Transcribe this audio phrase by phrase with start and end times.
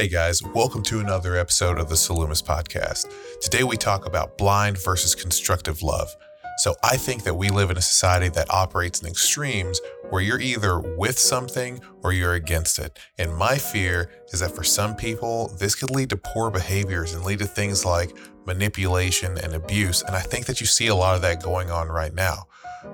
[0.00, 3.12] Hey guys, welcome to another episode of the Salumis Podcast.
[3.42, 6.08] Today we talk about blind versus constructive love.
[6.56, 9.78] So I think that we live in a society that operates in extremes
[10.08, 12.98] where you're either with something or you're against it.
[13.18, 17.22] And my fear is that for some people, this could lead to poor behaviors and
[17.22, 20.00] lead to things like manipulation and abuse.
[20.00, 22.46] And I think that you see a lot of that going on right now.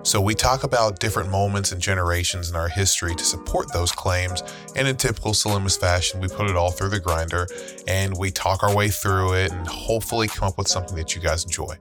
[0.03, 4.43] So, we talk about different moments and generations in our history to support those claims.
[4.75, 7.47] And in typical Salumis fashion, we put it all through the grinder
[7.87, 11.21] and we talk our way through it and hopefully come up with something that you
[11.21, 11.77] guys enjoy.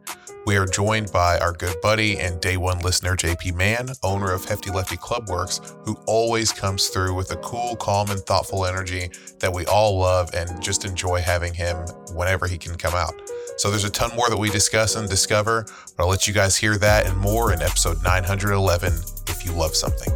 [0.46, 4.46] We are joined by our good buddy and day one listener, JP Mann, owner of
[4.46, 9.10] Hefty Lefty Clubworks, who always comes through with a cool, calm, and thoughtful energy
[9.40, 11.78] that we all love and just enjoy having him
[12.14, 13.20] whenever he can come out.
[13.58, 16.58] So there's a ton more that we discuss and discover, but I'll let you guys
[16.58, 18.94] hear that and more in episode 911
[19.28, 20.14] if you love something.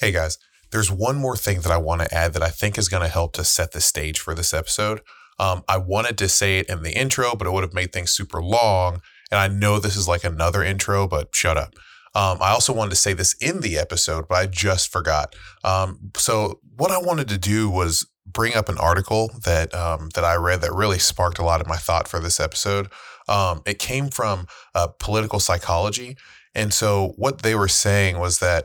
[0.00, 0.38] Hey guys,
[0.70, 3.08] there's one more thing that I want to add that I think is going to
[3.08, 5.00] help to set the stage for this episode.
[5.38, 8.12] Um, I wanted to say it in the intro, but it would have made things
[8.12, 9.00] super long.
[9.30, 11.74] And I know this is like another intro, but shut up.
[12.14, 15.36] Um, I also wanted to say this in the episode, but I just forgot.
[15.62, 20.24] Um, so what I wanted to do was bring up an article that um, that
[20.24, 22.88] I read that really sparked a lot of my thought for this episode.
[23.28, 26.16] Um, it came from uh, political psychology,
[26.54, 28.64] and so what they were saying was that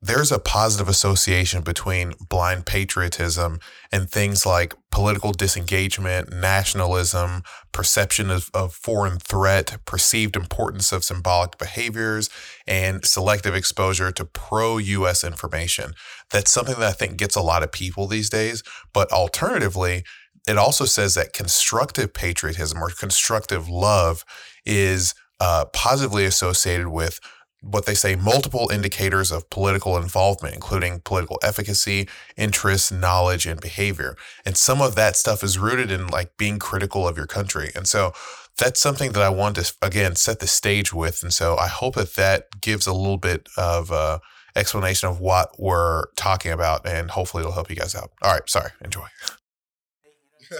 [0.00, 3.58] there's a positive association between blind patriotism
[3.90, 11.58] and things like political disengagement, nationalism, perception of, of foreign threat, perceived importance of symbolic
[11.58, 12.30] behaviors,
[12.66, 15.94] and selective exposure to pro US information.
[16.30, 18.62] That's something that I think gets a lot of people these days.
[18.94, 20.04] But alternatively,
[20.46, 24.24] it also says that constructive patriotism or constructive love
[24.64, 27.20] is uh, positively associated with
[27.60, 34.16] what they say multiple indicators of political involvement, including political efficacy, interest, knowledge, and behavior.
[34.44, 37.70] And some of that stuff is rooted in like being critical of your country.
[37.74, 38.12] And so
[38.56, 41.22] that's something that I want to, again, set the stage with.
[41.22, 44.18] And so I hope that that gives a little bit of uh,
[44.56, 48.10] explanation of what we're talking about, and hopefully it'll help you guys out.
[48.22, 48.48] All right.
[48.48, 48.70] Sorry.
[48.84, 49.02] Enjoy.
[49.02, 49.10] Like,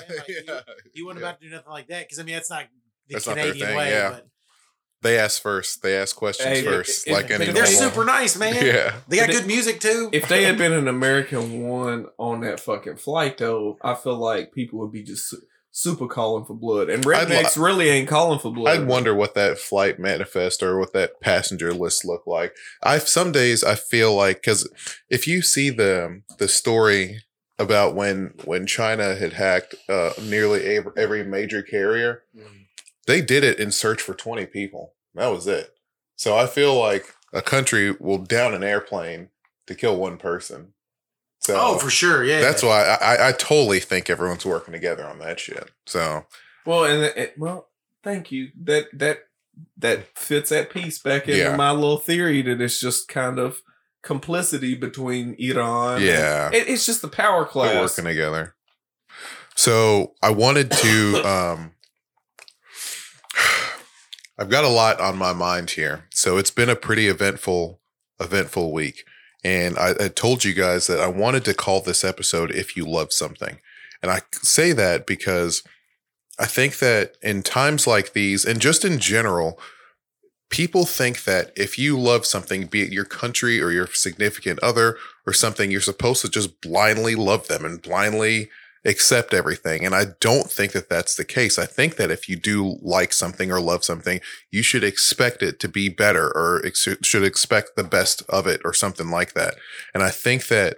[0.09, 0.45] Yeah, you,
[0.95, 1.25] you weren't yeah.
[1.27, 2.65] about to do nothing like that because I mean that's not
[3.09, 3.91] the That's Canadian thing, way.
[3.91, 4.11] yeah.
[4.11, 4.27] But
[5.03, 5.83] They ask first.
[5.83, 8.55] They ask questions Hey, first, if- like if- any they're normal- super nice, man.
[8.65, 10.09] Yeah, They got But good music too.
[10.13, 14.53] if they had been an American one on that fucking flight, though, I feel like
[14.53, 15.35] people would be just
[15.71, 16.89] super calling for blood.
[16.91, 18.77] And I'd rednecks really ain't calling for blood.
[18.77, 22.57] I'd wonder what that flight manifest or what that passenger list looked like.
[22.83, 24.69] I some days I feel like because
[25.09, 27.21] if you see the the story
[27.61, 32.23] about when when China had hacked uh, nearly every, every major carrier,
[33.09, 34.95] they did it in search for twenty people.
[35.15, 35.75] That was it.
[36.15, 39.31] So I feel like a country will down an airplane
[39.67, 40.75] to kill one person.
[41.41, 42.41] So oh, for sure, yeah.
[42.41, 45.71] That's why I, I, I totally think everyone's working together on that shit.
[45.87, 46.27] So
[46.67, 47.69] Well, and it, well,
[48.05, 48.49] thank you.
[48.65, 49.21] That that
[49.77, 51.57] that fits that piece back into Yeah.
[51.57, 53.61] my little theory that it's just kind of
[54.03, 56.03] complicity between Iran.
[56.03, 57.75] yeah, it, it's just the power they're class.
[57.99, 58.55] working together.
[59.57, 61.23] So I wanted to.
[61.29, 61.73] um
[64.39, 66.05] I've got a lot on my mind here.
[66.11, 67.81] So it's been a pretty eventful,
[68.21, 69.05] eventful week.
[69.45, 72.87] And I, I told you guys that I wanted to call this episode If You
[72.87, 73.59] Love Something.
[74.03, 75.63] And I say that because
[76.39, 79.59] I think that in times like these, and just in general,
[80.51, 84.97] people think that if you love something, be it your country or your significant other
[85.27, 88.51] or something, you're supposed to just blindly love them and blindly
[88.85, 89.85] accept everything.
[89.85, 91.59] And I don't think that that's the case.
[91.59, 95.61] I think that if you do like something or love something, you should expect it
[95.61, 99.55] to be better or ex- should expect the best of it or something like that.
[99.93, 100.77] And I think that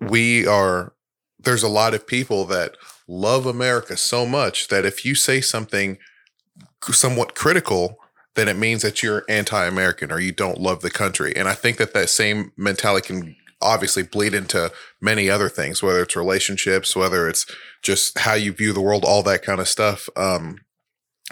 [0.00, 0.92] we are,
[1.38, 2.76] there's a lot of people that
[3.08, 5.98] love America so much that if you say something
[6.90, 7.98] somewhat critical,
[8.34, 11.34] then it means that you're anti-American or you don't love the country.
[11.34, 13.36] And I think that that same mentality can
[13.66, 17.46] obviously bleed into many other things, whether it's relationships, whether it's
[17.82, 20.08] just how you view the world, all that kind of stuff.
[20.16, 20.60] Um,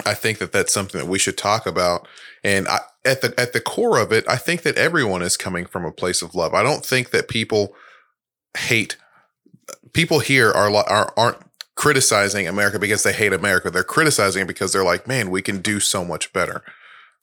[0.05, 2.09] I think that that's something that we should talk about.
[2.43, 5.67] And I, at the at the core of it, I think that everyone is coming
[5.67, 6.53] from a place of love.
[6.53, 7.75] I don't think that people
[8.59, 8.97] hate
[9.93, 11.39] people here are are aren't
[11.77, 13.71] criticizing America because they hate America.
[13.71, 16.63] They're criticizing it because they're like, man, we can do so much better.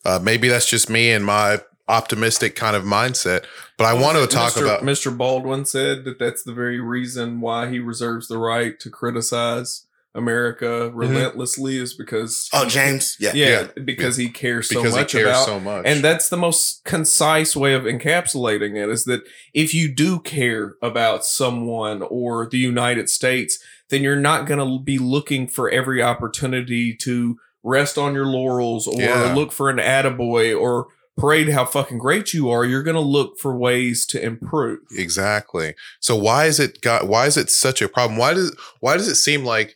[0.04, 1.60] Uh, maybe that's just me and my
[1.92, 3.46] optimistic kind of mindset.
[3.78, 4.64] But I want to talk Mr.
[4.64, 5.16] about Mr.
[5.16, 10.66] Baldwin said that that's the very reason why he reserves the right to criticize America
[10.66, 10.98] mm-hmm.
[10.98, 13.16] relentlessly is because Oh, James.
[13.20, 13.32] Yeah.
[13.34, 15.84] yeah, because he cares so because he much cares about so much.
[15.86, 19.22] and that's the most concise way of encapsulating it is that
[19.54, 23.58] if you do care about someone or the United States,
[23.90, 28.88] then you're not going to be looking for every opportunity to rest on your laurels
[28.88, 29.34] or Yeah.
[29.34, 32.66] look for an attaboy or parade how fucking great you are.
[32.66, 34.80] You're going to look for ways to improve.
[34.92, 35.76] Exactly.
[36.00, 38.18] So why is it got why is it such a problem?
[38.18, 39.76] Why does why does it seem like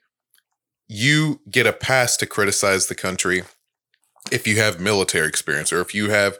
[0.87, 3.43] you get a pass to criticize the country
[4.31, 6.37] if you have military experience or if you have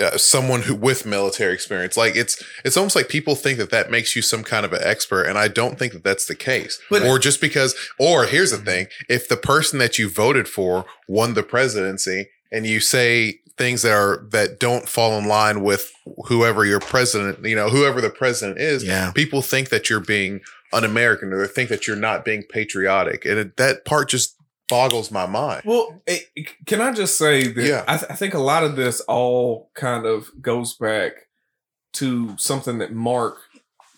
[0.00, 3.90] uh, someone who with military experience like it's it's almost like people think that that
[3.90, 6.80] makes you some kind of an expert and i don't think that that's the case
[6.88, 10.86] But- or just because or here's the thing if the person that you voted for
[11.06, 15.92] won the presidency and you say things that are that don't fall in line with
[16.26, 19.12] whoever your president you know whoever the president is Yeah.
[19.12, 20.40] people think that you're being
[20.72, 24.36] un-american or they think that you're not being patriotic and it, that part just
[24.68, 26.24] boggles my mind Well, it,
[26.66, 27.84] can I just say that Yeah.
[27.86, 31.28] I, th- I think a lot of this all kind of goes back
[31.94, 33.36] to something that Mark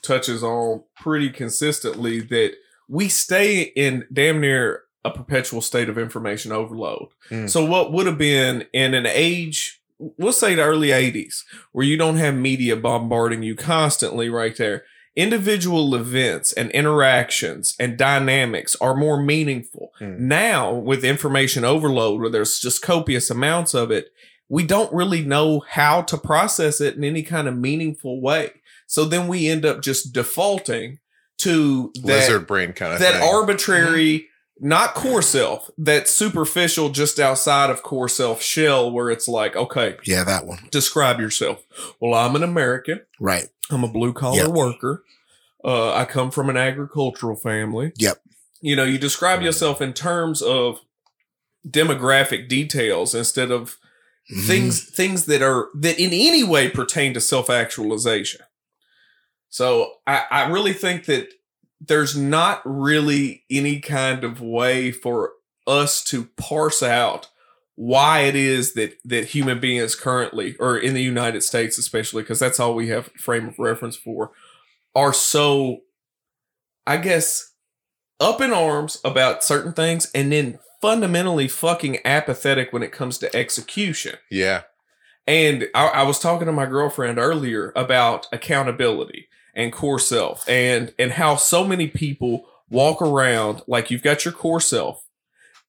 [0.03, 2.55] touches on pretty consistently that
[2.89, 7.09] we stay in damn near a perpetual state of information overload.
[7.31, 7.49] Mm.
[7.49, 11.97] So, what would have been in an age, we'll say the early 80s, where you
[11.97, 18.95] don't have media bombarding you constantly right there, individual events and interactions and dynamics are
[18.95, 19.93] more meaningful.
[20.01, 20.19] Mm.
[20.21, 24.13] Now, with information overload, where there's just copious amounts of it,
[24.49, 28.51] we don't really know how to process it in any kind of meaningful way.
[28.87, 31.01] So then we end up just defaulting
[31.39, 33.29] to that, lizard brain kind of that thing.
[33.29, 39.55] arbitrary, not core self, that superficial, just outside of core self shell, where it's like,
[39.57, 40.69] okay, Yeah, that one.
[40.71, 41.63] describe yourself.
[42.01, 43.01] Well, I'm an American.
[43.21, 43.49] Right.
[43.71, 44.49] I'm a blue collar Yep.
[44.51, 45.05] worker.
[45.65, 47.93] Uh, I come from an agricultural family.
[47.99, 48.21] Yep.
[48.61, 50.81] You know, you describe yourself in terms of
[51.69, 53.77] demographic details instead of
[54.33, 54.47] Mhm.
[54.47, 58.41] things things that are that in any way pertain to self actualization.
[59.49, 61.29] So I, I really think that
[61.81, 65.33] there's not really any kind of way for
[65.67, 67.29] us to parse out
[67.75, 72.39] why it is that that human beings currently or in the United States especially because
[72.39, 74.33] that's all we have frame of reference for
[74.95, 75.83] are so
[76.87, 77.53] I guess
[78.19, 83.37] up in arms about certain things and then fundamentally fucking apathetic when it comes to
[83.37, 84.15] execution.
[84.31, 84.63] yeah
[85.27, 90.95] And I, I was talking to my girlfriend earlier about accountability and core self and
[90.99, 95.07] and how so many people walk around like you've got your core self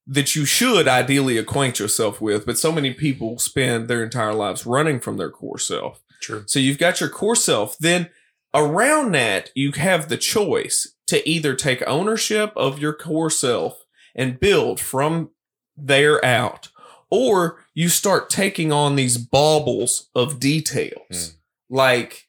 [0.06, 4.66] that you should ideally acquaint yourself with, but so many people spend their entire lives
[4.66, 6.02] running from their core self.
[6.22, 6.44] True.
[6.48, 7.78] So you've got your core self.
[7.78, 8.10] Then
[8.54, 13.84] around that, you have the choice to either take ownership of your core self
[14.16, 15.32] and build from
[15.76, 16.70] there out,
[17.12, 21.34] or you start taking on these baubles of details, mm.
[21.70, 22.27] like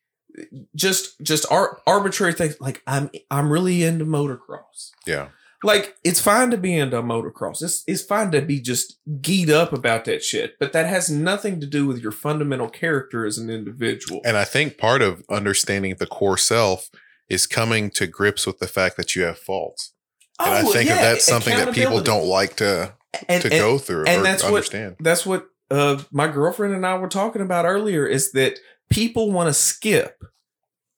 [0.75, 2.56] just just ar- arbitrary things.
[2.61, 4.90] Like I'm I'm really into motocross.
[5.06, 5.29] yeah
[5.62, 7.62] Like it's fine to be into motocross.
[7.62, 11.61] It's it's fine to be just geed up about that shit, but that has nothing
[11.61, 14.20] to do with your fundamental character as an individual.
[14.25, 16.91] And I think part of understanding the core self
[17.29, 19.93] is coming to grips with the fact that you have faults.
[20.39, 22.94] Oh, And I Oh, think yeah, that that's something that people don't like to
[23.29, 24.96] And- to and- go through and or that's what- understand.
[25.01, 28.58] that's what uh, my girlfriend and I were talking about earlier is that
[28.91, 30.23] people want to skip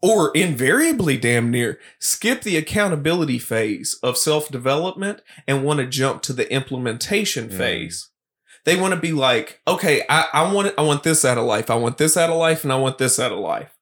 [0.02, 6.32] or invariably damn near skip the accountability phase of self-development and want to jump to
[6.32, 7.56] the implementation Mm.
[7.56, 8.08] phase.
[8.64, 11.70] They want to be like, okay, I, I want I want this out of life.
[11.70, 13.76] I want this out of life and I want this out of life.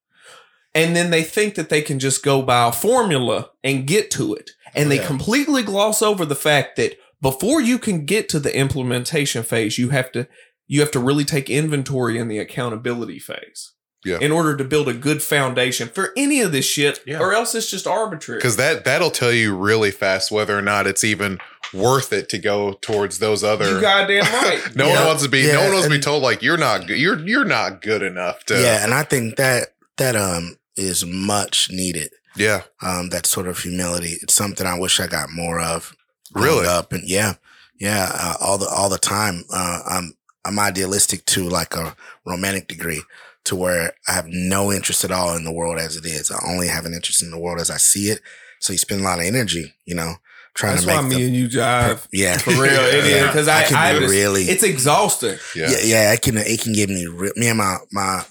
[0.75, 4.35] And then they think that they can just go by a formula and get to
[4.35, 4.51] it.
[4.75, 5.07] And they Yeah.
[5.07, 9.89] completely gloss over the fact that before you can get to the implementation phase, you
[9.91, 10.29] have to
[10.71, 13.73] you have to really take inventory in the accountability phase.
[14.05, 14.19] Yeah.
[14.21, 17.19] In order to build a good foundation for any of this shit, Yeah.
[17.19, 18.39] or else it's just arbitrary.
[18.39, 21.39] Because that that'll tell you really fast whether or not it's even
[21.75, 23.75] worth it to go towards those other.
[23.75, 24.63] you goddamn right.
[24.77, 24.99] no Yeah.
[25.01, 25.47] one wants to be.
[25.51, 26.87] no one wants to be told like you're not.
[26.87, 26.99] good.
[26.99, 28.55] You're you're not good enough to.
[28.61, 32.11] yeah, and I think that that um is much needed.
[32.37, 32.63] Yeah.
[32.81, 34.17] Um, that sort of humility.
[34.23, 35.93] It's something I wish I got more of.
[36.35, 36.67] Really?
[36.69, 37.35] Up and yeah,
[37.81, 39.43] yeah, uh, all the all the time.
[39.53, 40.15] Uh, I'm
[40.45, 43.03] I'm idealistic to like a romantic degree,
[43.49, 46.31] to where I have no interest at all in the world as it is.
[46.31, 48.21] I only have an interest in the world as I see it.
[48.61, 50.15] So you spend a lot of energy, you know,
[50.55, 52.07] trying That's to make why the, me and you jive.
[52.13, 53.27] yeah For real, it is Yeah.
[53.27, 55.39] because I I, can I just- really it's exhausting.
[55.55, 55.71] Yeah.
[55.71, 58.25] yeah yeah it can it can give me re- me and my my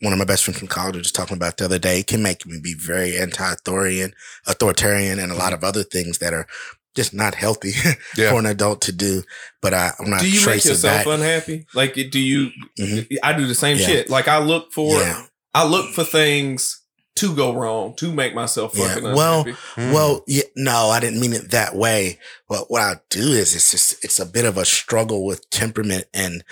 [0.00, 2.06] one of my best friends from college was just talking about the other day it
[2.08, 4.12] can make me be very anti-authoritarian
[4.46, 5.54] authoritarian and a lot mm-hmm.
[5.54, 6.46] of other things that are
[6.94, 7.72] just not healthy
[8.16, 8.30] Yeah.
[8.30, 9.22] for an adult to do
[9.60, 11.66] but I, i'm not do you make yourself unhappy?
[11.74, 12.50] Like, do you?
[12.78, 13.06] Mhm.
[13.22, 13.86] I do the same Yeah.
[13.86, 14.10] shit.
[14.10, 16.80] Like, I look for, yeah I look for things
[17.16, 18.88] to go wrong to make myself Yeah.
[18.88, 19.58] fucking Well, unhappy.
[19.76, 19.92] Mm.
[19.92, 22.18] Well, yeah, no, I didn't mean it that way.
[22.48, 26.06] But what I do is it's just it's a bit of a struggle with temperament
[26.14, 26.42] and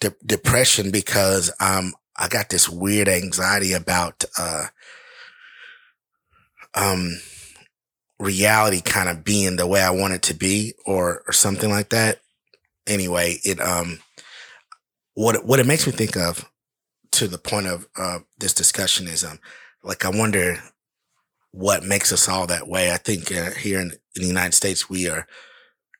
[0.00, 4.66] de- depression because um I got this weird anxiety about uh
[6.74, 7.20] um
[8.24, 11.90] reality kind of being the way I want it to be or or something like
[11.90, 12.20] that.
[12.86, 14.00] Anyway, it um
[15.14, 16.48] what what it makes me think of
[17.12, 19.38] to the point of uh this discussion is um
[19.82, 20.58] like I wonder
[21.52, 22.90] what makes us all that way.
[22.92, 25.24] I think uh, here in, in the United States, we are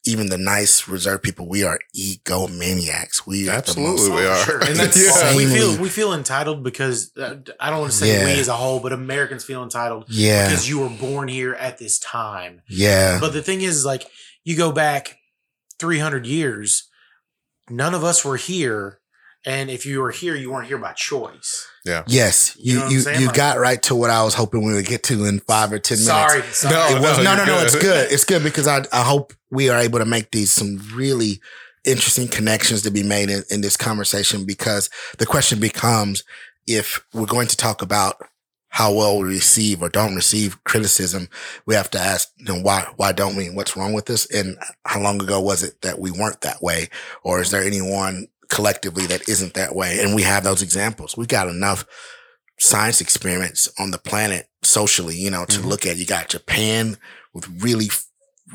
[0.07, 1.49] even the nice reserved people.
[1.49, 3.27] We are egomaniacs.
[3.27, 4.37] We are Absolutely, the we are.
[4.45, 4.61] Sure.
[4.65, 5.37] And that's- yeah.
[5.37, 8.25] we feel we feel entitled because uh, I don't want to say Yeah.
[8.27, 11.79] we as a whole, but Americans feel entitled Yeah, because you were born here at
[11.79, 12.63] this time.
[12.69, 14.07] yeah, But the thing is, like,
[14.45, 15.17] you go back
[15.79, 16.89] 300 years,
[17.71, 19.01] none of us were here.
[19.47, 21.67] And if you were here, you weren't here by choice.
[21.85, 22.57] Yes.
[22.59, 24.87] You You know you you Like- got right to what I was hoping we would
[24.87, 26.07] get to in five or ten minutes.
[26.07, 26.43] Sorry.
[26.53, 26.75] sorry.
[26.75, 27.63] No, It was, no, no, you're no.
[27.63, 27.83] It's good.
[27.83, 28.13] good.
[28.13, 31.41] It's good because I I hope we are able to make these some really
[31.85, 34.89] interesting connections to be made in, in this conversation because
[35.19, 36.25] the question becomes
[36.67, 38.17] if we're going to talk about
[38.69, 41.29] how well we receive or don't receive criticism,
[41.67, 43.49] we have to ask, you know, why why don't we?
[43.51, 44.27] What's wrong with us?
[44.35, 46.89] And how long ago was it that we weren't that way?
[47.23, 49.99] Or is there anyone collectively that isn't that way?
[50.01, 51.17] And we have those examples.
[51.17, 51.85] We've got enough
[52.59, 55.65] science experiments on the planet socially, you know, to Mhm.
[55.67, 55.97] look at.
[55.97, 56.97] You got Japan
[57.35, 57.91] with really,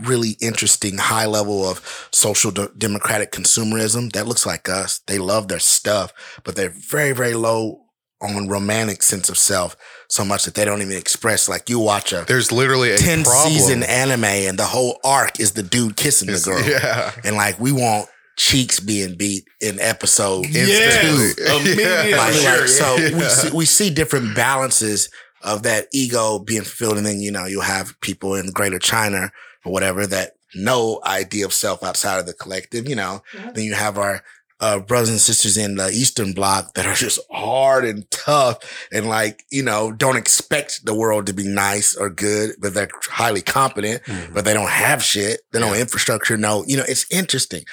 [0.02, 5.02] really interesting high level of social de- democratic consumerism that looks like us.
[5.08, 6.14] They love their stuff,
[6.46, 7.82] but they're very, very low
[8.22, 9.76] on romantic sense of self
[10.10, 13.24] so much that they don't even express like you watch a There's literally a 10
[13.24, 13.54] problem.
[13.54, 16.62] season anime and the whole arc is the dude kissing the girl.
[16.68, 17.12] Yeah.
[17.24, 21.34] And like we want cheeks being beat in episode Instantly.
[21.36, 21.44] two.
[21.58, 22.14] Immediately.
[22.18, 23.18] Like, Sure, like, so yeah.
[23.18, 25.10] we see, we see different balances
[25.44, 29.32] of that ego being fulfilled, and then you know you'll have people in Greater China
[29.66, 32.88] or whatever that no idea of self outside of the collective.
[32.88, 33.22] You know,
[33.54, 34.24] then you have our
[34.62, 38.58] uh, brothers and sisters in the Eastern Bloc that are just hard and tough,
[38.92, 42.90] and like you know don't expect the world to be nice or good, but they're
[43.10, 44.34] highly competent, Mm-hmm.
[44.34, 45.42] but they don't have shit.
[45.52, 46.38] They don't infrastructure.
[46.38, 47.64] No, you know it's interesting,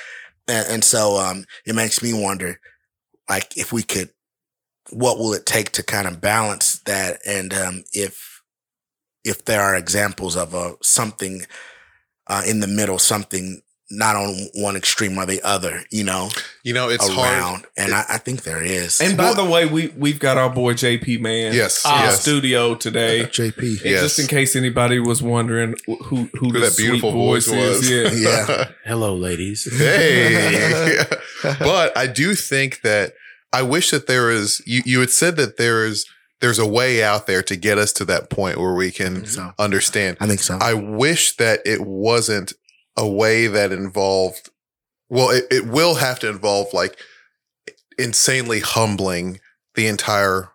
[0.49, 2.61] and, and so um, it makes me wonder,
[3.29, 4.11] like if we could
[4.91, 7.21] what will it take to kind of balance that?
[7.27, 8.43] And um, if
[9.25, 11.47] if there are examples of a something
[12.29, 16.29] uh, in the middle something not on one extreme or the other you know
[16.65, 17.33] You know, it's hard.
[17.33, 20.51] around and I, I think there is And by the way, we we've got our
[20.51, 21.85] boy JP Mann Yes.
[21.85, 22.21] in yes.
[22.21, 23.23] studio today.
[23.23, 24.03] Uh, jp And Yes.
[24.03, 27.89] Just in case anybody was wondering who who, Who the that sweet beautiful voice was.
[27.89, 28.47] is, yeah.
[28.49, 28.69] Yeah.
[28.85, 29.69] Hello, ladies.
[29.79, 31.05] hey.
[31.43, 33.13] but I do think that
[33.53, 36.07] I wish that there is you you had said that there is
[36.41, 39.53] there's a way out there to get us to that point where we can so
[39.59, 40.17] understand.
[40.21, 42.53] i think so I wish that it wasn't
[42.97, 44.51] a way that involved
[45.09, 46.99] well, it, it will have to involve like
[47.99, 49.41] insanely humbling
[49.75, 50.51] the entire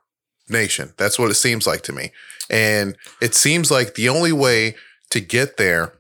[0.49, 0.93] nation.
[0.97, 2.11] That's what it seems like to me.
[2.49, 4.75] And it seems like the only way
[5.09, 5.93] to get there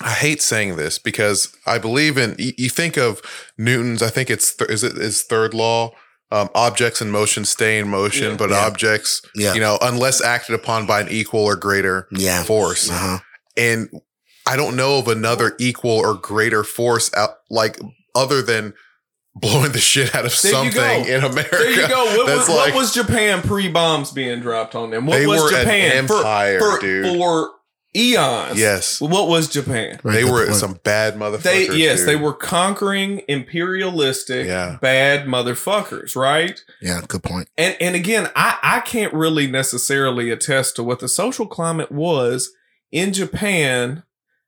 [0.00, 3.22] I hate saying this because I believe in you, you think of
[3.56, 5.92] Newton's I think it's th- is it is third law
[6.30, 8.36] um, objects in motion stay in motion Yeah.
[8.36, 8.66] but Yeah.
[8.66, 13.20] objects yeah you know unless acted upon by an equal or greater yeah force uh-huh
[13.56, 13.88] and
[14.46, 17.78] I don't know of another equal or greater force out like
[18.14, 18.74] other than
[19.34, 21.48] blowing the shit out of There something in America.
[21.56, 22.04] There you go.
[22.16, 25.06] What, was, like- what was Japan pre bombs being dropped on them?
[25.06, 27.06] What They was were Japan for- empire, for, dude.
[27.18, 27.50] for
[27.94, 28.58] eons?
[28.58, 29.98] Yes, What was Japan?
[30.02, 30.56] Very they were point.
[30.58, 31.42] some bad motherfuckers.
[31.42, 32.08] They yes, dude.
[32.08, 34.78] they were conquering imperialistic Yeah.
[34.80, 36.62] bad motherfuckers, right?
[36.80, 37.34] yeah good point.
[37.34, 41.90] point And and again, I I can't really necessarily attest to what the social climate
[41.92, 42.50] was
[42.92, 44.02] in Japan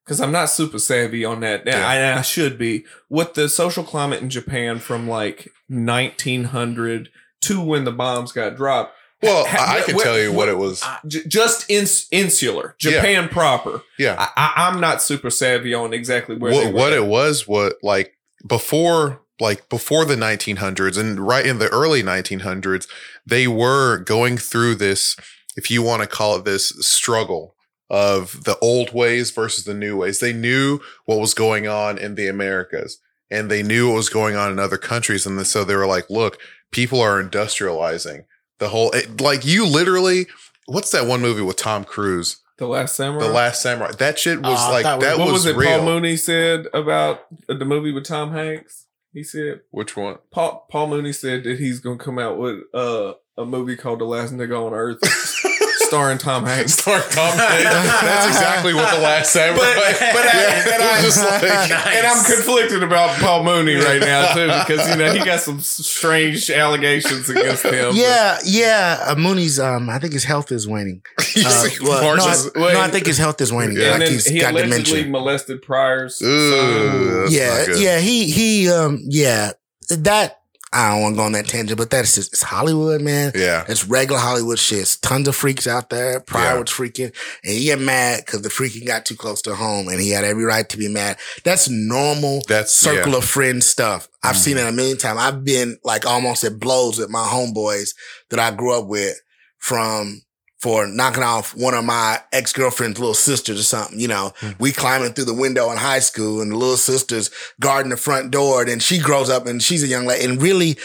[0.09, 1.67] because I'm not super savvy on that.
[1.67, 1.87] Yeah.
[1.87, 2.87] I, I should be.
[3.11, 7.11] With the social climate in Japan from like 1900
[7.43, 8.95] to when the bombs got dropped.
[9.23, 10.83] Well, Ha- I, I can what- tell you what, what- it was.
[11.07, 12.93] J- just ins- insular Yeah.
[12.93, 13.83] Japan proper.
[13.99, 14.17] Yeah.
[14.19, 18.15] I, I, I'm not super savvy on exactly where what what it was what like
[18.47, 22.89] before like before the 1900s and right in the early 1900s
[23.27, 25.17] they were going through this
[25.57, 27.55] if you want to call it this struggle
[27.91, 30.21] of the old ways versus the new ways.
[30.21, 32.99] They knew what was going on in the Americas
[33.31, 35.27] and they knew what was going on in other countries.
[35.27, 36.39] And so they were like, look,
[36.71, 38.25] people are industrializing
[38.59, 40.27] the whole, it, like you literally,
[40.67, 42.43] what's that one movie with Tom Cruise?
[42.59, 43.25] The Last Samurai.
[43.25, 43.93] The Last Samurai.
[43.93, 45.79] That shit was I like, that what was, was, it real.
[45.79, 48.87] Paul Mooney said about the movie with Tom Hanks?
[49.13, 50.19] He said Which one?
[50.31, 54.05] Paul Paul Mooney said that he's gonna come out with uh, a movie called The
[54.05, 54.99] Last Nigga on Earth,
[55.89, 56.75] starring Tom Hanks.
[56.79, 57.65] Starring Tom Hanks.
[57.65, 59.59] That's exactly what the Last Samurai.
[59.59, 60.75] But- but I, yeah.
[60.75, 61.97] and, I, just like, nice.
[61.97, 65.61] and I'm conflicted about Paul Mooney right now too because you know he got some
[65.61, 67.95] strange allegations against him.
[67.95, 69.05] Yeah, yeah.
[69.09, 71.03] Uh, Mooney's, um, I think his health is waning.
[71.39, 73.77] Uh, like, well, no, Marshall's- I, no, I think his health is waning.
[73.77, 73.83] Yeah.
[73.83, 75.11] and Like then he's he got allegedly dementia.
[75.11, 77.27] molested Pryor's Ooh, son.
[77.31, 77.99] yeah, yeah.
[78.01, 79.53] He he um yeah.
[79.91, 80.41] That
[80.73, 83.33] I don't want to go on that tangent, but that's just it's Hollywood, man.
[83.35, 83.65] yeah.
[83.69, 84.81] It's regular Hollywood shit.
[84.81, 86.21] It's tons of freaks out there.
[86.21, 86.61] Pryor Yeah.
[86.61, 89.99] was freaking, and he get mad because the freaking got too close to home, and
[90.01, 91.17] he had every right to be mad.
[91.43, 93.19] That's normal That's circle yeah.
[93.19, 94.09] of friends stuff.
[94.23, 94.41] I've Mhm.
[94.41, 95.19] seen it a million times.
[95.21, 97.95] I've been like almost at blows with my homeboys
[98.29, 99.17] that I grew up with
[99.59, 100.23] from
[100.61, 104.01] for knocking off one of my ex girlfriend's little sisters or something.
[104.01, 104.57] You know, Mhm.
[104.59, 108.31] we climbing through the window in high school, and the little sister's guarding the front
[108.31, 108.65] door.
[108.65, 110.77] Then she grows up and she's a young lady, and really.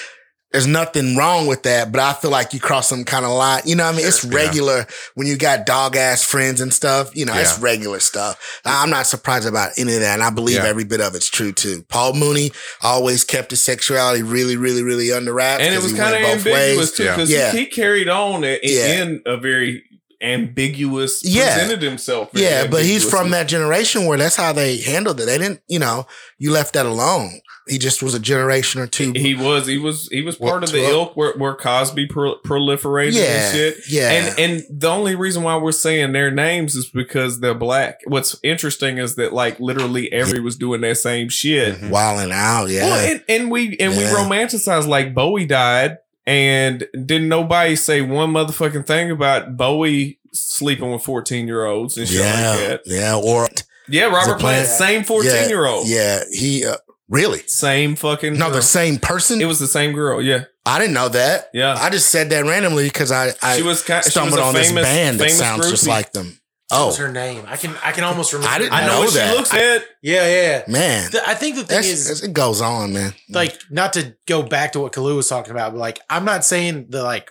[0.53, 3.63] There's nothing wrong with that, but I feel like you cross some kind of line.
[3.65, 4.05] You know what I mean?
[4.05, 4.35] It's Yeah.
[4.35, 7.09] regular when you got dog ass friends and stuff.
[7.15, 8.39] You know, it's regular stuff.
[8.63, 10.13] I'm not surprised about any of that.
[10.13, 10.65] And I believe Yeah.
[10.67, 11.83] every bit of it's true too.
[11.89, 12.51] Paul Mooney
[12.83, 15.63] always kept his sexuality really, really, really under wraps.
[15.63, 16.91] and it was kind of went both ambiguous ways.
[16.91, 17.51] too because Yeah.
[17.51, 19.01] he, he carried on in, Yeah.
[19.01, 19.83] in a very
[20.23, 21.21] ambiguous.
[21.23, 21.53] Yeah.
[21.55, 22.29] presented himself.
[22.33, 25.25] Yeah, but he's from that generation where that's how they handled it.
[25.25, 26.05] They didn't, you know,
[26.37, 27.39] you left that alone.
[27.65, 29.13] He just was a generation or two.
[29.15, 30.91] He was he was he was What, part of the twelve?
[30.91, 33.77] ilk where, where Cosby pro- proliferated yeah, and shit.
[33.89, 37.99] yeah, And and the only reason why we're saying their names is because they're black.
[38.05, 41.79] What's interesting is that like literally every was doing that same shit.
[41.79, 41.89] Mhm.
[41.89, 42.65] wilding out.
[42.65, 44.13] Yeah, Well, and, and we and we Yeah.
[44.13, 51.03] romanticize like Bowie died, and didn't nobody say one motherfucking thing about Bowie sleeping with
[51.03, 52.81] fourteen year olds and shit yeah, like that.
[52.85, 53.15] yeah.
[53.15, 53.47] Or
[53.87, 54.67] Yeah, Robert Plant.
[54.67, 56.77] Same fourteen year old, yeah, he uh,
[57.09, 58.33] really same fucking.
[58.33, 58.55] no girl.
[58.55, 59.41] the same person.
[59.41, 60.21] It was the same girl.
[60.21, 61.49] Yeah, I didn't know that.
[61.53, 61.75] yeah.
[61.77, 64.03] I just said that randomly because I I she was kind.
[64.03, 66.39] She was stumbled on famous, this band that sounds just like them.
[66.69, 67.43] What was Oh her name?
[67.47, 68.53] I can I can almost remember.
[68.53, 69.29] I didn't I know, know what that.
[69.31, 69.83] she looks at.
[70.01, 70.63] Yeah, yeah.
[70.67, 73.13] man, The- I think the thing that's, is, it goes on, man.
[73.29, 76.43] like, not to go back to what Kalu was talking about, but like, I'm not
[76.45, 77.29] saying the like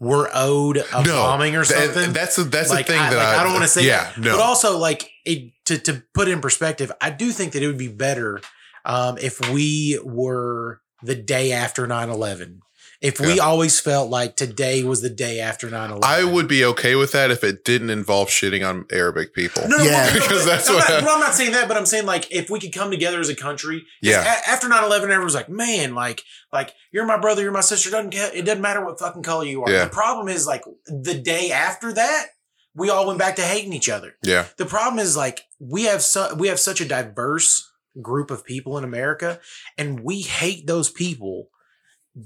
[0.00, 2.12] we're owed a No, bombing or That- something.
[2.14, 4.10] that's a, that's Like, the thing I- that like, I, I don't wanna say Yeah,
[4.16, 4.36] no.
[4.36, 7.66] But also, like it, to to put it in perspective, I do think that it
[7.66, 8.40] would be better
[8.86, 12.60] um, if we were the day after 9-11.
[13.00, 13.44] If we Yeah.
[13.44, 16.00] always felt like today was the day after 9-11.
[16.04, 19.66] I would be okay with that if it didn't involve shitting on Arabic people.
[19.68, 20.06] No, no, Yeah.
[20.06, 21.86] no, no, Because that's I'm what not, I- well, I'm not saying that, but I'm
[21.86, 23.84] saying like if we could come together as a country.
[24.02, 24.20] Yeah.
[24.22, 27.88] a- after 9-11, everyone was like, man, like, like you're my brother, you're my sister.
[27.90, 29.70] Doesn't ca- it doesn't matter what fucking color you are.
[29.70, 29.84] Yeah.
[29.84, 32.26] The problem is like the day after that,
[32.74, 34.16] we all went back to hating each other.
[34.22, 34.44] Yeah.
[34.58, 37.66] The problem is like we have su- we have such a diverse
[38.00, 39.40] group of people in America,
[39.78, 41.48] and we hate those people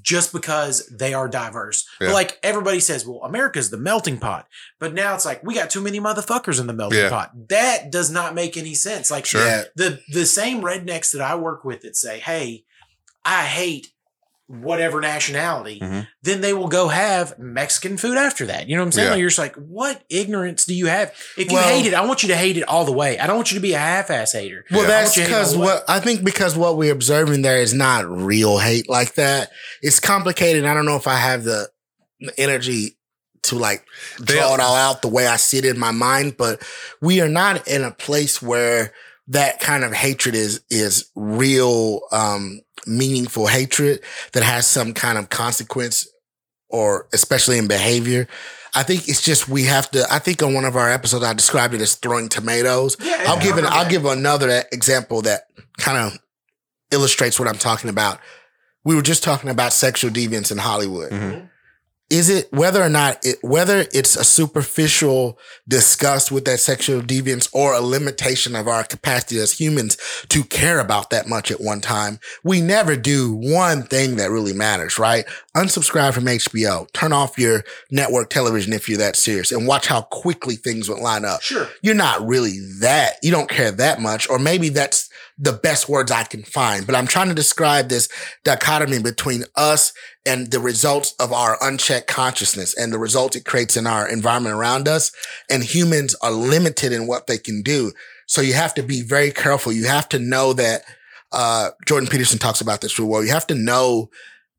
[0.00, 1.86] just because they are diverse.
[1.98, 2.12] But, Yeah.
[2.12, 4.46] like everybody says, well, America's the melting pot.
[4.80, 7.10] But now it's like we got too many motherfuckers in the melting Yeah.
[7.10, 7.32] pot.
[7.48, 9.10] That does not make any sense.
[9.10, 9.64] Like Sure.
[9.76, 12.64] The the same rednecks that I work with that say, "Hey,
[13.24, 13.88] I hate
[14.46, 16.06] whatever nationality," Mhm.
[16.22, 18.68] then they will go have Mexican food after that.
[18.68, 19.06] You know what I'm saying?
[19.06, 19.10] Yeah.
[19.12, 21.12] Like, you're just like, what ignorance do you have?
[21.36, 23.18] If you Well- hate it, I want you to hate it all the way.
[23.18, 24.64] I don't want you to be a half-ass hater.
[24.70, 24.88] Well, Yeah.
[24.88, 26.92] that's I want you to hate it all because what I think because what we're
[26.92, 29.50] observing there is not real hate like that.
[29.82, 30.64] It's complicated.
[30.66, 31.68] I don't know if I have the
[32.20, 32.96] the energy
[33.44, 33.84] to like
[34.18, 36.62] They- draw it all out the way I see it in my mind, but
[37.02, 38.92] we are not in a place where
[39.28, 44.00] that kind of hatred is is real um meaningful hatred
[44.32, 46.08] that has some kind of consequence
[46.68, 48.26] or especially in behavior.
[48.74, 51.32] I think it's just we have to I think on one of our episodes I
[51.32, 52.96] described it as throwing tomatoes.
[53.00, 53.64] Yeah, I'll give it.
[53.64, 55.42] I'll give another example that
[55.78, 56.18] kind of
[56.92, 58.18] illustrates what I'm talking about.
[58.84, 61.10] We were just talking about sexual deviance in Hollywood.
[61.12, 61.48] Mhm.
[62.10, 67.48] Is it whether or not it whether it's a superficial disgust with that sexual deviance
[67.52, 69.96] or a limitation of our capacity as humans
[70.28, 72.20] to care about that much at one time?
[72.42, 75.24] We never do one thing that really matters, right?
[75.56, 76.92] Unsubscribe from HBO.
[76.92, 80.98] Turn off your network television if you're that serious, and watch how quickly things would
[80.98, 81.68] line up Sure.
[81.82, 86.12] you're not really that, you don't care that much, or maybe that's the best words
[86.12, 86.86] I can find.
[86.86, 88.08] But I'm trying to describe this
[88.44, 89.92] dichotomy between us
[90.26, 94.54] and the results of our unchecked consciousness and the results it creates in our environment
[94.54, 95.12] around us.
[95.50, 97.92] And humans are limited in what they can do.
[98.26, 99.72] So you have to be very careful.
[99.72, 100.82] You have to know that,
[101.32, 103.24] uh, Jordan Peterson talks about this real well.
[103.24, 104.10] You have to know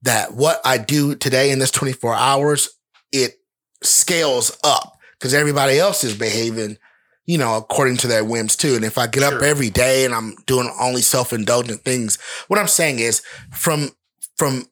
[0.03, 2.69] that what I do today in this 24 hours,
[3.11, 3.39] it
[3.81, 6.77] scales up because everybody else is behaving,
[7.25, 8.75] you know, according to their whims too.
[8.75, 12.67] And if I get up every day and I'm doing only self-indulgent things, what I'm
[12.67, 13.91] saying is from,
[14.37, 14.65] from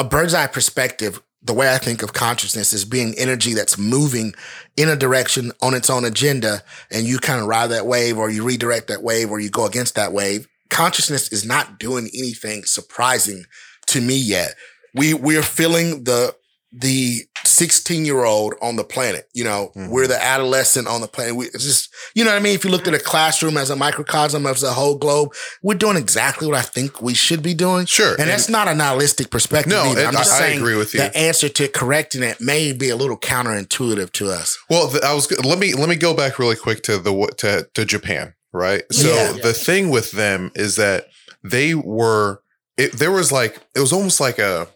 [0.00, 4.32] a bird's eye perspective, the way I think of consciousness is being energy that's moving
[4.74, 8.30] in a direction on its own agenda and you kind of ride that wave or
[8.30, 10.48] you redirect that wave or you go against that wave.
[10.70, 13.44] Consciousness is not doing anything surprising
[13.88, 14.54] to me yet.
[14.94, 16.34] We, we're feeling the,
[16.72, 19.28] the 16 year old on the planet.
[19.32, 19.88] You know, Mhm.
[19.88, 21.34] we're the adolescent on the planet.
[21.34, 22.54] We, it's just, you know what I mean?
[22.54, 25.96] If you looked at a classroom as a microcosm of the whole globe, we're doing
[25.96, 27.86] exactly what I think we should be doing.
[27.86, 28.14] Sure.
[28.20, 29.72] And, that's not a nihilistic perspective.
[29.72, 29.82] No.
[29.82, 31.00] I'm just I- I saying agree with you.
[31.00, 34.56] the answer to correcting it may be a little counterintuitive to us.
[34.68, 37.84] Well, I was let me let me go back really quick to the to to
[37.84, 38.84] Japan, right?
[38.92, 39.32] So Yeah.
[39.42, 41.08] the thing with them is that
[41.42, 42.42] they were
[42.76, 44.68] it, there was like it was almost like a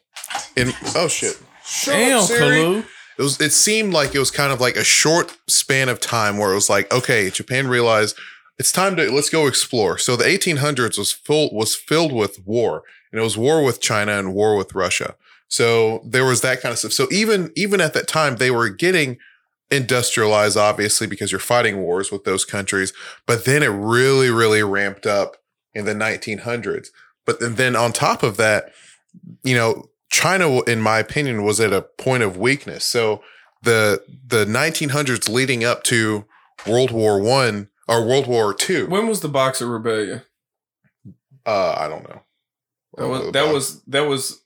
[0.56, 1.38] in oh shit.
[1.64, 2.62] Shut up, Siri.
[2.62, 2.86] Kalu.
[3.18, 6.36] It was it seemed like it was kind of like a short span of time
[6.38, 8.16] where it was like, okay, Japan realized
[8.58, 9.98] it's time to let's go explore.
[9.98, 14.18] So the 1800s was full was filled with war, and it was war with China
[14.18, 15.14] and war with Russia.
[15.48, 16.92] So there was that kind of stuff.
[16.92, 19.18] So even even at that time, they were getting
[19.70, 22.92] industrialized, obviously, because you're fighting wars with those countries.
[23.26, 25.36] But then it really, really ramped up
[25.72, 26.88] in the 1900s.
[27.24, 28.72] But then, then on top of that,
[29.42, 32.84] you know, China, in my opinion, was at a point of weakness.
[32.84, 33.20] So
[33.62, 36.24] the the 1900s leading up to
[36.68, 38.86] World War One or World War Two.
[38.86, 40.22] When was the Boxer Rebellion?
[41.44, 42.22] Uh, I don't know.
[42.96, 44.40] That was that was that was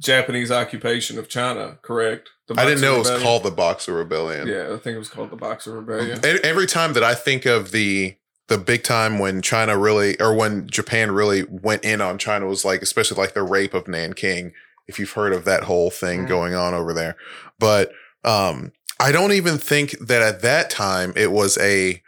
[0.00, 2.30] Japanese occupation of China, correct?
[2.56, 4.48] I didn't know it was called the Boxer Rebellion.
[4.48, 6.18] Yeah, I think it was called the Boxer Rebellion.
[6.42, 8.16] Every time that I think of the
[8.48, 12.64] the big time when China really or when Japan really went in on China was
[12.64, 14.52] like especially like the rape of Nanking
[14.86, 16.28] if you've heard of that whole thing Mm.
[16.28, 17.16] going on over there
[17.58, 17.92] but
[18.24, 22.02] um I don't even think that at that time it was a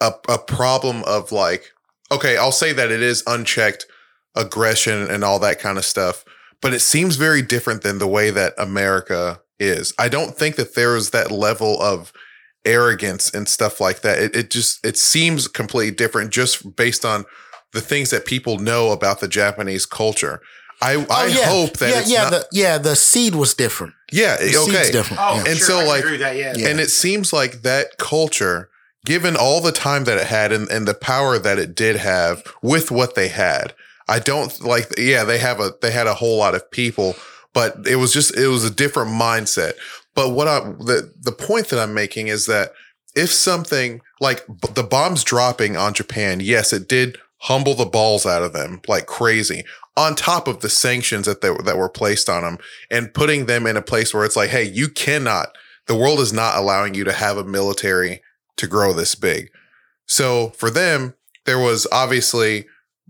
[0.00, 1.72] a, a problem of like
[2.10, 3.86] okay I'll say that it is unchecked
[4.34, 6.24] aggression and all that kind of stuff
[6.62, 10.74] but it seems very different than the way that America is I don't think that
[10.74, 12.12] there is that level of
[12.66, 14.18] arrogance and stuff like that.
[14.18, 17.24] It, it just it seems completely different just based on
[17.72, 20.40] the things that people know about the Japanese culture.
[20.82, 21.44] I I Oh, yeah.
[21.48, 23.94] hope that yeah, it's yeah, not, the yeah, the seed was different.
[24.12, 24.90] yeah The seed's okay.
[24.92, 25.20] different.
[25.22, 25.44] Oh, yeah.
[25.50, 26.54] And sure, so, I like- agree with that, yeah.
[26.56, 26.68] Yeah.
[26.68, 28.68] And it seems like that culture,
[29.04, 32.42] given all the time that it had and, and the power that it did have
[32.62, 33.74] with what they had,
[34.08, 37.14] I don't like yeah, they have a they had a whole lot of people,
[37.54, 39.74] but it was just it was a different mindset.
[40.14, 42.72] But what I the the point that I'm making is that
[43.14, 48.26] if something like b- the bombs dropping on Japan, yes, it did humble the balls
[48.26, 49.62] out of them like crazy.
[50.00, 52.58] On top of the sanctions that they, that were placed on them,
[52.90, 55.48] and putting them in a place where it's like, hey, you cannot.
[55.86, 58.22] The world is not allowing you to have a military
[58.56, 59.50] to grow this big.
[60.06, 61.14] So for them,
[61.46, 62.66] there was obviously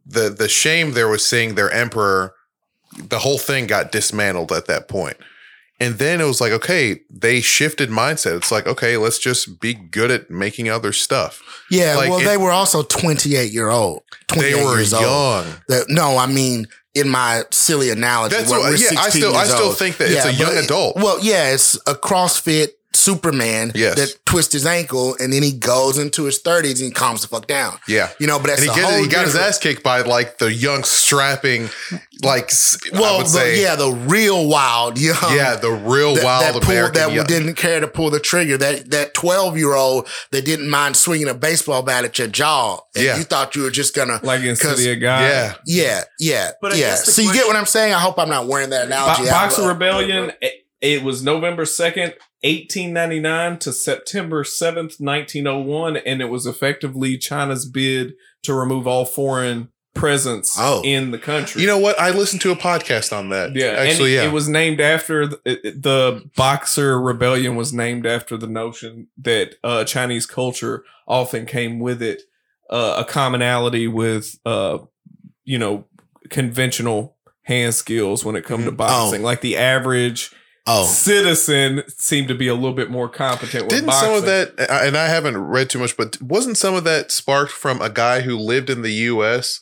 [0.06, 2.34] the the shame there was seeing their emperor.
[2.96, 5.16] The whole thing got dismantled at that point.
[5.82, 8.36] And then it was like, okay, they shifted mindset.
[8.36, 11.42] It's like, okay, let's just be good at making other stuff.
[11.70, 14.02] Yeah, Like, well, it- they were also 28 year old.
[14.26, 15.02] 28 They were years old.
[15.04, 15.84] young.
[15.88, 19.44] No, I mean, in my silly analogy, That's what- we're yeah, I 16 still- I
[19.44, 19.78] still old.
[19.78, 20.96] think that it's a young adult.
[20.96, 23.96] Well, yeah, it's a CrossFit Superman Yes.
[23.96, 27.28] that twists his ankle and then he goes into his 30s and he calms the
[27.28, 27.78] fuck down.
[27.88, 28.10] Yeah.
[28.18, 30.02] You know, but that's And he, a get, whole he got his ass kicked by
[30.02, 31.68] like the young strapping,
[32.22, 36.14] like s- I Well, would the, say, yeah, the real wild, young, yeah, the real
[36.14, 36.94] that, wild that, pulled, American.
[36.94, 38.56] that young- didn't care to pull the trigger.
[38.58, 42.80] That that twelve year old that didn't mind swinging a baseball bat at your jaw.
[42.94, 43.16] And Yeah.
[43.18, 45.20] you thought you were just gonna Like in 'Cause- City of God.
[45.22, 46.90] yeah, Yeah, yeah, But yeah.
[46.90, 47.94] guess the So you get what I'm saying?
[47.94, 49.28] I hope I'm not wearing that Bo- analogy.
[49.28, 50.32] out, Boxer Rebellion.
[50.40, 56.20] It, it was November second, eighteen ninety nine to September seventh, nineteen oh one, and
[56.20, 60.82] it was effectively China's bid to remove all foreign presence Oh.
[60.84, 61.60] in the country.
[61.60, 61.98] You know what?
[62.00, 63.54] I listened to a podcast on that.
[63.56, 64.30] yeah, actually, and yeah.
[64.30, 69.84] it was named after the, the Boxer Rebellion was named after the notion that uh,
[69.84, 72.22] Chinese culture often came with it
[72.70, 74.78] uh, a commonality with uh,
[75.44, 75.84] you know
[76.30, 78.76] conventional hand skills when it comes to Mhm.
[78.76, 79.22] boxing.
[79.22, 80.30] Like the average
[80.72, 84.08] Oh, citizen seemed to be a little bit more competent with Didn't boxing.
[84.08, 87.50] some of that, and I haven't read too much, but wasn't some of that sparked
[87.50, 89.60] from a guy who lived in the U.S.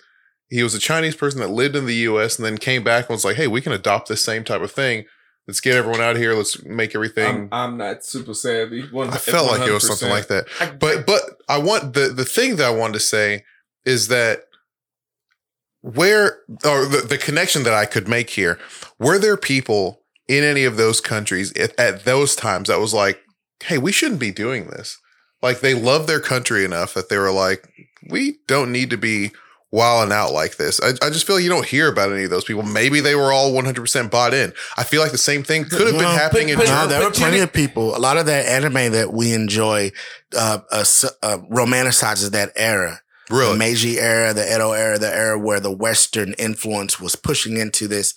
[0.51, 2.37] he was a Chinese person that lived in the U.S.
[2.37, 4.71] and then came back and was like, "Hey, we can adopt this same type of
[4.71, 5.07] thing.
[5.47, 6.35] Let's get everyone out of here.
[6.35, 8.83] Let's make everything." I'm, I'm not super savvy.
[8.89, 10.47] One, I felt like it was something like that.
[10.79, 13.45] But but I want the the thing that I wanted to say
[13.87, 14.41] is that
[15.81, 18.59] where or the, the connection that I could make here
[18.99, 19.98] were there people
[20.29, 23.21] in any of those countries at, at those times that was like,
[23.65, 24.99] hey, we shouldn't be doing this.
[25.43, 27.67] Like they love their country enough that they were like,
[28.11, 29.31] we don't need to be
[29.71, 30.81] wilding out like this.
[30.83, 32.63] I, I just feel like you don't hear about any of those people.
[32.63, 34.53] Maybe they were all 100% bought in.
[34.77, 36.87] I feel like the same thing could have been No, happening but- in but- No,
[36.87, 37.97] there were plenty of people.
[37.97, 39.93] A lot of that anime that we enjoy
[40.37, 40.85] uh, uh,
[41.23, 43.01] uh, romanticizes that era.
[43.31, 43.53] Really?
[43.53, 47.87] The Meiji era, the Edo era, the era where the Western influence was pushing into
[47.87, 48.15] this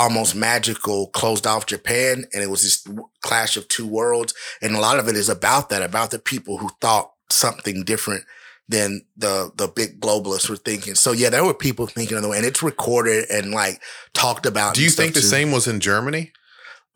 [0.00, 2.24] almost magical, closed off Japan.
[2.32, 2.86] And it was this
[3.22, 4.34] clash of two worlds.
[4.62, 8.24] And a lot of it is about that, about the people who thought something different
[8.68, 10.94] than the the big globalists were thinking.
[10.94, 13.82] So yeah, there were people thinking of the way, and it's recorded and like
[14.14, 14.74] talked about.
[14.74, 15.26] Do you think the too.
[15.26, 16.32] same was in Germany?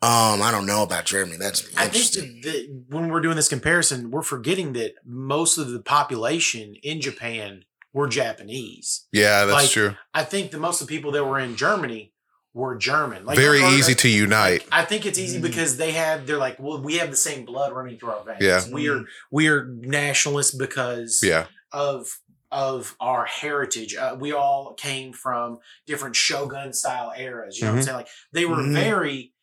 [0.01, 1.37] Um, I don't know about Germany.
[1.37, 2.41] That's I think interesting.
[2.43, 7.01] that, that when we're doing this comparison, we're forgetting that most of the population in
[7.01, 9.07] Japan were Japanese.
[9.11, 9.95] Yeah, that's Like, true.
[10.13, 12.13] I think the most of the people that were in Germany
[12.55, 13.25] were German.
[13.25, 14.61] Like Very or- easy to unite.
[14.61, 16.25] Like, I think it's easy because they have.
[16.25, 18.37] They're like, well, we have the same blood running through our veins.
[18.41, 18.61] Yeah.
[18.73, 21.45] we are we are nationalists because yeah.
[21.71, 22.19] of
[22.51, 23.93] of our heritage.
[23.95, 27.59] Uh, we all came from different shogun style eras.
[27.59, 27.85] You know what I'm Mhm.
[27.85, 27.97] saying?
[27.97, 28.73] Like they were Mhm.
[28.73, 29.33] very,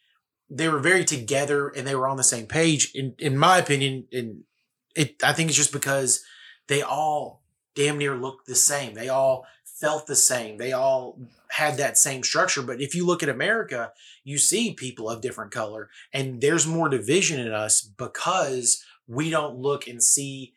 [0.48, 2.90] they were very together and they were on the same page.
[2.94, 4.44] In in my opinion, and
[4.96, 6.25] it, I think it's just because
[6.68, 7.42] they all
[7.75, 8.94] damn near looked the same.
[8.94, 10.57] They all felt the same.
[10.57, 11.18] They all
[11.52, 12.62] had that same structure.
[12.62, 13.92] But if you look at America,
[14.24, 19.56] you see people of different color, and there's more division in us because we don't
[19.56, 20.54] look and see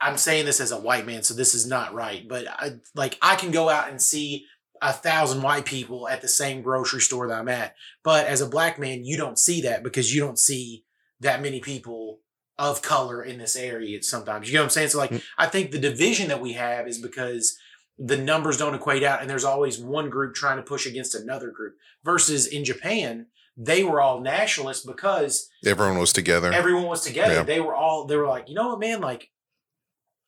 [0.00, 3.18] I'm saying this as a white man, so this is not right, but I like
[3.20, 4.46] I can go out and see
[4.80, 7.74] a thousand white people at the same grocery store that I'm at.
[8.04, 10.84] But as a black man, you don't see that because you don't see
[11.18, 12.20] that many people
[12.58, 14.48] of color in this area sometimes.
[14.48, 14.88] You know what I'm saying?
[14.90, 15.22] So like Mm.
[15.36, 17.58] I think the division that we have is because
[17.98, 21.50] the numbers don't equate out and there's always one group trying to push against another
[21.50, 21.74] group.
[22.04, 26.52] Versus in Japan, they were all nationalists because Everyone was together.
[26.52, 27.34] everyone was together.
[27.34, 27.42] Yeah.
[27.42, 29.30] They were all they were like, you know what, man, like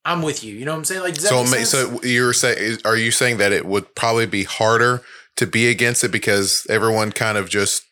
[0.04, 0.54] I'm with you.
[0.54, 1.02] You know what I'm saying?
[1.02, 5.02] Like, so, ma- so you're saying, are you saying that it would probably be harder
[5.36, 7.82] to be against it because everyone kind of just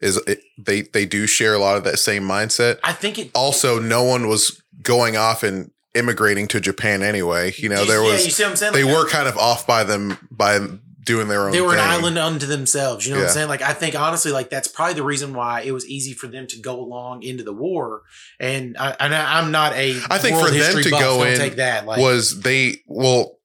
[0.00, 2.78] is it, they they do share a lot of that same mindset.
[2.84, 7.52] I think it Also, no one was going off and immigrating to Japan anyway.
[7.56, 8.72] You know, there yeah, was you see what I'm saying?
[8.74, 10.60] they Like, were kind of off by them by
[11.04, 11.52] doing their own.
[11.52, 13.06] they were an island unto themselves.
[13.06, 13.48] You know what I'm saying?
[13.48, 16.46] Like I think honestly, like that's probably the reason why it was easy for them
[16.48, 18.02] to go along into the war.
[18.40, 21.38] And I, and I, I'm not a I think for them to buff, go in
[21.38, 23.38] take that like was they well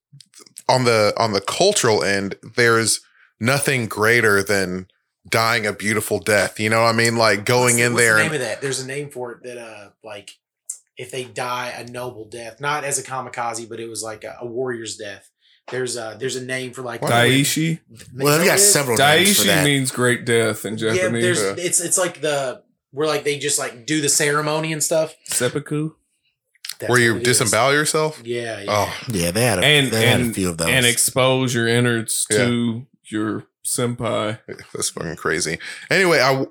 [0.68, 3.00] on the on the cultural end there's
[3.40, 4.86] nothing greater than
[5.28, 8.32] dying a beautiful death you know what i mean like going in there The and
[8.32, 8.60] name of that?
[8.60, 10.38] There's a name for it that uh like
[10.96, 14.36] if they die a noble death, not as a kamikaze, but it was like a,
[14.40, 15.30] a warrior's death.
[15.70, 17.80] There's a there's a name for like Daishi.
[18.14, 21.22] Well, they've got several Daishi means great death in Yeah, Japanese.
[21.22, 21.64] there's Yeah.
[21.66, 25.14] it's it's like the where like they just like do the ceremony and stuff.
[25.24, 25.92] Seppuku.
[26.78, 27.38] That's where you what it is.
[27.38, 28.66] disembowel yourself Yeah, yeah.
[28.68, 30.68] oh yeah, they had a, And- they had a few of those.
[30.68, 34.40] And expose your innards to your senpai.
[34.74, 36.44] that's fucking crazy anyway i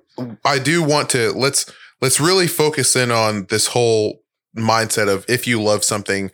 [0.46, 4.21] i do want to let's let's really focus in on this whole
[4.56, 6.32] mindset of if you love something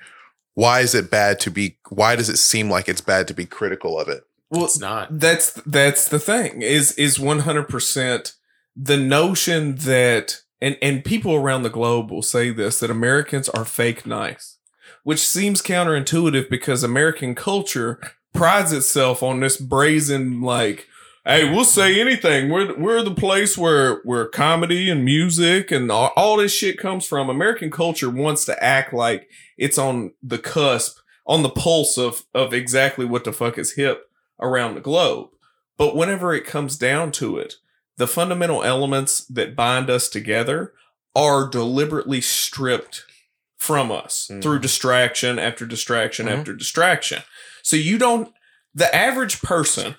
[0.56, 3.46] why is it bad to be why does it seem like it's bad to be
[3.46, 5.20] critical of it Well, it's not.
[5.20, 8.34] that's that's the thing is is 100%
[8.76, 13.66] the notion that and and people around the globe will say this that Americans are
[13.66, 14.58] fake nice
[15.04, 18.00] which seems counterintuitive because American culture
[18.34, 20.88] prides itself on this brazen like
[21.28, 26.12] hey we'll say anything we're we're the place where where comedy and music and all,
[26.16, 31.00] all this shit comes from American culture wants to act like it's on the cusp
[31.26, 34.10] on the pulse of of exactly what the fuck is hip
[34.40, 35.30] around the globe.
[35.78, 37.56] But whenever it comes down to it,
[37.98, 40.74] the fundamental elements that bind us together
[41.16, 43.04] are deliberately stripped
[43.58, 44.42] from us Mhm.
[44.42, 46.38] through distraction after distraction Mhm.
[46.38, 47.24] after distraction.
[47.64, 48.32] So you don't,
[48.74, 49.96] the average person,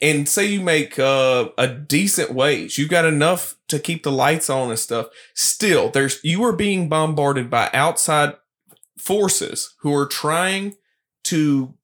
[0.00, 4.48] and say you make uh, a decent wage, you've got enough to keep the lights
[4.48, 5.08] on and stuff.
[5.34, 8.34] Still, there's you are being bombarded by outside
[8.98, 10.76] forces who are trying
[11.24, 11.74] to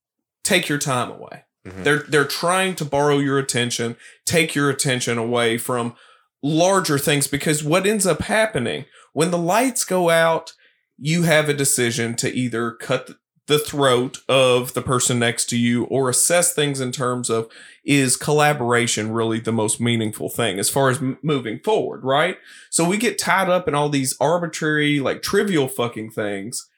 [0.43, 1.45] take your time away.
[1.67, 1.85] Mhm.
[1.85, 5.95] They're they're trying to borrow your attention, take your attention away from
[6.43, 10.55] larger things because what ends up happening when the lights go out,
[10.99, 13.11] you have a decision to either cut
[13.47, 17.51] the, throat of the person next to you or assess things in terms of
[17.85, 22.37] is collaboration really the most meaningful thing as far as m- moving forward, right?
[22.71, 26.69] So we get tied up in all these arbitrary, like trivial fucking things,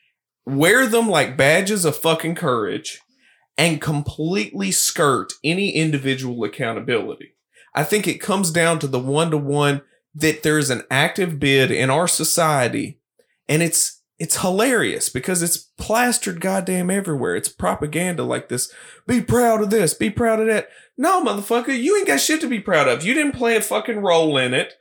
[0.46, 3.00] wear them like badges of fucking courage,
[3.56, 7.34] and completely skirt any individual accountability.
[7.74, 9.82] I think it comes down to the one to one
[10.14, 13.00] that there's an active bid in our society
[13.48, 17.34] and it's it's hilarious because it's plastered goddamn everywhere.
[17.34, 18.72] It's propaganda like this.
[19.06, 20.68] Be proud of this, be proud of that.
[20.96, 23.04] No, motherfucker, you ain't got shit to be proud of.
[23.04, 24.74] You didn't play a fucking role in it.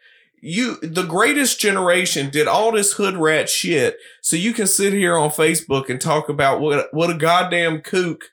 [0.45, 5.17] You the greatest generation did all this hood rat shit so you can sit here
[5.17, 8.25] on Facebook and talk about what what a goddamn kook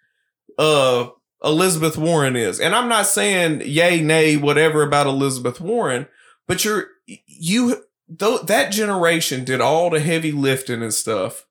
[0.59, 1.07] uh
[1.45, 2.59] Elizabeth Warren is.
[2.59, 6.09] And I'm not saying yay, nay, whatever about Elizabeth Warren,
[6.49, 11.47] but you're you though that generation did all the heavy lifting and stuff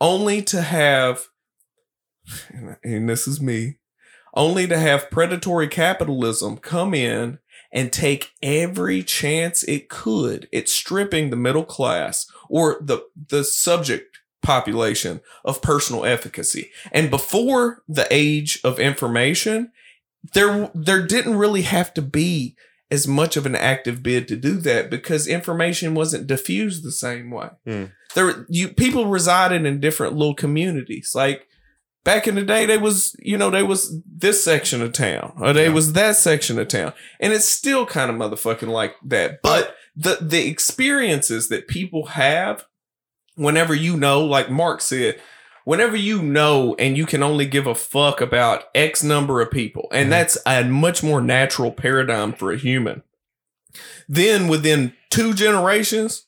[0.00, 1.28] only to have
[2.82, 3.78] and this is me
[4.34, 7.38] only to have predatory capitalism come in
[7.72, 14.18] and take every chance it could at stripping the middle class or the the subject
[14.42, 16.70] population of personal efficacy.
[16.92, 19.70] And before the age of information,
[20.32, 22.56] there there didn't really have to be
[22.90, 27.30] as much of an active bid to do that because information wasn't diffused the same
[27.30, 27.48] way.
[27.64, 27.84] Hmm.
[28.14, 31.12] There you people resided in different little communities.
[31.14, 31.46] Like
[32.02, 35.52] back in the day, they was, you know, they was this section of town or
[35.52, 35.72] they Yeah.
[35.74, 36.92] was that section of town.
[37.20, 39.40] And it's still kind of motherfucking like that.
[39.42, 42.64] But the the experiences that people have
[43.36, 45.20] whenever you know, like Mark said,
[45.70, 49.86] whenever you know and you can only give a fuck about X number of people,
[49.92, 50.10] and Mhm.
[50.10, 53.04] that's a much more natural paradigm for a human.
[54.08, 56.26] Then within two generations,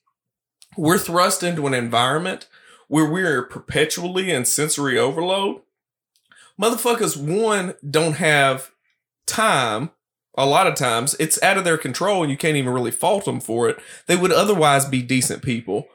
[0.76, 2.46] we're thrust into an environment
[2.86, 5.62] where we're perpetually in sensory overload.
[6.56, 8.70] Motherfuckers, one, don't have
[9.26, 9.90] time.
[10.38, 13.24] A lot of times it's out of their control and you can't even really fault
[13.24, 13.80] them for it.
[14.06, 15.88] They would otherwise be decent people.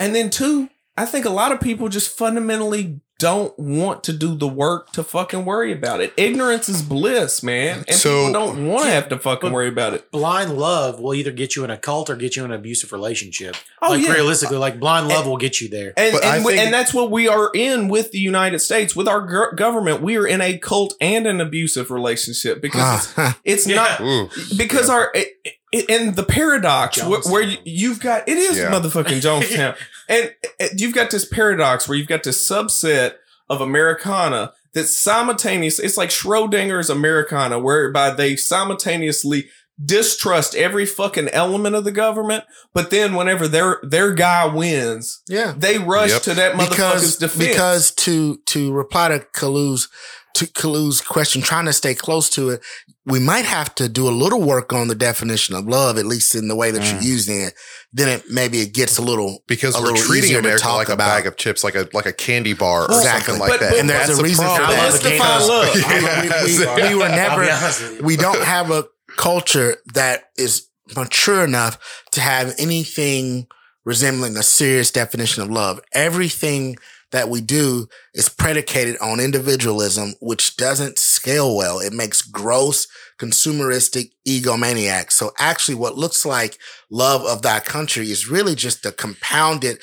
[0.00, 4.34] And then two, I think a lot of people just fundamentally don't want to do
[4.34, 6.12] the work to fucking worry about it.
[6.16, 7.84] Ignorance is bliss, man.
[7.86, 10.10] And So- people don't want to have to fucking worry about it.
[10.10, 12.92] Blind love will either get you in a cult or get you in an abusive
[12.92, 13.54] relationship.
[13.80, 14.12] Oh, like yeah.
[14.12, 15.94] realistically, like blind love And- will get you there.
[15.96, 19.06] And But I and, and that's what we are in with the United States, with
[19.08, 20.02] our go- government.
[20.02, 23.76] We are in a cult and an abusive relationship because Ah, it's, it's Yeah.
[23.76, 24.28] not Ooh.
[24.56, 25.54] because our it, it,
[25.88, 28.70] and the paradox where, where you, you've got it is Yeah.
[28.70, 29.76] motherfucking Jonestown,
[30.08, 30.32] and
[30.80, 33.14] you've got this paradox where you've got this subset
[33.50, 35.78] of Americana that simultaneous.
[35.78, 39.48] It's like Schrodinger's Americana, whereby they simultaneously
[39.84, 45.52] distrust every fucking element of the government, but then whenever their their guy wins, yeah.
[45.56, 46.22] they rush Yep.
[46.22, 47.48] to that motherfucker's because defense.
[47.48, 49.88] because to to reply to Kalu's
[50.34, 52.60] to Kalu's question, trying to stay close to it,
[53.06, 56.34] we might have to do a little work on the definition of love, at least
[56.34, 56.92] in the way that Mm.
[56.92, 57.54] you're using it.
[57.92, 60.96] Then it maybe it gets a little Because a we're little treating America like a
[60.96, 63.34] bag of chips, like a like a candy bar or Exactly.
[63.36, 63.78] something like But- that.
[63.78, 65.48] and there's a reason for that.
[65.48, 65.74] Love.
[66.76, 68.02] we, we- we were never be honest with you.
[68.04, 68.84] we don't have a
[69.16, 70.66] culture that is
[70.96, 71.78] mature enough
[72.12, 73.46] to have anything
[73.84, 75.78] resembling a serious definition of love.
[75.92, 76.76] Everything
[77.14, 81.78] that we do is predicated on individualism, which doesn't scale well.
[81.78, 82.88] It makes gross
[83.20, 85.12] consumeristic egomaniacs.
[85.12, 86.58] So actually what looks like
[86.90, 89.78] love of thy country is really just a compounded,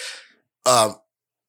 [0.65, 0.91] uh,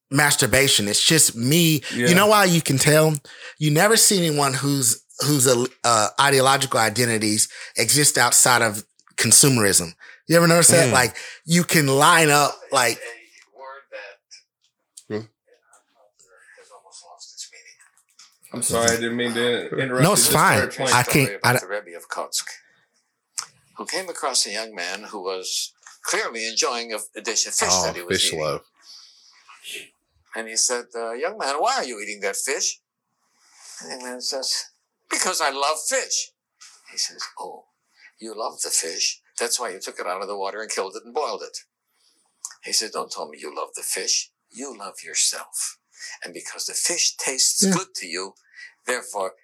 [0.09, 0.87] masturbation.
[0.87, 1.83] It's just me.
[1.93, 2.11] Yeah.
[2.11, 3.15] You know why you can tell?
[3.59, 5.49] You never see anyone whose whose
[5.83, 8.85] uh, ideological identities exist outside of
[9.17, 9.95] consumerism.
[10.29, 10.91] You ever notice that?
[10.91, 10.93] Mm.
[10.93, 13.01] Like you can line up like
[18.53, 20.03] I'm sorry, I didn't mean to interrupt.
[20.05, 20.69] No, it's fine.
[20.79, 22.47] I can't- about I- the Rebbe of Kotsk,
[23.77, 25.73] who came across a young man who was
[26.05, 28.41] clearly enjoying a, a dish of fish that he Oh, was fish eating.
[28.45, 28.65] love.
[30.35, 32.81] And he said, uh, "Young man, why are you eating that fish?"
[33.81, 34.65] And the young man says,
[35.11, 36.33] "Because I love fish."
[36.91, 37.67] He says, "Oh,
[38.19, 39.21] you love the fish.
[39.39, 41.59] That's why you took it out of the water and killed it and boiled it."
[42.65, 44.31] He said, "Don't tell me you love the fish.
[44.51, 45.79] You love yourself,
[46.23, 47.73] and because the fish tastes Yeah.
[47.75, 48.35] good to you,
[48.87, 49.35] therefore."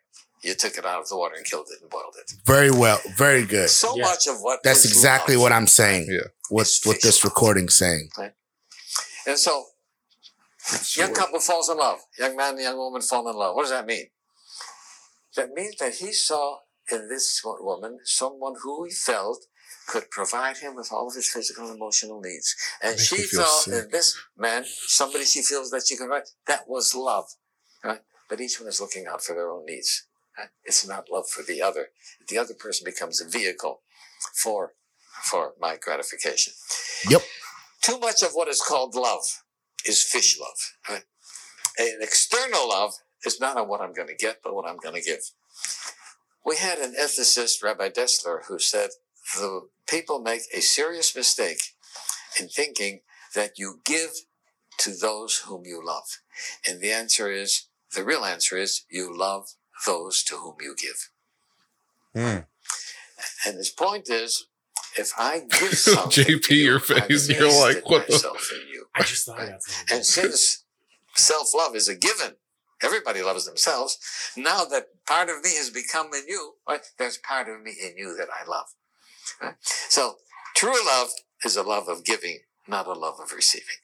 [0.40, 2.30] You took it out of the water and killed it and boiled it.
[2.46, 3.68] very well, very good.
[3.70, 4.04] So Yeah.
[4.04, 6.06] much of what That's exactly what I'm saying.
[6.08, 6.28] Yeah.
[6.48, 7.24] What It's what this fish.
[7.24, 8.10] recording's saying.
[9.26, 9.70] And so,
[10.94, 12.00] young couple falls in love.
[12.18, 13.56] Young man and young woman fall in love.
[13.56, 14.10] What does that mean?
[15.34, 19.44] That means that he saw in this woman someone who he felt
[19.88, 22.54] could provide him with all of his physical and emotional needs.
[22.82, 23.84] And Makes she saw sick.
[23.84, 26.28] in this man somebody she feels that she can write.
[26.46, 27.24] That was love.
[27.82, 28.00] right?
[28.28, 30.06] But each one is looking out for their own needs.
[30.36, 30.48] Right?
[30.64, 31.88] It's not love for the other.
[32.28, 33.80] The other person becomes a vehicle
[34.42, 34.74] for
[35.24, 36.52] for my gratification.
[37.08, 37.22] Yep.
[37.82, 39.42] Too much of what is called love
[39.86, 40.74] is fish love.
[40.88, 41.04] Right?
[41.78, 42.92] An external love
[43.24, 45.22] is not on what I'm going to get, but what I'm going to give.
[46.44, 48.90] We had an ethicist, Rabbi Dessler, who said
[49.36, 51.74] the people make a serious mistake
[52.40, 53.00] in thinking
[53.34, 54.10] that you give
[54.78, 56.20] to those whom you love.
[56.66, 59.48] And the answer is, the real answer is, you love
[59.86, 61.10] those to whom you give.
[62.14, 62.38] Hmm.
[63.46, 64.46] And his point is,
[64.96, 68.50] if I give something, JP, to you, your I've face, you're like, what the- myself
[68.52, 68.86] in you.
[68.94, 69.96] I just thought about something.
[69.96, 70.64] And since
[71.14, 72.36] self love is a given,
[72.82, 73.98] everybody loves themselves.
[74.36, 76.80] Now that part of me has become in you, right?
[76.98, 78.66] There's part of me in you that I love.
[79.40, 79.54] Right?
[79.88, 80.16] So
[80.56, 81.08] true love
[81.44, 83.76] is a love of giving, not a love of receiving.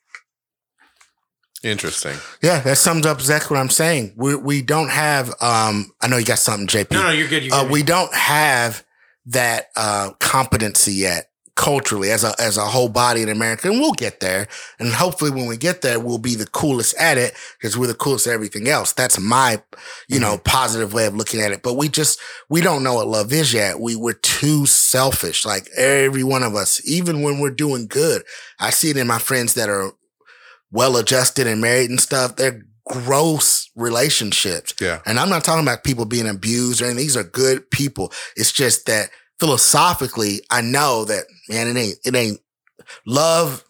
[1.63, 2.17] Interesting.
[2.43, 4.15] Yeah, that sums up exactly what I'm saying.
[4.17, 5.31] We we don't have.
[5.41, 6.93] Um, I know you got something, JP.
[6.93, 7.43] no, no, you're good.
[7.43, 7.73] You're uh, good.
[7.73, 8.85] we don't have
[9.27, 13.93] that uh, competency yet culturally as a as a whole body in America, and we'll
[13.93, 14.49] get there.
[14.79, 17.95] And hopefully, when we get there, we'll be the coolest at it because we're the
[17.95, 18.93] coolest at everything else.
[18.93, 19.63] That's my,
[20.09, 20.43] you know, mm-hmm.
[20.43, 21.63] positive way of looking at it.
[21.63, 23.81] But we just we don't know what love is yet.
[23.81, 26.81] We we're too selfish, like every one of us.
[26.89, 28.23] Even when we're doing good,
[28.59, 29.93] I see it in my friends that are
[30.71, 32.37] well adjusted and married and stuff.
[32.37, 34.75] They're gross relationships.
[34.81, 35.01] Yeah.
[35.07, 37.05] And I'm not talking about people being abused or anything.
[37.05, 38.13] These are good people.
[38.37, 42.41] It's just that philosophically, I know that man, it ain't it ain't
[43.07, 43.65] love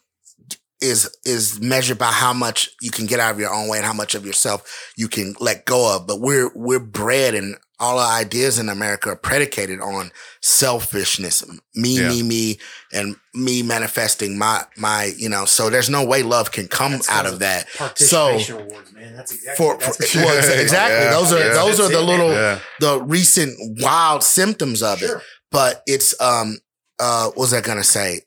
[0.80, 3.86] is is measured by how much you can get out of your own way and
[3.86, 6.06] how much of yourself you can let go of.
[6.06, 10.10] But we're we're bred and all our ideas in America are predicated on
[10.40, 11.44] selfishness,
[11.74, 12.08] me, Yeah.
[12.08, 12.58] me, me,
[12.92, 15.44] and me manifesting my my, you know.
[15.44, 17.68] So there's no way love can come That's out of that.
[17.96, 19.16] So awards, man.
[19.16, 21.54] That's exactly For, that's for well, exactly, Yeah, those are yeah.
[21.54, 22.58] those are the it, little Yeah.
[22.80, 25.10] the recent wild symptoms of it
[25.50, 26.58] but it's um
[26.98, 28.22] uh what was I gonna say?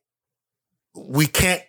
[0.95, 1.61] We can't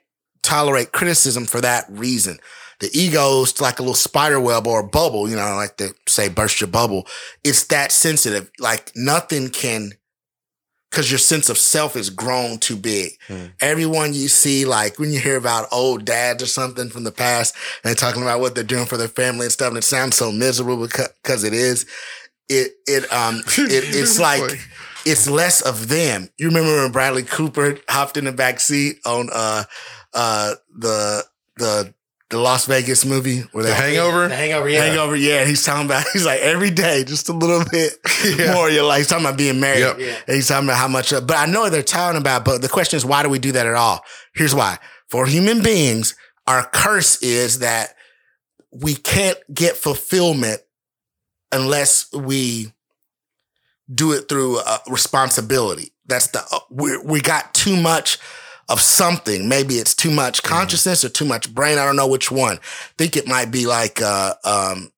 [0.43, 2.39] tolerate criticism for that reason.
[2.81, 5.95] The ego's like a little spider web or a bubble, you know, I like to
[6.07, 7.07] say burst your bubble.
[7.43, 8.51] It's that sensitive.
[8.61, 9.93] Like nothing can
[10.91, 13.13] because your sense of self is grown too big.
[13.27, 13.47] Hmm.
[13.61, 17.55] Everyone you see, like when you hear about old dads or something from the past
[17.85, 20.33] and talking about what they're doing for their family and stuff, and it sounds so
[20.33, 21.85] miserable because it is.
[22.49, 24.59] It it um it, it's like
[25.07, 26.29] it's less of them.
[26.39, 29.65] You remember when Bradley Cooper hopped in the back seat on uh
[30.15, 31.25] uh the
[31.57, 31.95] the
[32.31, 34.29] the Las Vegas movie where The they hangover?
[34.29, 34.85] The hangover, yeah.
[34.85, 35.45] Hangover, yeah.
[35.47, 37.95] He's talking about he's like every day, just a little bit
[38.39, 38.53] Yeah.
[38.55, 38.69] more.
[38.69, 39.81] You're like he's talking about being married.
[39.81, 39.99] Yep.
[39.99, 40.17] Yeah.
[40.27, 42.45] And he's talking about how much, but I know what they're talking about.
[42.45, 44.03] But the question is, why do we do that at all?
[44.35, 44.79] Here's why.
[45.09, 46.15] For human beings,
[46.47, 47.95] our curse is that
[48.73, 50.61] we can't get fulfillment
[51.51, 52.73] unless we
[53.93, 55.93] do it through uh, responsibility.
[56.07, 58.19] That's the, uh, we, we got too much
[58.69, 59.49] of something.
[59.49, 61.79] Maybe it's too much consciousness or too much brain.
[61.79, 62.57] I don't know which one.
[62.59, 64.93] I think it might be like, uh, um,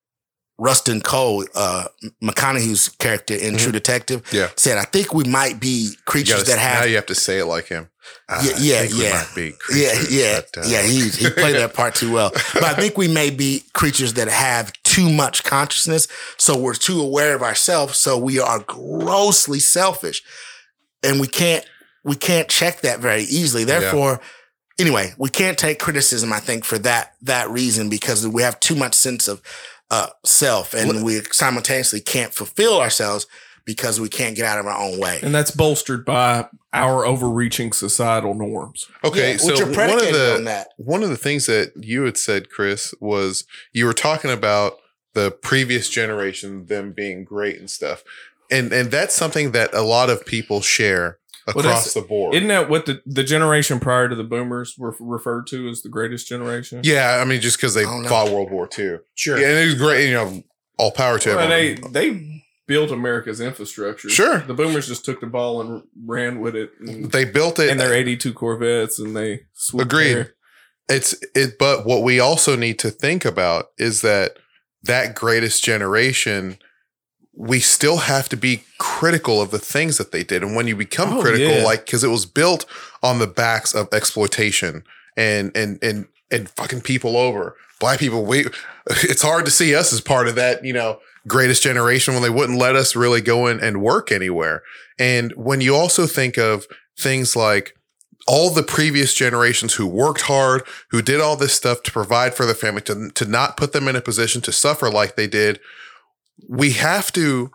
[0.59, 1.85] Rustin Cohle, uh,
[2.23, 4.49] McConaughey's character in True Detective, Yeah.
[4.57, 7.39] said, "I think we might be creatures gotta- that have now you have to say
[7.39, 7.89] it like him.
[8.29, 9.25] Uh, Yeah, yeah, yeah.
[9.73, 10.83] yeah, yeah, that, uh, yeah.
[10.83, 12.31] He he played that part too well.
[12.53, 17.01] But I think we may be creatures that have too much consciousness, so we're too
[17.01, 20.23] aware of ourselves, so we are grossly selfish,
[21.05, 21.65] and we can't
[22.03, 23.65] we can't check that very easily.
[23.65, 24.21] Therefore,
[24.81, 26.33] anyway, we can't take criticism.
[26.33, 29.41] I think for that that reason because we have too much sense of
[29.93, 33.27] uh, self, and we simultaneously can't fulfill ourselves
[33.65, 35.21] because we can't get out of our own way.
[35.23, 38.89] And that's bolstered by our overreaching societal norms.
[39.05, 40.69] Okay, Yeah, so one of predicated on the that.
[40.77, 44.80] one of the things that you had said, Chris, was you were talking about
[45.15, 48.03] the previous generation, them being great and stuff,
[48.51, 52.35] and and that's something that a lot of people share across that's- the board.
[52.35, 55.89] Isn't that what the, the generation prior to the boomers were referred to as the
[55.89, 56.81] greatest generation?
[56.85, 58.09] yeah, I mean, just because they oh, I don't know.
[58.09, 59.39] fought World War II, Sure.
[59.39, 60.07] yeah, and it was great.
[60.09, 60.43] You know,
[60.79, 61.93] all power to Well, they everyone.
[61.93, 64.09] they built America's infrastructure.
[64.09, 64.39] Sure.
[64.39, 66.71] The boomers just took the ball and ran with it.
[66.79, 70.13] And, They built it, and their 82 Corvettes and they swooped Agreed.
[70.15, 70.35] there.
[70.89, 74.37] it's it but what we also need to think about is that
[74.83, 76.59] that greatest generation
[77.33, 80.43] we still have to be critical of the things that they did.
[80.43, 81.65] And when you become Oh, critical yeah.
[81.65, 82.67] like because it was built
[83.03, 84.83] on the backs of exploitation
[85.17, 87.57] and and and and fucking people over.
[87.79, 88.47] Black people we
[88.89, 92.31] it's hard to see us as part of that you know greatest generation when they
[92.31, 94.63] wouldn't let us really go in and work anywhere.
[94.99, 96.67] And when you also think of
[96.99, 97.75] things like
[98.31, 102.47] all the previous generations who worked hard, who did all this stuff to provide for
[102.47, 105.59] their family, to, to not put them in a position to suffer like they did.
[106.49, 107.51] We have to,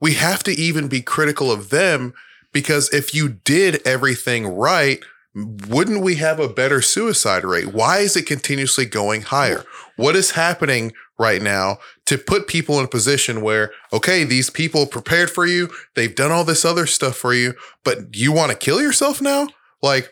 [0.00, 2.14] we have to even be critical of them
[2.54, 4.98] because if you did everything right,
[5.34, 7.74] wouldn't we have a better suicide rate?
[7.74, 9.62] Why is it continuously going higher?
[9.96, 14.86] What is happening right now to put people in a position where, okay, these people
[14.86, 18.56] prepared for you, they've done all this other stuff for you, but you want to
[18.56, 19.48] kill yourself now?
[19.84, 20.10] Like,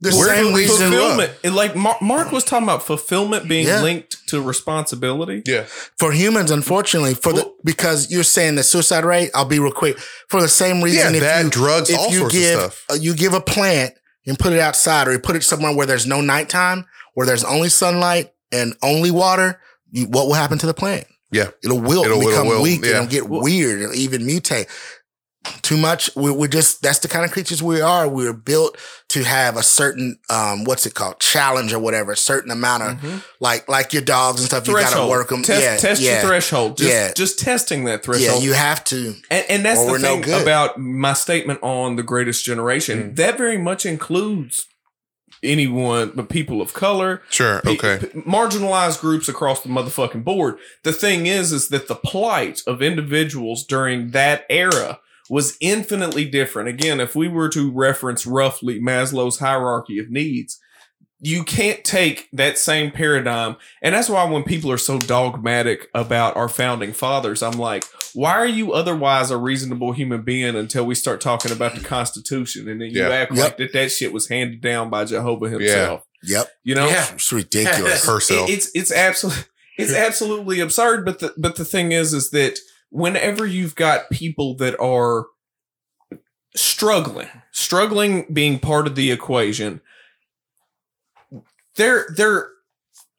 [0.00, 0.92] The Where same we reason.
[0.92, 1.32] fulfillment.
[1.42, 3.82] And like Mark, Mark was talking about fulfillment being Yeah.
[3.82, 5.42] linked to responsibility.
[5.44, 5.64] yeah,
[5.98, 9.30] for humans, unfortunately, for the because you're saying the suicide rate.
[9.34, 9.98] I'll be real quick.
[10.28, 12.72] For the same yeah, reason, if that you drugs, all if you sorts give of
[12.74, 12.84] stuff.
[12.92, 13.94] uh, you give a plant
[14.24, 17.42] and put it outside, or you put it somewhere where there's no nighttime, where there's
[17.42, 19.60] only sunlight and only water,
[19.90, 21.08] you, what will happen to the plant?
[21.32, 21.48] Yeah.
[21.64, 23.00] it'll wilt, It'll- become it'll wilt, weak, yeah.
[23.00, 24.66] and it'll get weird, and even mutate.
[25.62, 26.10] Too much.
[26.16, 28.08] We're, we're just that's the kind of creatures we are.
[28.08, 28.76] We're built
[29.08, 32.88] to have a certain um, what's it called, challenge or whatever, a certain amount of
[32.98, 33.24] Mhm.
[33.40, 34.66] like like your dogs and stuff.
[34.68, 35.42] You got to work them.
[35.42, 36.12] Test, yeah, test yeah.
[36.20, 36.76] your threshold.
[36.78, 37.12] Just, Yeah.
[37.14, 38.42] just testing that threshold.
[38.42, 39.14] Yeah, you have to.
[39.30, 40.42] And, and that's the we're no thing good.
[40.42, 43.14] about my statement on the greatest generation.
[43.14, 44.66] That very much includes
[45.42, 47.60] anyone, but people of color, Sure.
[47.64, 47.98] pe- Okay.
[48.00, 50.56] p- marginalized groups across the motherfucking board.
[50.82, 54.98] The thing is, is that the plight of individuals during that era
[55.30, 56.68] was infinitely different.
[56.68, 60.58] Again, if we were to reference roughly Maslow's hierarchy of needs,
[61.20, 63.56] you can't take that same paradigm.
[63.82, 68.30] And that's why when people are so dogmatic about our founding fathers, I'm like, why
[68.32, 72.68] are you otherwise a reasonable human being until we start talking about the Constitution?
[72.68, 73.08] And then you Yeah.
[73.10, 73.44] act Yep.
[73.44, 76.02] like that that shit was handed down by Jehovah himself.
[76.22, 76.88] Yep, You know?
[76.88, 77.06] Yeah.
[77.12, 78.06] it's ridiculous.
[78.06, 78.48] Herself.
[78.50, 79.44] It- it's it's absolutely
[79.76, 81.04] it's absolutely absurd.
[81.04, 82.58] But the but the thing is, is that
[82.90, 85.26] whenever you've got people that are
[86.54, 89.80] struggling, struggling being part of the equation,
[91.76, 92.50] there there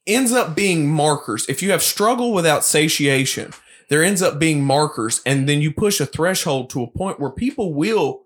[0.05, 1.47] ends up being markers.
[1.47, 3.53] If you have struggle without satiation,
[3.89, 7.32] there ends up being markers, and then you push a threshold to a point where
[7.32, 8.24] people will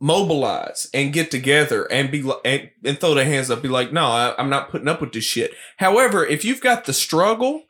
[0.00, 3.92] mobilize and get together and be like and, and throw their hands up be like
[3.92, 7.64] no I, i'm not putting up with this shit however if you've got the struggle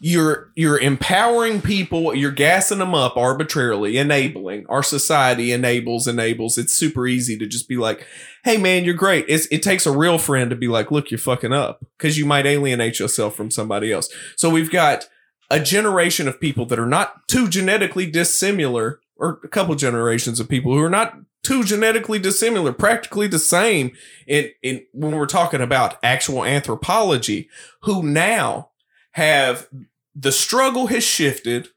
[0.00, 4.66] you're you're empowering people you're gassing them up arbitrarily enabling.
[4.68, 6.58] Our society enables enables.
[6.58, 8.06] It's super easy to just be like
[8.44, 9.24] hey man you're great.
[9.28, 12.26] It's, it takes a real friend to be like look you're fucking up because you
[12.26, 14.08] might alienate yourself from somebody else.
[14.36, 15.08] So we've got
[15.50, 20.48] a generation of people that are not too genetically dissimilar or a couple generations of
[20.48, 23.92] people who are not too genetically dissimilar, practically the same
[24.26, 27.48] in, in when we're talking about actual anthropology,
[27.82, 28.70] who now
[29.12, 29.68] have
[30.14, 31.68] the struggle has shifted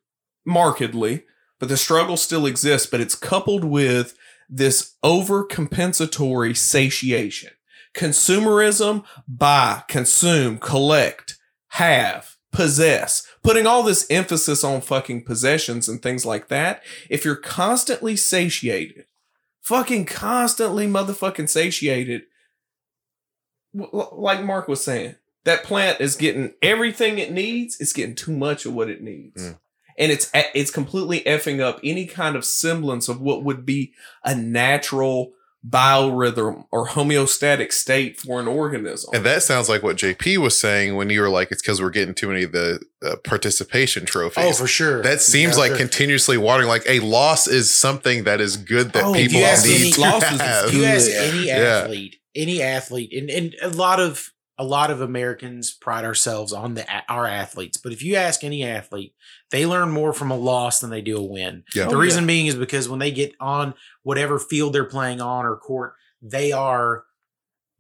[0.45, 1.23] markedly,
[1.59, 4.17] but the struggle still exists, but it's coupled with
[4.49, 7.51] this overcompensatory satiation.
[7.95, 11.38] Consumerism, buy, consume, collect,
[11.69, 16.83] have, possess, putting all this emphasis on fucking possessions and things like that.
[17.09, 19.05] If you're constantly satiated,
[19.61, 22.23] fucking constantly motherfucking satiated,
[23.73, 25.15] like Mark was saying,
[25.45, 27.79] that plant is getting everything it needs.
[27.79, 29.41] It's getting too much of what it needs.
[29.41, 29.59] Mm.
[29.97, 33.93] And it's it's completely effing up any kind of semblance of what would be
[34.25, 35.31] a natural
[35.67, 39.11] biorhythm or homeostatic state for an organism.
[39.13, 41.89] And that sounds like what JP was saying when you were like, it's because we're
[41.89, 44.43] getting too many of the uh, participation trophies.
[44.45, 45.01] Oh, for sure.
[45.01, 45.77] that seems Yeah, like sure.
[45.77, 46.67] continuously watering.
[46.67, 49.91] Like a loss is something that is good that Oh, people you ask need any-
[49.91, 50.73] to losses is have.
[50.73, 51.19] You ask Yeah.
[51.21, 51.53] any Yeah.
[51.55, 56.76] athlete, any athlete, and, and a lot of a lot of Americans pride ourselves on
[56.76, 57.78] the our athletes.
[57.78, 59.14] But if you ask any athlete,
[59.51, 61.64] they learn more from a loss than they do a win.
[61.76, 61.88] Yeah.
[61.89, 65.45] The Oh, reason being is because when they get on whatever field they're playing on
[65.45, 67.03] or court, they are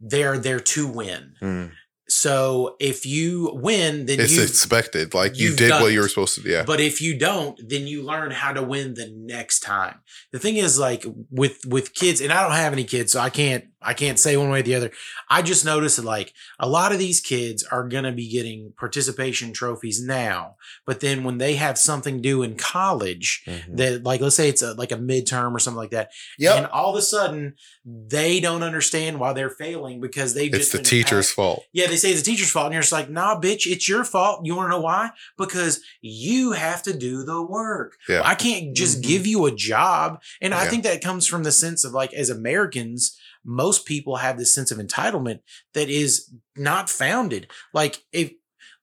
[0.01, 1.35] they're there to win.
[1.41, 1.71] Mm.
[2.07, 5.13] So if you win, then It's expected.
[5.13, 6.49] Like you did done what you were supposed to do.
[6.49, 6.63] Yeah.
[6.63, 9.99] but if you don't, then you learn how to win the next time.
[10.31, 13.29] The thing is, like with with kids, and I don't have any kids, so I
[13.29, 14.91] can't I can't say one way or the other.
[15.29, 19.53] I just noticed that like a lot of these kids are gonna be getting participation
[19.53, 23.77] trophies now, but then when they have something due in college, Mhm.
[23.77, 26.55] that like let's say it's a, like a midterm or something like that, Yep.
[26.57, 30.71] and all of a sudden they don't understand why they're failing because they've It's just
[30.71, 31.63] the been teacher's passed- fault.
[31.71, 34.03] yeah, they say it's the teacher's fault, and you're just like, nah, bitch, it's your
[34.03, 34.41] fault.
[34.45, 35.11] You want to know why?
[35.37, 37.95] Because you have to do the work.
[38.09, 38.21] Yeah.
[38.23, 39.03] I can't just Mhm.
[39.07, 40.21] give you a job.
[40.41, 44.37] And I think that comes from the sense of like, as Americans, most people have
[44.37, 45.39] this sense of entitlement
[45.73, 47.47] that is not founded.
[47.73, 48.31] Like if,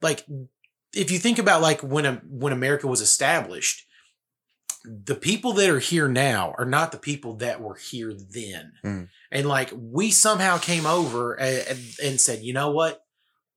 [0.00, 0.24] like,
[0.94, 3.86] if you think about like when a, when America was established,
[4.84, 8.72] the people that are here now are not the people that were here then.
[8.84, 9.08] Mm.
[9.30, 13.01] And like we somehow came over and, and, and said, you know what?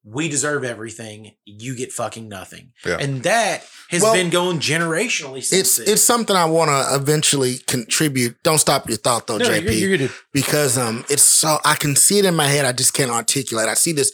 [0.08, 1.32] We deserve everything.
[1.46, 2.74] You get fucking nothing.
[2.86, 2.98] Yeah.
[3.00, 5.88] And that has Well, been going generationally since It's then.
[5.90, 8.36] it's something I want to eventually contribute.
[8.44, 9.64] Don't stop your thought though, no, JP.
[9.80, 12.66] you're, you're because um it's so I can see it in my head.
[12.66, 13.68] I just can't articulate.
[13.68, 14.12] I see this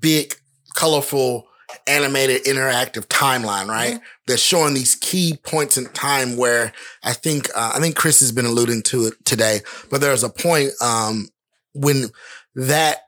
[0.00, 0.34] big,
[0.74, 1.46] colorful,
[1.86, 4.00] animated, interactive timeline, right?
[4.26, 6.72] That's showing these key points in time where
[7.02, 10.30] I think uh, I think Chris has been alluding to it today, but there's a
[10.30, 11.28] point um
[11.74, 12.06] when
[12.54, 12.98] that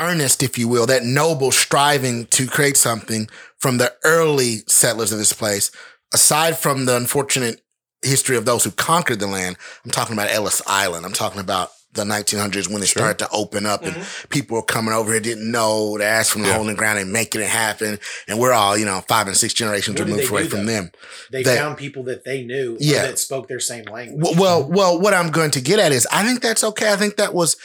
[0.00, 3.28] earnest, if you will, that noble striving to create something
[3.58, 5.70] from the early settlers of this place,
[6.14, 7.60] aside from the unfortunate
[8.02, 11.04] history of those who conquered the land, I'm talking about Ellis Island.
[11.04, 13.00] I'm talking about the 1900s when it Sure.
[13.02, 14.28] started to open up and mm-hmm.
[14.28, 16.54] people were coming over here, didn't know the ass from the Yeah.
[16.54, 17.98] hole in the ground and making it happen.
[18.28, 20.92] And we're all, you know, five and six generations What removed away from them.
[21.32, 23.02] they found people that they knew Yeah.
[23.02, 24.22] that spoke their same language.
[24.22, 26.92] Well, well, well, what I'm going to get at is I think that's okay.
[26.92, 27.56] I think that was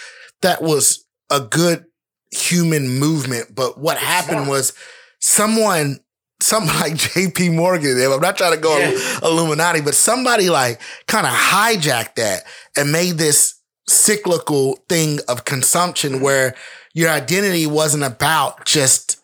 [0.41, 1.85] that was a good
[2.31, 3.53] human movement.
[3.55, 4.73] But what happened was
[5.19, 5.99] someone,
[6.41, 7.49] someone like J.P.
[7.49, 7.99] Morgan.
[7.99, 9.19] I'm not trying to go Yeah.
[9.23, 12.43] Illuminati, but somebody like kind of hijacked that
[12.77, 13.55] and made this
[13.87, 16.23] cyclical thing of consumption mm-hmm.
[16.23, 16.55] where
[16.93, 19.21] your identity wasn't about just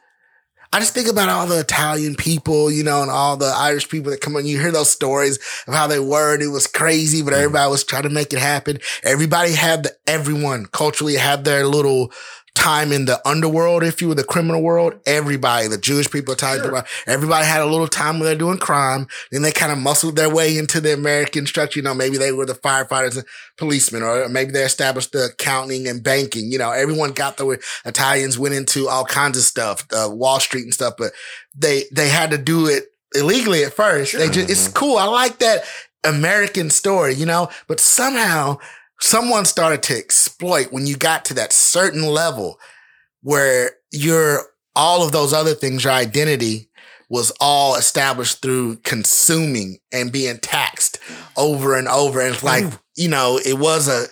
[0.73, 4.09] I just think about all the Italian people, you know, and all the Irish people
[4.11, 4.45] that come on.
[4.45, 5.37] You hear those stories
[5.67, 7.43] of how they were, and it was crazy, but mm-hmm.
[7.43, 8.79] everybody was trying to make it happen.
[9.03, 12.13] Everybody had the, everyone culturally had their little
[12.53, 14.93] time in the underworld, if you were the criminal world.
[15.05, 16.71] Everybody, the Jewish people, Italian Sure.
[16.71, 19.07] people, everybody had a little time where they're doing crime.
[19.31, 21.79] Then they kind of muscled their way into the American structure.
[21.79, 23.25] You know, maybe they were the firefighters and
[23.57, 26.51] policemen, or maybe they established the accounting and banking.
[26.51, 30.39] You know, everyone got the way Italians went into all kinds of stuff, uh, Wall
[30.39, 31.13] Street and stuff, but
[31.55, 32.85] they, they had to do it
[33.15, 34.13] illegally at first.
[34.17, 34.97] They just, it's cool.
[34.97, 35.63] I like that
[36.03, 38.57] American story, you know, but somehow
[39.01, 42.59] someone started to exploit when you got to that certain level
[43.21, 44.43] where your
[44.75, 46.69] all of those other things, your identity
[47.09, 50.97] was all established through consuming and being taxed
[51.35, 52.21] over and over.
[52.21, 52.63] And it's like,
[52.95, 54.05] you know, it was a,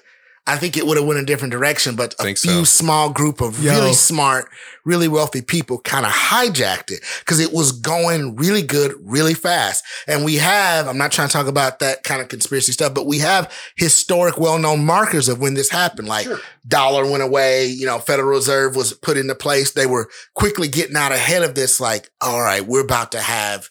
[0.50, 2.84] I think it would have went a different direction, but a Think few so.
[2.84, 3.72] small group of Yo.
[3.72, 4.50] really smart,
[4.84, 9.84] really wealthy people kind of hijacked it because it was going really good, really fast.
[10.08, 13.06] And we have, I'm not trying to talk about that kind of conspiracy stuff, but
[13.06, 16.08] we have historic, well-known markers of when this happened.
[16.08, 16.40] Like Sure.
[16.68, 19.74] dollar went away, you know, Federal Reserve was put into place.
[19.74, 21.80] They were quickly getting out ahead of this.
[21.80, 23.70] Like, all right, we're about to have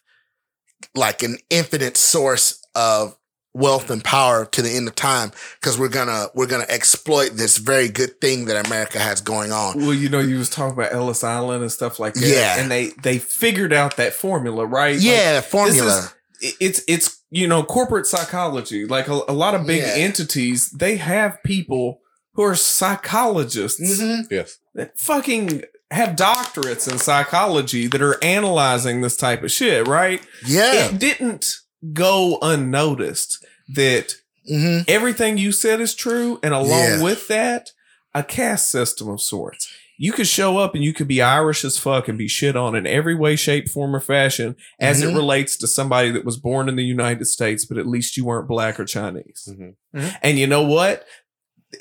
[0.94, 3.16] like an infinite source of
[3.58, 7.58] wealth and power to the end of time because we're gonna we're gonna exploit this
[7.58, 9.76] very good thing that America has going on.
[9.78, 12.26] Well, you know, you was talking about Ellis Island and stuff like that.
[12.26, 12.58] Yeah.
[12.60, 14.94] And they they figured out that formula, right?
[14.94, 16.10] Like, Yeah, formula.
[16.40, 18.86] it- it's it's you know corporate psychology.
[18.86, 19.94] Like a, a lot of big Yeah.
[19.96, 22.00] entities, they have people
[22.34, 24.26] who are psychologists Mhm.
[24.30, 24.58] Yes.
[24.74, 30.22] that fucking have doctorates in psychology that are analyzing this type of shit, right?
[30.46, 30.86] Yeah.
[30.90, 31.46] It didn't
[31.92, 34.14] go unnoticed that
[34.48, 37.02] hmm everything you said is true, and along Yeah.
[37.02, 37.70] with that,
[38.14, 39.68] a caste system of sorts.
[40.00, 42.74] You could show up and you could be Irish as fuck and be shit on
[42.76, 45.16] in every way, shape, form, or fashion as it Mhm.
[45.16, 48.46] relates to somebody that was born in the United States, but at least you weren't
[48.48, 49.48] black or Chinese.
[49.50, 49.74] Mhm.
[49.94, 50.16] Mhm.
[50.22, 51.04] And you know what?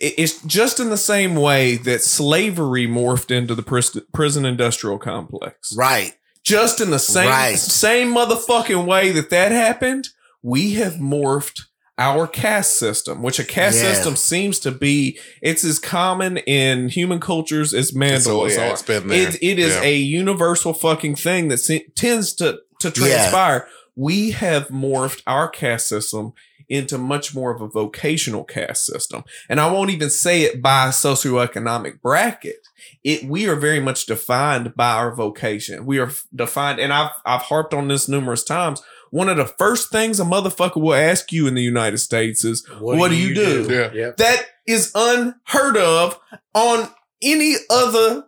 [0.02, 5.74] It's just in the same way that slavery morphed into the pris- prison industrial complex.
[5.78, 6.16] Right.
[6.48, 7.60] Just in the same Right.
[7.60, 10.10] same motherfucking way that that happened,
[10.42, 11.64] we have morphed
[11.98, 13.92] our caste system, which a caste Yeah.
[13.94, 15.20] system seems to be.
[15.42, 18.72] It's as common in human cultures as So, yeah, are.
[18.72, 19.28] it's been there.
[19.28, 19.82] It, it is Yeah.
[19.84, 23.68] a universal fucking thing that se- tends to to transpire.
[23.96, 26.32] We have morphed our caste system
[26.70, 30.90] into much more of a vocational caste system, and I won't even say it by
[30.90, 32.67] socioeconomic bracket.
[33.10, 35.86] It we are very much defined by our vocation.
[35.86, 38.82] We are defined, and I've I've harped on this numerous times.
[39.12, 42.68] One of the first things a motherfucker will ask you in the United States is,
[42.80, 43.92] "What, do you do?" Yeah.
[43.94, 44.18] Yep.
[44.18, 46.20] That is unheard of
[46.54, 46.90] on
[47.22, 48.26] any other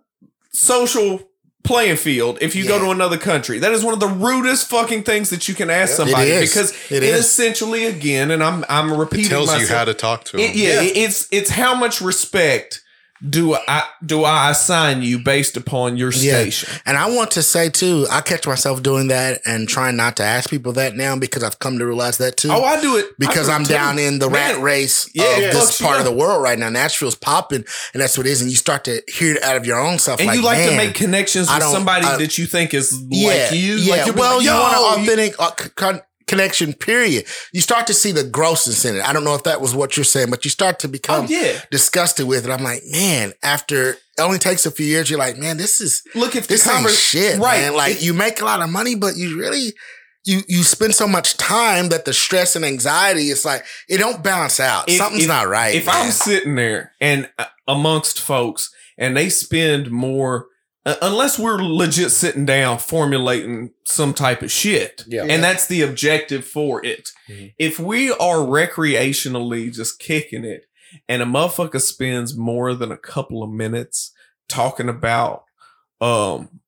[0.51, 1.21] social
[1.65, 3.59] playing field if you go to another country.
[3.59, 5.95] That is one of the rudest fucking things that you can ask Yeah.
[6.05, 6.49] somebody It is.
[6.53, 7.25] because It it, is.
[7.25, 9.69] essentially again and I'm I'm repeating It tells myself.
[9.69, 10.39] you how to talk to them.
[10.41, 12.81] It- yeah, it's it's how much respect
[13.27, 16.39] do I do I assign you based upon your Yeah.
[16.41, 16.69] station?
[16.85, 20.23] And I want to say too, I catch myself doing that and trying not to
[20.23, 22.49] ask people that now because I've come to realize that too.
[22.51, 23.73] Oh, I do it because do I'm too.
[23.73, 26.41] down in the Man, rat race yeah, of it this you part of the world
[26.41, 26.69] right now.
[26.69, 28.41] Nashville's popping, and that's what it is.
[28.41, 30.19] And you start to hear it out of your own self.
[30.19, 33.27] And like, you like to make connections with somebody I- that you think is yeah,
[33.49, 33.75] like you.
[33.75, 36.73] Yeah, Like well, like, you "Yo, want an authentic con- connection.
[36.73, 37.25] Period.
[37.51, 39.01] You start to see the grossness in it.
[39.07, 41.25] I don't know if that was what you're saying, but you start to Oh become
[41.27, 41.59] yeah.
[41.71, 42.51] disgusted with it.
[42.51, 43.33] I'm like, man.
[43.43, 46.63] After it only takes a few years, you're like, man, this is Look if this
[46.65, 47.59] the ain't shit, right?
[47.61, 47.73] man.
[47.75, 49.73] Like you make a lot of money, but you really
[50.25, 54.23] you you spend so much time that the stress and anxiety is like it don't
[54.23, 54.87] balance out.
[54.89, 55.73] If- Something's if- not right.
[55.75, 55.95] if man.
[56.05, 60.47] I'm sitting there and uh, amongst folks and they spend more,
[60.89, 65.25] uh, unless we're legit sitting down formulating some type of shit, Yeah.
[65.29, 67.09] and that's the objective for it.
[67.29, 67.53] Mhm.
[67.57, 70.65] If we are recreationally just kicking it,
[71.07, 74.11] and a motherfucker spends more than a couple of minutes
[74.47, 75.43] talking about
[76.01, 76.61] um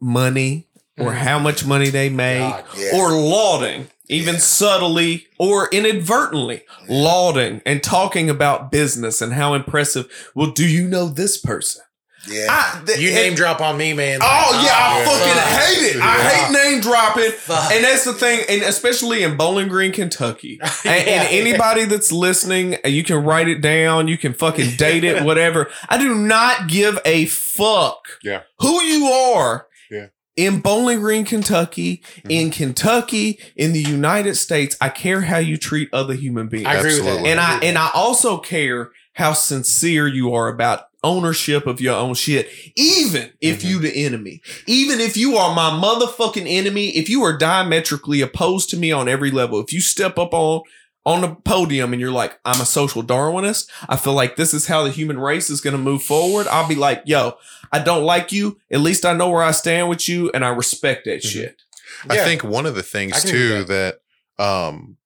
[0.00, 0.66] money
[0.98, 1.16] or Mhm.
[1.16, 2.64] how much money they make God.
[2.76, 2.90] Yeah.
[2.94, 4.40] or lauding, even Yeah.
[4.40, 10.06] subtly or inadvertently lauding and talking about business and how impressive.
[10.34, 11.82] Well, do you know this person?
[12.28, 12.46] Yeah.
[12.48, 14.20] I, th- You and- name drop on me, man.
[14.22, 15.04] Oh yeah, I Yeah.
[15.04, 15.60] fucking Fuck.
[15.60, 16.02] hate it.
[16.02, 17.30] I hate name dropping.
[17.32, 17.72] Fuck.
[17.72, 20.58] And that's the thing, and especially in Bowling Green, Kentucky.
[20.84, 21.38] And, and Yeah.
[21.38, 24.08] anybody that's listening, you can write it down.
[24.08, 25.70] You can fucking date it, whatever.
[25.88, 28.42] I do not give a fuck Yeah.
[28.60, 29.66] who you are.
[29.90, 30.06] Yeah.
[30.36, 32.30] In Bowling Green, Kentucky, Mm-hmm.
[32.30, 36.66] in Kentucky, in the United States, I care how you treat other human beings.
[36.66, 37.24] I agree with that.
[37.26, 42.14] and I and I also care how sincere you are about ownership of your own
[42.14, 43.68] shit, even if Mm-hmm.
[43.68, 48.70] you the enemy, even if you are my motherfucking enemy, if you are diametrically opposed
[48.70, 50.62] to me on every level, if you step up on
[51.06, 54.68] on the podium and you're like, I'm a social Darwinist, I feel like this is
[54.68, 56.46] how the human race is going to move forward.
[56.46, 57.34] I'll be like, yo,
[57.70, 58.58] I don't like you.
[58.72, 61.30] At least I know where I stand with you, and I respect that Mhm.
[61.30, 61.62] shit.
[62.08, 62.24] I Yeah.
[62.24, 63.98] think one of the things too with that
[64.38, 64.96] um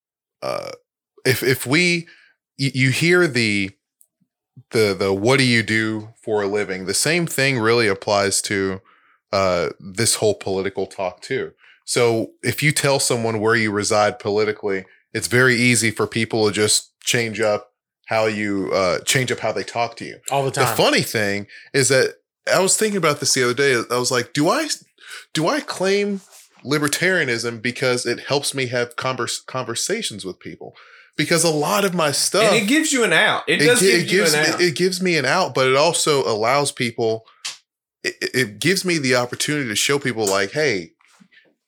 [0.41, 0.71] uh
[1.27, 2.07] if if we
[2.57, 3.73] you, you hear the
[4.71, 8.81] the the what do you do for a living the same thing really applies to
[9.33, 11.53] uh this whole political talk too
[11.85, 16.53] so if you tell someone where you reside politically it's very easy for people to
[16.53, 17.73] just change up
[18.07, 21.03] how you uh change up how they talk to you all the time the funny
[21.03, 22.15] thing is that
[22.53, 23.75] I was thinking about this the other day.
[23.91, 24.69] I was like, do I
[25.33, 26.21] do I claim
[26.65, 30.75] libertarianism because it helps me have converse, conversations with people?
[31.19, 33.43] Because a lot of my stuff and it gives you an out.
[33.47, 34.61] It, does gi- give you gives an me, out.
[34.61, 37.27] it gives me an out, but it also allows people.
[38.03, 40.93] It, it gives me the opportunity to show people like, hey,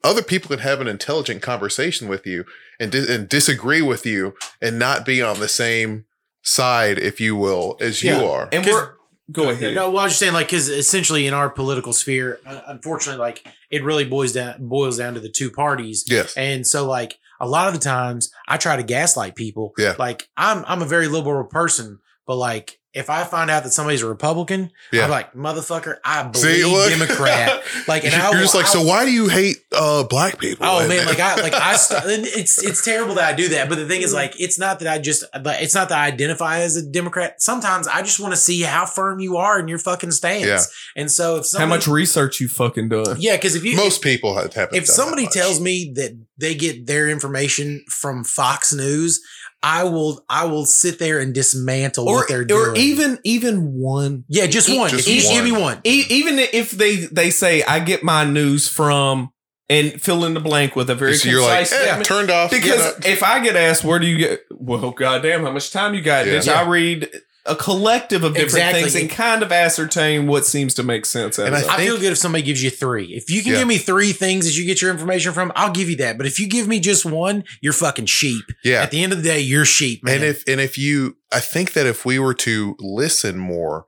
[0.03, 2.45] other people can have an intelligent conversation with you
[2.79, 6.07] and dis- and disagree with you and not be on the same
[6.43, 8.49] side, if you will, as you are.
[8.53, 8.95] And we're
[9.33, 9.75] go ahead.
[9.75, 13.21] No, well, I was just saying, like, because essentially in our political sphere, uh, unfortunately,
[13.21, 16.37] like, it really boils down boils down to the two parties, yes.
[16.37, 19.73] and so like a lot of the times, I try to gaslight people.
[19.79, 19.95] Yeah.
[19.99, 24.03] like I'm I'm a very liberal person, but like if I find out that somebody's
[24.03, 25.05] a Republican, Yeah.
[25.05, 26.91] I'm like motherfucker, I See, believe look.
[26.91, 27.63] Democrat.
[27.87, 30.39] Like, and you're I will- just like, I so why do you hate uh, black
[30.39, 30.67] people?
[30.67, 33.77] Oh man, like I like I st- it's it's terrible that I do that, but
[33.77, 36.59] the thing is like it's not that I just but it's not that I identify
[36.61, 37.41] as a Democrat.
[37.41, 40.45] Sometimes I just want to see how firm you are in your fucking stance.
[40.47, 40.61] Yeah.
[41.01, 43.17] And so if How much research you fucking done?
[43.21, 44.53] yeah, because if you most people have.
[44.55, 45.35] if done somebody that much.
[45.35, 49.21] tells me that they get their information from Fox News,
[49.63, 52.71] I will I will sit there and dismantle Or, what they're doing.
[52.71, 54.25] or even even one.
[54.29, 54.89] yeah, just e- one.
[54.91, 55.61] just Each- Give me one.
[55.61, 55.81] one.
[55.85, 59.33] E- even if they they say I get my news from
[59.69, 62.07] and fill in the blank with a very so you're like concise eh, statement.
[62.07, 64.41] turned off Because if I get asked, where do you get?
[64.51, 66.27] Well, goddamn, how much time you got?
[66.27, 66.35] Yeah.
[66.39, 67.09] Bitch, I read
[67.47, 68.83] a collective of different Exactly.
[68.83, 71.71] things and kind of ascertain what seems to make sense out And of I it.
[71.71, 73.07] I feel good if somebody gives you three.
[73.15, 73.59] If you can Yeah.
[73.61, 76.19] give me three things that you get your information from, I'll give you that.
[76.19, 78.45] But if you give me just one, you're fucking sheep.
[78.63, 80.17] yeah, At the end of the day, you're sheep, man.
[80.17, 83.87] and if and if you, I think that if we were to listen more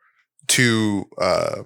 [0.49, 1.63] to uh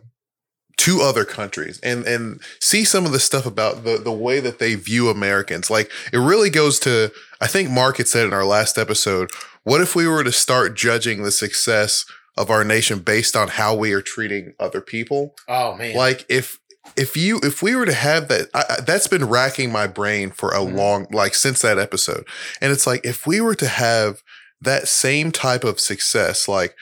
[0.79, 4.59] to other countries and and see some of the stuff about the the way that
[4.59, 7.11] they view Americans, like it really goes to.
[7.41, 9.31] I think Mark had said in our last episode,
[9.65, 12.05] what if we were to start judging the success
[12.37, 15.35] of our nation based on how we are treating other people?
[15.49, 16.59] oh man, like if
[16.97, 20.51] if you if we were to have that I, that's been racking my brain for
[20.51, 20.75] a Mhm.
[20.77, 22.25] long like since that episode
[22.61, 24.23] and it's like if we were to have
[24.61, 26.77] that same type of success like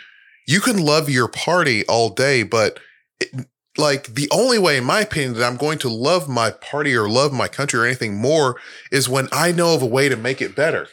[0.46, 2.78] you can love your party all day but
[3.18, 6.94] it, like the only way in my opinion that i'm going to love my party
[6.96, 8.56] or love my country or anything more
[8.92, 10.86] is when i know of a way to make it better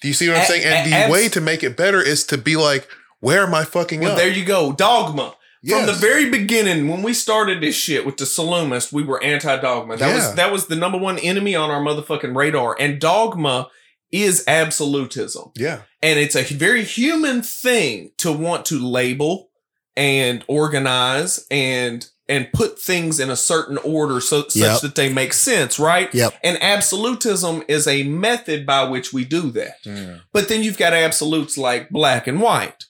[0.00, 2.00] do you see what i'm A- saying and a- the way to make it better
[2.02, 2.88] is to be like
[3.20, 5.36] where am i fucking well, up there you go, dogma.
[5.64, 9.96] From the very beginning, when we started this shit with the Salumist, we were anti-dogma.
[9.96, 10.14] That Yeah.
[10.16, 12.76] was that was the number one enemy on our motherfucking radar.
[12.80, 13.68] And dogma
[14.10, 15.52] is absolutism.
[15.54, 19.50] yeah And it's a very human thing to want to label
[19.96, 24.80] and organize and and put things in a certain order so such Yep.
[24.82, 26.12] that they make sense, right?
[26.14, 26.32] Yep.
[26.42, 30.20] And absolutism is a method by which we do that.
[30.32, 32.84] But then you've got absolutes like black and white.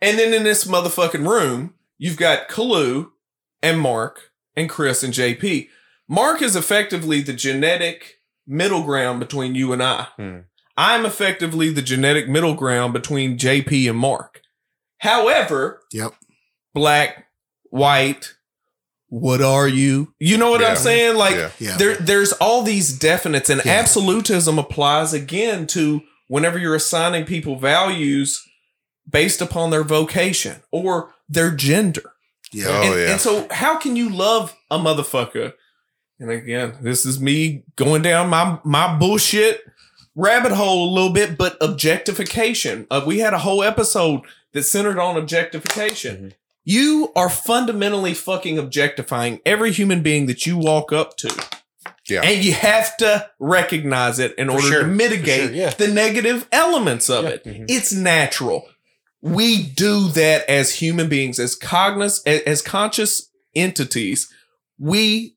[0.00, 3.10] And then in this motherfucking room, you've got Kalu
[3.62, 5.68] and Mark and Chris and JP.
[6.06, 10.08] Mark is effectively the genetic middle ground between you and I.
[10.16, 10.38] Hmm.
[10.76, 14.42] I'm effectively the genetic middle ground between JP and Mark.
[14.98, 16.12] However, Yep.
[16.78, 17.26] Black,
[17.70, 18.34] white,
[19.08, 20.14] what are you?
[20.20, 20.68] You know what Yeah.
[20.68, 21.16] I'm saying?
[21.16, 21.50] Like Yeah.
[21.58, 21.76] Yeah.
[21.76, 23.72] there there's all these definites and Yeah.
[23.72, 28.42] absolutism applies again to whenever you're assigning people values
[29.10, 32.12] based upon their vocation or their gender.
[32.52, 32.66] Yeah.
[32.68, 33.10] Oh, and, yeah.
[33.12, 35.54] and so how can you love a motherfucker?
[36.20, 39.62] And again, this is me going down my my bullshit
[40.14, 42.86] rabbit hole a little bit, but objectification.
[42.90, 44.20] Uh, we had a whole episode
[44.52, 46.16] that centered on objectification.
[46.16, 46.28] Mm-hmm.
[46.70, 51.46] You are fundamentally fucking objectifying every human being that you walk up to.
[52.06, 52.20] Yeah.
[52.22, 54.80] And you have to recognize it in For order sure.
[54.82, 55.70] to mitigate sure, yeah.
[55.70, 57.30] the negative elements of Yeah.
[57.30, 57.44] it.
[57.44, 57.64] Mm-hmm.
[57.68, 58.68] It's natural.
[59.22, 64.30] We do that as human beings, as cognizant, as conscious entities.
[64.78, 65.36] We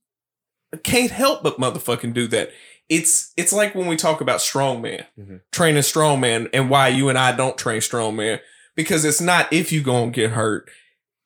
[0.83, 2.49] can't help but motherfucking do that.
[2.89, 5.39] It's it's like when we talk about strongman, Mhm.
[5.53, 8.39] training strongman, and why you and I don't train strongman
[8.75, 10.69] because it's not if you gonna get hurt.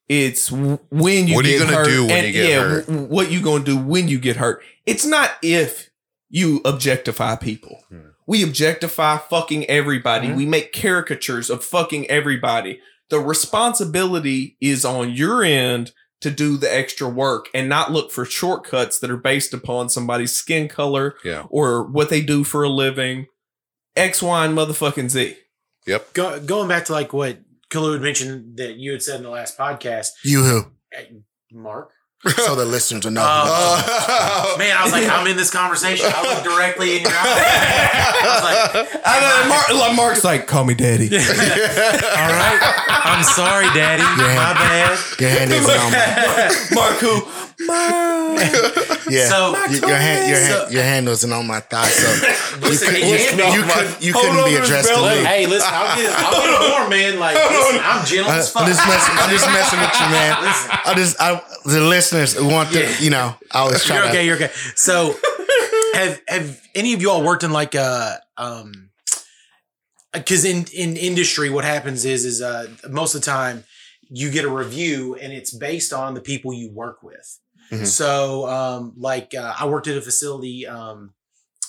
[0.07, 1.35] It's when you get hurt.
[1.35, 2.85] What are you gonna hurt, do when and you get yeah, hurt?
[2.87, 4.61] w- what you gonna do when you get hurt.
[4.85, 5.89] It's not if
[6.29, 7.83] you objectify people.
[7.89, 7.99] Hmm.
[8.27, 10.27] We objectify fucking everybody.
[10.27, 10.35] Mhm.
[10.35, 12.79] We make caricatures of fucking everybody.
[13.09, 15.91] The responsibility is on your end
[16.21, 20.31] to do the extra work and not look for shortcuts that are based upon somebody's
[20.31, 21.43] skin color Yeah.
[21.49, 23.27] or what they do for a living.
[23.95, 25.37] X, Y, and motherfucking Z.
[25.85, 26.13] Yep.
[26.13, 27.37] Go, going back to like what
[27.72, 30.61] Kalu had mentioned that you had said in the last podcast, You who?
[30.93, 31.05] eh,
[31.51, 31.91] Mark.
[32.38, 33.22] So the listeners are know.
[33.24, 34.55] Uh, Oh.
[34.59, 36.07] Man, I was like, I'm in this conversation.
[36.09, 37.16] I look directly in your eyes.
[37.22, 41.05] I was like, I know, Mark, like Mark's like, call me daddy.
[41.16, 42.59] all right,
[43.05, 44.01] I'm sorry, Daddy.
[44.01, 44.36] Yeah.
[44.36, 44.99] My bad.
[45.20, 47.44] your hand is on Mark who?
[47.59, 48.39] Mark.
[49.09, 49.29] yeah.
[49.29, 52.07] So- your, your hand, your So- hand, your hand wasn't on my thigh, so
[52.55, 53.69] you, Listen, could, it you, can't you, be.
[53.71, 55.23] could, you couldn't be addressed to me.
[55.25, 57.19] Hey, listen, I'll get, I'll get it more, man.
[57.19, 58.63] Like, listen, I'm gentle I, as fuck.
[58.63, 59.15] am just messing.
[59.17, 60.43] I'm just messing with you, man.
[60.43, 60.71] Listen.
[60.85, 62.99] I just, I, the listeners want to, Yeah.
[62.99, 64.09] you know, I always try You're to.
[64.11, 64.25] okay.
[64.25, 64.51] You're okay.
[64.75, 65.15] So,
[65.93, 68.89] have have any of you all worked in like a um?
[70.13, 73.63] Because in in industry, what happens is is uh most of the time
[74.09, 77.39] you get a review and it's based on the people you work with.
[77.72, 77.86] Mhm.
[77.88, 81.13] So, um, like uh, I worked at a facility um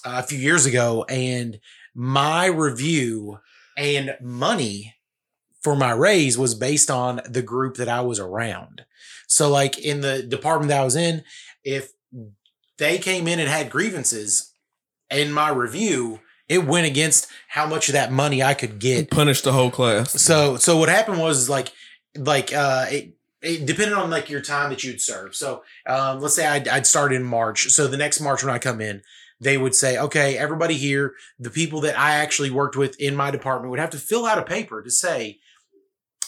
[0.05, 1.59] a few years ago, and
[1.95, 3.39] my review
[3.77, 4.95] and money
[5.63, 8.85] for my raise was based on the group that I was around.
[9.27, 11.25] So, like in the department that I was in,
[11.65, 11.91] if
[12.79, 14.53] they came in and had grievances
[15.11, 19.11] in my review, it went against how much of that money I could get.
[19.11, 20.13] Punish the whole class.
[20.13, 21.73] So, so what happened was like,
[22.17, 23.16] like, uh, it,
[23.47, 25.35] it depended on like your time that you'd serve.
[25.35, 27.69] So, um, let's say I'd, I'd start in March.
[27.69, 29.03] So the next March when I come in,
[29.41, 33.31] they would say, okay, everybody here, the people that I actually worked with in my
[33.31, 35.39] department would have to fill out a paper to say,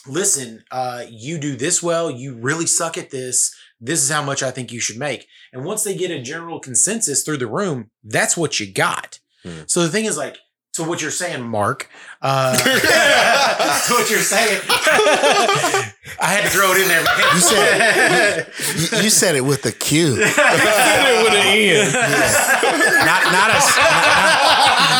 [0.06, 3.54] listen, uh, you do this well, you really suck at this.
[3.80, 5.26] This is how much I think you should make.
[5.52, 9.20] And once they get a general consensus through the room, that's what you got.
[9.42, 9.62] Hmm.
[9.66, 10.38] So the thing is like,
[10.78, 11.88] to what you're saying, Mark,
[12.22, 12.64] uh, to
[13.94, 14.60] what you're saying,
[16.20, 17.02] I had to throw it in there.
[17.04, 17.34] Man.
[17.34, 18.46] You said
[18.78, 21.92] you, you said it with a Q, with an N.
[23.04, 23.58] not not a.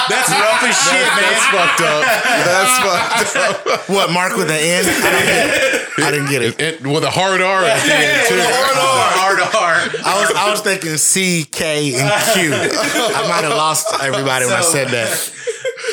[0.09, 1.53] That's rough as shit, That's man.
[1.53, 2.03] fucked up.
[2.49, 3.89] That's fucked up.
[3.89, 4.85] What Mark with an N?
[4.89, 5.99] I didn't get it.
[5.99, 6.61] I didn't get it.
[6.61, 8.41] It- with a hard R at the end, too.
[8.41, 9.28] Hard R.
[10.05, 12.53] I was I was thinking C, K, and Q.
[12.55, 15.32] I might have lost everybody when I said that.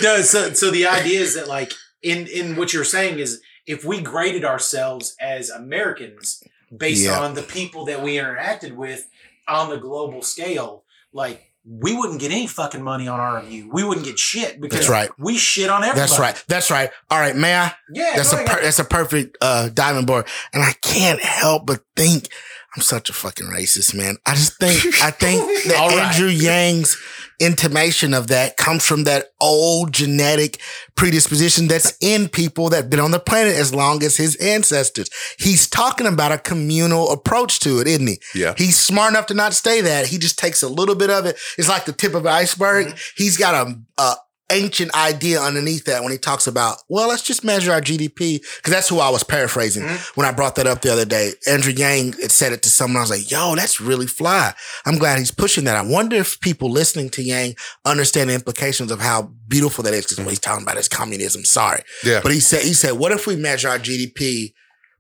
[0.02, 1.72] No, so so the idea is that like
[2.02, 6.44] in in what you're saying is if we graded ourselves as Americans
[6.76, 7.20] based Yeah.
[7.20, 9.08] on the people that we interacted with
[9.48, 10.84] on the global scale,
[11.14, 13.70] like we wouldn't get any fucking money on our review.
[13.74, 15.10] We wouldn't get shit because That's right.
[15.18, 16.00] we shit on everybody.
[16.00, 16.44] That's right.
[16.48, 16.92] That's right.
[17.10, 17.72] All right, may I?
[17.92, 21.82] Yeah, That's a per- that's a perfect uh, diamond board, and I can't help but
[21.96, 22.30] think
[22.76, 24.18] I'm such a fucking racist, man.
[24.26, 26.08] I just think I think that right.
[26.08, 26.98] Andrew Yang's
[27.40, 30.60] intimation of that comes from that old genetic
[30.96, 35.10] predisposition that's in people that've been on the planet as long as his ancestors.
[35.38, 38.20] He's talking about a communal approach to it, isn't he?
[38.34, 38.54] Yeah.
[38.58, 40.08] He's smart enough to not stay that.
[40.08, 41.38] He just takes a little bit of it.
[41.58, 42.88] It's like the tip of an iceberg.
[42.88, 42.98] Mm-hmm.
[43.18, 44.16] He's got a, a
[44.52, 48.42] ancient idea underneath that when he talks about, well, let's just measure our GDP.
[48.64, 50.20] Cause that's who I was paraphrasing Mm-hmm.
[50.20, 51.34] when I brought that up the other day.
[51.48, 52.98] Andrew Yang had said it to someone.
[52.98, 54.54] I was like, yo, that's really fly.
[54.86, 55.76] I'm glad he's pushing that.
[55.76, 60.06] I wonder if people listening to Yang understand the implications of how beautiful that is.
[60.06, 61.44] Cause what he's talking about is communism.
[61.44, 61.82] Sorry.
[62.04, 62.20] Yeah.
[62.24, 64.54] But he said, he said, what if we measure our GDP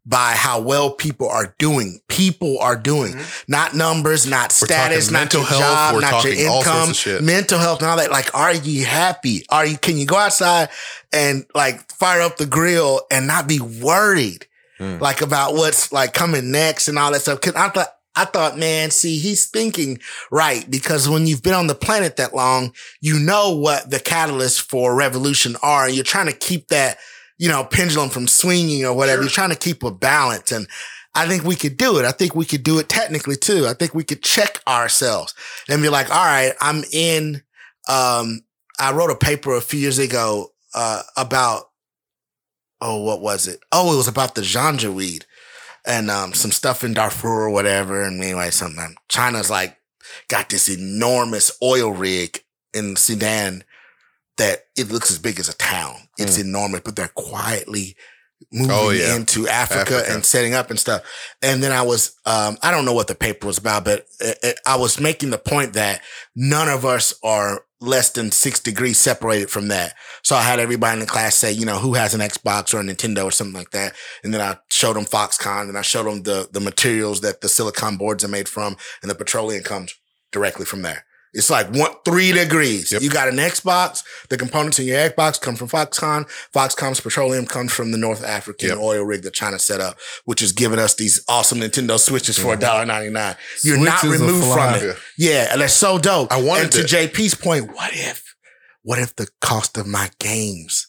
[0.05, 1.99] by how well people are doing?
[2.07, 3.15] People are doing,
[3.47, 7.25] not numbers, not We're status, not your health, job, not your talking all sorts income,
[7.25, 8.11] mental health, and all that.
[8.11, 9.45] Like, are you happy?
[9.49, 9.77] Are you?
[9.77, 10.69] Can you go outside
[11.11, 14.47] and like fire up the grill and not be worried,
[14.79, 14.99] Mm.
[14.99, 17.39] like about what's like coming next and all that stuff?
[17.41, 17.87] Because I thought.
[18.17, 19.99] I thought, man, see, he's thinking
[20.31, 24.61] right because when you've been on the planet that long, you know what the catalysts
[24.61, 26.97] for revolution are, and you're trying to keep that,
[27.37, 29.21] you know, pendulum from swinging or whatever.
[29.21, 30.67] You're trying to keep a balance, and
[31.13, 32.05] I think we could do it.
[32.05, 33.65] I think we could do it technically too.
[33.67, 35.33] I think we could check ourselves
[35.69, 37.41] and be like, all right, I'm in.
[37.87, 38.41] Um,
[38.79, 41.69] I wrote a paper a few years ago uh, about,
[42.81, 43.59] oh, what was it?
[43.71, 45.25] Oh, it was about the ganja weed
[45.85, 48.03] and um, some stuff in Darfur or whatever.
[48.03, 49.77] And anyway, something China's like
[50.27, 53.63] got this enormous oil rig in Sudan
[54.37, 55.95] that it looks as big as a town.
[56.17, 56.41] It's mm.
[56.41, 57.95] enormous, but they're quietly
[58.51, 59.15] moving Oh, yeah.
[59.15, 60.13] into Africa, Africa.
[60.13, 61.03] and setting up and stuff.
[61.41, 64.37] And then I was, um, I don't know what the paper was about, but it,
[64.43, 66.01] it- I was making the point that
[66.35, 69.93] none of us are less than six degrees separated from that.
[70.23, 72.79] So I had everybody in the class say, you know, who has an Xbox or
[72.79, 73.93] a Nintendo or something like that.
[74.23, 77.49] And then I showed them Foxconn and I showed them the, the materials that the
[77.49, 79.93] silicon boards are made from and the petroleum comes
[80.31, 81.05] directly from there.
[81.35, 82.91] It's like one, three degrees.
[82.91, 83.01] Yep.
[83.01, 84.03] You got an Xbox.
[84.29, 86.27] The components in your Xbox come from Foxconn.
[86.53, 88.77] Foxconn's petroleum comes from the North African Yep.
[88.79, 92.55] oil rig that China set up, which is giving us these awesome Nintendo Switches for
[92.55, 93.35] $1.99.
[93.63, 94.97] You're not Switches are removed from it.
[95.17, 96.31] Yeah, and that's so dope.
[96.31, 98.23] I wanted and to, to- JP's point, what if,
[98.81, 100.87] what if the cost of my games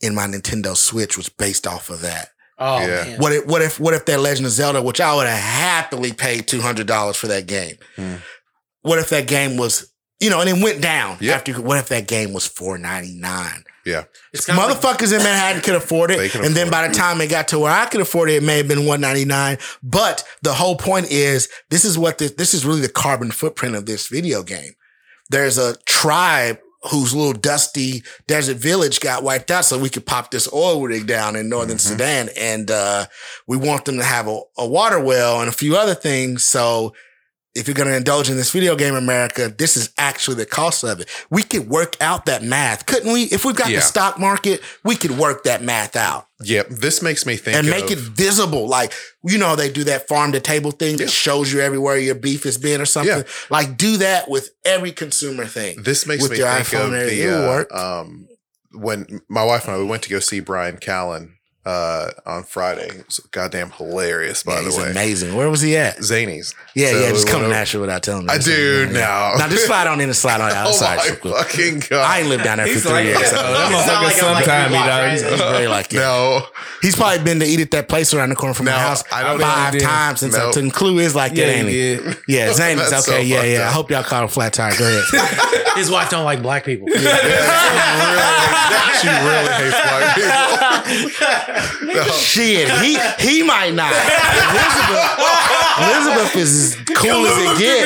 [0.00, 2.28] in my Nintendo Switch was based off of that?
[2.58, 2.86] Oh Yeah.
[2.86, 3.18] man.
[3.20, 6.12] What if, what if, what if that Legend of Zelda, which I would have happily
[6.12, 8.14] paid two hundred dollars for that game, Hmm.
[8.84, 11.34] What if that game was, you know, and it went down Yep.
[11.36, 11.52] after?
[11.60, 13.64] What if that game was four ninety nine?
[13.84, 14.04] Yeah.
[14.32, 16.82] It's kind of like, Motherfuckers in Manhattan could afford it, They can and then afford
[16.82, 18.86] by the time it got to where I could afford it, it may have been
[18.86, 19.58] one ninety nine.
[19.82, 23.74] But the whole point is, this is what this, this is really the carbon footprint
[23.74, 24.72] of this video game.
[25.30, 26.58] There's a tribe
[26.90, 31.06] whose little dusty desert village got wiped out, so we could pop this oil rig
[31.06, 31.80] down in northern Mhm.
[31.80, 33.06] Sudan, and uh,
[33.46, 36.44] we want them to have a, a water well and a few other things.
[36.46, 36.94] So
[37.54, 40.82] if you're going to indulge in this video game, America, this is actually the cost
[40.82, 41.08] of it.
[41.30, 43.24] We could work out that math, couldn't we?
[43.24, 43.76] If we've got Yeah.
[43.76, 46.68] the stock market, we could work that math out Yep.
[46.68, 48.66] This makes me think and of, make it visible.
[48.66, 48.92] Like,
[49.24, 52.44] you know, they do that farm to table thing that shows you everywhere your beef
[52.44, 53.18] has been or something.
[53.18, 53.22] Yeah.
[53.50, 55.82] Like, do that with every consumer thing.
[55.82, 58.28] This makes with me your think iPhone of the uh, um
[58.72, 61.33] when my wife and I we went to go see Bryan Callen
[61.66, 62.88] uh on Friday.
[62.88, 64.90] It was goddamn hilarious, by Yeah, the way.
[64.90, 65.34] amazing.
[65.34, 65.96] Where was he at?
[65.98, 66.54] Zanies.
[66.74, 68.32] Yeah, So yeah, just we come to went over- Nashville without telling me.
[68.34, 69.34] I do now.
[69.38, 70.96] Now just slide on in and slide on Oh outside.
[70.98, 71.92] my so fucking god!
[72.04, 73.20] I ain't lived down there He's for three like years.
[73.20, 75.22] that, So that motherfucker like I'm like sometime he does.
[75.22, 75.30] right?
[75.32, 75.96] He's very like it.
[75.96, 76.42] no,
[76.82, 79.02] He's probably been to eat at that place around the corner from No, the house
[79.10, 79.86] I don't five think he did.
[79.86, 80.52] times since I No.
[80.52, 82.14] took Clue is like Yeah, that, ain't he he?
[82.36, 83.18] Yeah, Zane is That's okay.
[83.18, 83.68] so yeah, fucked yeah.
[83.68, 84.76] I hope y'all caught a flat tire.
[84.76, 85.04] Go ahead.
[85.76, 86.88] his wife don't like black people.
[86.88, 87.08] she really
[89.54, 91.53] hates black people.
[91.82, 92.02] No.
[92.10, 93.92] Shit, he he might not.
[93.94, 95.06] Elizabeth,
[95.78, 97.84] Elizabeth is as cool as it gets.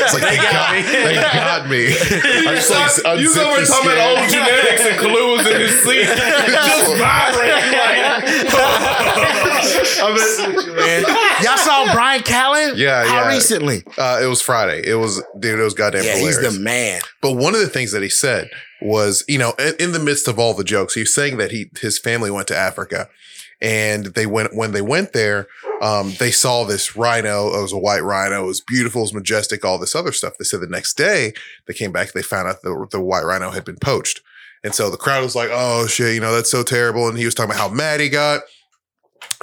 [0.00, 0.80] It's like they, got, me.
[0.82, 1.86] They got me.
[1.88, 2.70] I just
[3.04, 3.92] like You unzip over talking skin.
[3.92, 8.08] about old genetics and Kalu was in his seat, just vibrating like.
[11.42, 12.76] Y'all saw Bryan Callen?
[12.76, 13.08] Yeah, yeah.
[13.08, 13.28] How yeah.
[13.28, 13.82] recently?
[13.96, 14.82] Uh, it was Friday.
[14.86, 15.58] It was dude.
[15.58, 16.38] It was goddamn Yeah, hilarious.
[16.40, 17.00] he's the man.
[17.20, 18.48] But one of the things that he said
[18.80, 21.50] was, you know, in, in the midst of all the jokes, he was saying that
[21.50, 23.08] he his family went to Africa,
[23.60, 25.46] and they went when they went there,
[25.82, 27.48] um, they saw this rhino.
[27.48, 28.44] It was a white rhino.
[28.44, 30.34] It was beautiful, it was majestic, all this other stuff.
[30.38, 31.32] They said the next day
[31.66, 34.20] they came back, they found out the the white rhino had been poached,
[34.62, 37.24] and so the crowd was like, "Oh shit, you know that's so terrible." And he
[37.24, 38.42] was talking about how mad he got,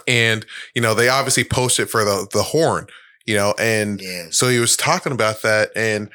[0.08, 2.88] and you know they obviously poached it for the the horn,
[3.26, 4.28] you know, and Yeah.
[4.32, 6.10] so he was talking about that, and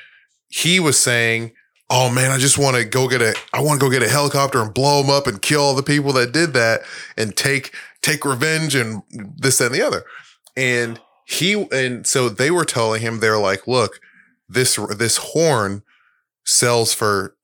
[0.49, 1.53] he was saying,
[1.89, 4.09] "Oh man, I just want to go get a, I want to go get a
[4.09, 6.83] helicopter and blow them up and kill all the people that did that
[7.17, 9.03] and take take revenge and
[9.37, 10.05] this that, and the other."
[10.57, 14.01] And he and so they were telling him they're like, "Look,
[14.49, 15.83] this this horn
[16.45, 17.35] sells for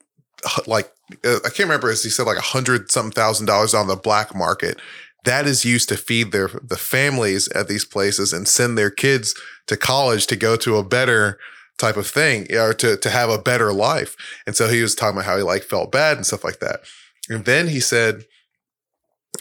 [0.67, 0.93] like
[1.25, 3.97] uh, I can't remember as he said like a hundred something thousand dollars on the
[3.97, 4.79] black market."
[5.27, 9.35] That is used to feed their the families at these places and send their kids
[9.67, 11.39] to college to go to a better
[11.79, 14.17] type of thing or to to have a better life.
[14.47, 16.81] And so he was talking about how he like felt bad and stuff like that.
[17.29, 18.25] And then he said,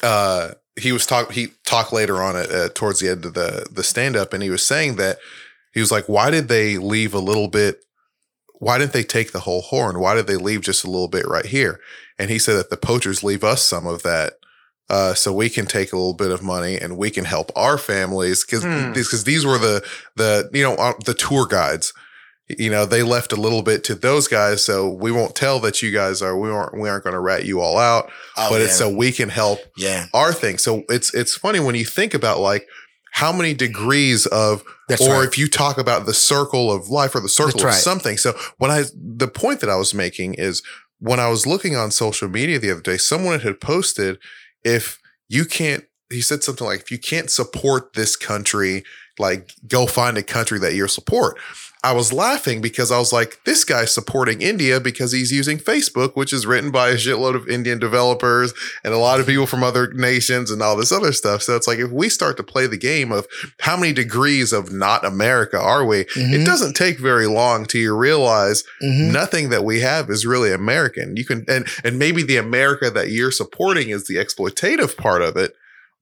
[0.03, 3.67] uh, he was talk he talked later on it uh, towards the end of the
[3.71, 5.19] the stand up, and he was saying that
[5.73, 7.83] he was like, why did they leave a little bit?
[8.59, 9.99] Why didn't they take the whole horn?
[9.99, 11.79] Why did they leave just a little bit right here?
[12.17, 14.33] And he said that the poachers leave us some of that.
[14.89, 17.77] Uh, so we can take a little bit of money and we can help our
[17.77, 18.91] families because Hmm.
[18.93, 19.83] these were the
[20.15, 21.91] the you know uh, the tour guides
[22.47, 25.81] you know they left a little bit to those guys so we won't tell that
[25.81, 28.61] you guys are we aren't we aren't going to rat you all out Oh, but
[28.61, 32.13] it's so we can help yeah, our thing so it's it's funny when you think
[32.13, 32.67] about like
[33.13, 35.27] how many degrees of that's or right.
[35.27, 37.73] if you talk about the circle of life or the circle That's of right.
[37.73, 40.61] something so when i the point that i was making is
[40.99, 44.19] when i was looking on social media the other day someone had posted
[44.65, 44.99] if
[45.29, 48.83] you can't he said something like if you can't support this country
[49.17, 51.37] like go find a country that you support
[51.85, 56.15] i was laughing because i was like this guy's supporting india because he's using facebook
[56.15, 59.63] which is written by a shitload of indian developers and a lot of people from
[59.63, 62.67] other nations and all this other stuff so it's like if we start to play
[62.67, 63.27] the game of
[63.59, 67.81] how many degrees of not america are we Mhm, it doesn't take very long till
[67.81, 69.11] you realize mhm.
[69.11, 71.15] nothing that we have is really American.
[71.17, 75.37] You can and and maybe the America that you're supporting is the exploitative part of
[75.37, 75.53] it,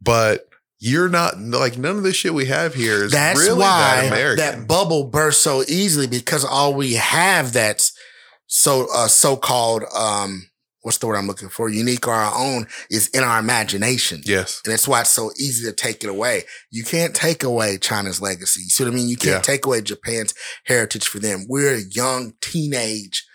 [0.01, 0.47] but
[0.85, 4.07] you're not like none of the shit we have here is That's really why that
[4.07, 4.37] American.
[4.59, 7.93] that bubble bursts so easily because all we have that's
[8.47, 10.49] so uh, so called um
[10.81, 14.21] what's the word I'm looking for unique or our own is in our imagination.
[14.25, 14.61] yes.
[14.65, 16.43] And that's why it's so easy to take it away.
[16.71, 18.63] You can't take away China's legacy.
[18.63, 19.07] You see what I mean?
[19.07, 19.41] You can't Yeah.
[19.41, 20.33] take away Japan's
[20.65, 21.45] heritage for them.
[21.47, 23.25] We're a young teenage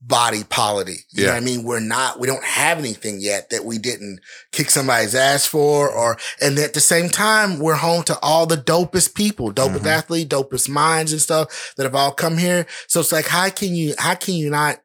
[0.00, 0.98] body polity.
[1.10, 1.34] You know Yeah.
[1.34, 1.62] what I mean?
[1.64, 4.20] We're not, we don't have anything yet that we didn't
[4.52, 8.56] kick somebody's ass for or, and at the same time, we're home to all the
[8.58, 9.86] dopest people, dopest Mhm.
[9.86, 12.66] athletes, dopest minds and stuff that have all come here.
[12.88, 14.80] So it's like, how can you, how can you not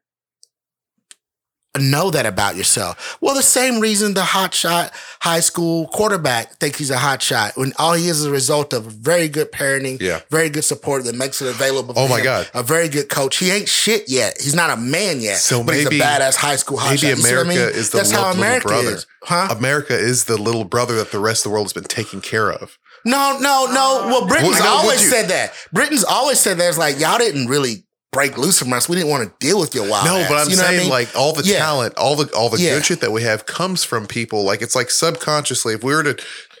[1.78, 3.16] know that about yourself.
[3.22, 7.94] Well, the same reason the hotshot high school quarterback thinks he's a hotshot when all
[7.94, 10.20] he is is a result of very good parenting, Yeah.
[10.30, 11.94] very good support that makes it available.
[11.96, 12.50] Oh my him, God.
[12.52, 13.38] a very good coach.
[13.38, 14.38] He ain't shit yet.
[14.40, 15.38] He's not a man yet.
[15.38, 17.02] So but maybe- he's a badass high school hotshot.
[17.02, 17.80] maybe see what I America mean?
[17.80, 18.90] is the That's how loved little brother.
[18.96, 19.48] is, huh?
[19.56, 22.50] America is the little brother that the rest of the world has been taking care
[22.52, 22.76] of.
[23.06, 24.06] No, no, no.
[24.08, 25.54] Well, Britain's Well, always you- said that.
[25.72, 26.68] Britain's always said that.
[26.68, 28.88] It's like y'all didn't really break loose from us.
[28.90, 30.04] We didn't want to deal with your wild.
[30.04, 30.28] no, ass.
[30.28, 30.90] but I'm You know what I saying mean?
[30.90, 31.58] like all the Yeah.
[31.60, 32.74] talent, all the all the Yeah.
[32.74, 34.44] good shit that we have comes from people.
[34.44, 36.16] Like it's like subconsciously, if we were to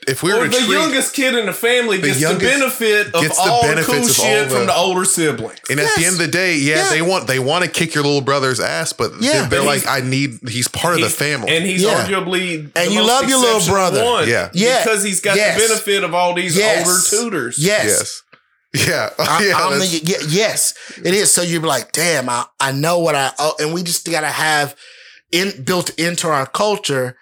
[0.08, 2.22] if we were Or to the treat, youngest kid in the family The gets the
[2.22, 4.74] youngest benefit of gets the all the benefits cool of all shit the- from the
[4.74, 5.58] older siblings.
[5.70, 6.88] And at the end of the day, yeah, Yeah.
[6.90, 9.32] they want they want to kick your little brother's ass, but Yeah.
[9.32, 10.38] they're, they're But like, I need.
[10.48, 11.54] He's part of the family.
[11.54, 12.02] And he's Yeah.
[12.02, 14.02] arguably And the you most love your little brother.
[14.02, 14.48] One Yeah.
[14.54, 14.82] Yeah.
[14.82, 15.60] Because he's got Yes.
[15.60, 16.86] the benefit of all these Yes.
[16.88, 16.98] older
[17.30, 17.56] tutors.
[17.58, 18.22] yes.
[18.74, 19.54] Yes, yeah, I, yeah.
[19.56, 21.32] I'm that's- the, yeah, yes, it is.
[21.32, 24.76] So you're like, damn, I, I know what I, oh, and we just gotta have
[25.30, 27.16] in built into our culture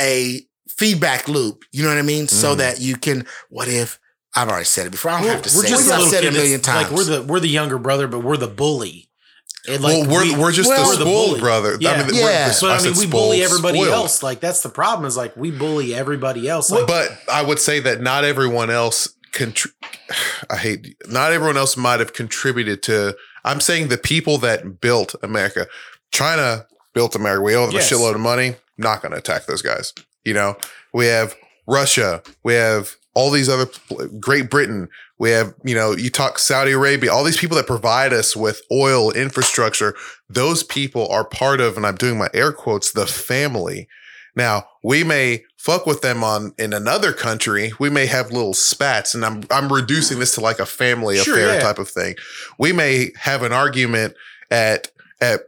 [0.00, 1.64] a feedback loop.
[1.72, 2.28] You know what I mean?
[2.28, 2.58] So Mm.
[2.58, 3.98] that you can, what if
[4.36, 5.12] I've already said it before?
[5.12, 5.90] I don't We're, have to we're say just it.
[5.90, 6.88] a I've little said it a million times.
[6.90, 9.08] Like we're the we're the younger brother, but we're the bully.
[9.66, 11.40] And like well, we're we- we're just well, the we're the bully.
[11.40, 11.76] brother.
[11.80, 11.92] Yeah.
[11.92, 12.48] I mean, Yeah.
[12.48, 13.94] we're, but I, said mean, we bully everybody spoiled.
[13.94, 14.22] else.
[14.22, 15.06] Like that's the problem.
[15.06, 16.70] Is like we bully everybody else.
[16.70, 19.72] Like, But I would say that not everyone else contri-
[20.50, 25.14] I hate not everyone else might have contributed to I'm saying the people that built
[25.22, 25.66] America.
[26.12, 27.42] China built America.
[27.42, 27.90] We owe them Yes.
[27.90, 28.56] a shitload of money.
[28.78, 29.92] Not going to attack those guys.
[30.24, 30.56] You know,
[30.92, 31.34] we have
[31.66, 32.22] Russia.
[32.42, 33.68] We have all these other
[34.18, 34.88] Great Britain.
[35.18, 38.62] We have, you know, you talk Saudi Arabia, all these people that provide us with
[38.72, 39.94] oil infrastructure.
[40.28, 43.86] Those people are part of, and I'm doing my air quotes, the family.
[44.34, 47.72] Now, we may fuck with them on in another country.
[47.78, 51.34] We may have little spats, and I'm I'm reducing this to like a family Sure,
[51.34, 51.60] affair yeah.
[51.60, 52.16] type of thing.
[52.58, 54.14] We may have an argument
[54.50, 54.90] at
[55.22, 55.40] at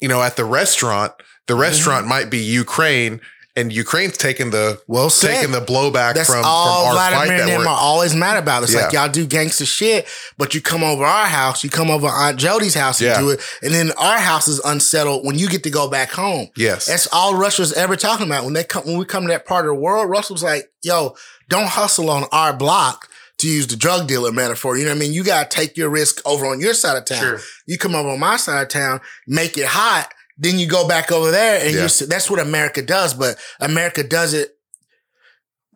[0.00, 1.12] you know at the restaurant.
[1.46, 1.62] The Mm-hmm.
[1.62, 3.20] restaurant might be Ukraine,
[3.56, 5.36] and Ukraine's taking the well said.
[5.36, 8.36] taking the blowback That's from, all from our fight Vladimir that and we're always mad
[8.36, 8.62] about.
[8.62, 10.06] It's like y'all do gangster shit,
[10.38, 13.18] but you come over our house, you come over Aunt Jody's house and Yeah.
[13.18, 16.50] do it, and then our house is unsettled when you get to go back home.
[16.56, 16.86] yes.
[16.86, 18.44] That's all Russia's ever talking about.
[18.44, 21.16] When they come, when we come to that part of the world, Russia's like, "Yo,
[21.48, 23.08] don't hustle on our block."
[23.40, 25.12] To use the drug dealer metaphor, you know what I mean?
[25.12, 27.18] You gotta take your risk over on your side of town.
[27.20, 27.40] Sure.
[27.66, 31.10] You come over on my side of town, make it hot, then you go back
[31.12, 31.80] over there, and Yeah.
[31.88, 33.14] you're, that's what America does.
[33.14, 34.52] But America does it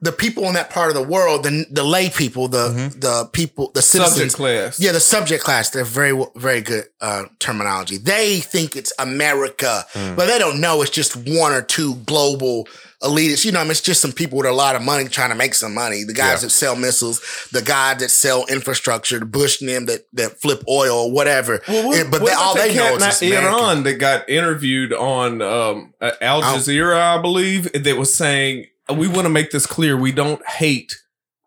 [0.03, 3.01] the people in that part of the world, the the lay people, the Mhm.
[3.01, 4.81] the people, the citizens, Subject class.
[4.81, 5.69] yeah, the subject class.
[5.71, 7.99] They're very very good uh, terminology.
[7.99, 10.17] They think it's America, Mm.
[10.17, 12.67] but they don't know it's just one or two global
[13.03, 13.45] elitists.
[13.45, 15.35] You know, I mean, it's just some people with a lot of money trying to
[15.37, 16.05] make some money.
[16.05, 16.47] The guys Yeah.
[16.47, 17.21] that sell missiles,
[17.53, 21.61] the guys that sell infrastructure, the Bush them that that flip oil or whatever.
[21.69, 23.23] Well, what, And- but what they, all that they know is.
[23.23, 29.09] Iran that got interviewed on um, uh, Al Jazeera, I believe, that was saying, "We
[29.09, 29.97] want to make this clear.
[29.97, 30.97] We don't hate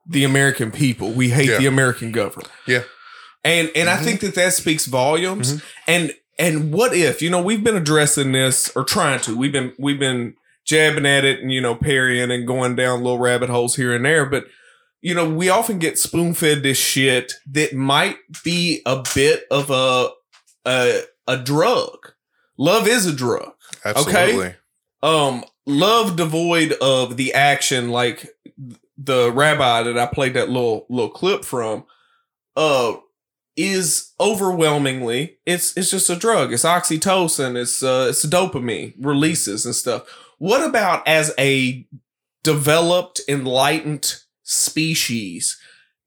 [0.07, 1.11] the American people.
[1.11, 1.57] We hate Yeah.
[1.59, 2.83] the American government." Yeah.
[3.45, 5.61] and and I think that that speaks volumes.
[5.87, 9.35] And and what if you know we've been addressing this or trying to?
[9.37, 10.35] We've been we've been
[10.65, 14.05] jabbing at it and you know parrying and going down little rabbit holes here and
[14.05, 14.45] there, but
[15.03, 19.69] you know, we often get spoon fed this shit that might be a bit of
[19.69, 20.09] a
[20.65, 22.13] a a drug.
[22.57, 23.51] Love is a drug.
[23.83, 24.55] Absolutely.
[25.03, 28.29] Um, love devoid of the action, like
[28.97, 31.83] the rabbi that I played that little little clip from,
[32.55, 32.93] uh,
[33.57, 36.53] is overwhelmingly it's it's just a drug.
[36.53, 37.57] It's oxytocin.
[37.57, 40.03] It's uh, it's dopamine releases and stuff.
[40.37, 41.87] What about as a
[42.43, 45.57] developed, enlightened species?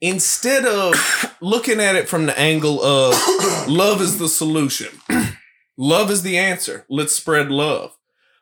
[0.00, 3.14] Instead of looking at it from the angle of
[3.68, 4.88] love is the solution,
[5.76, 6.84] love is the answer.
[6.88, 7.96] Let's spread love.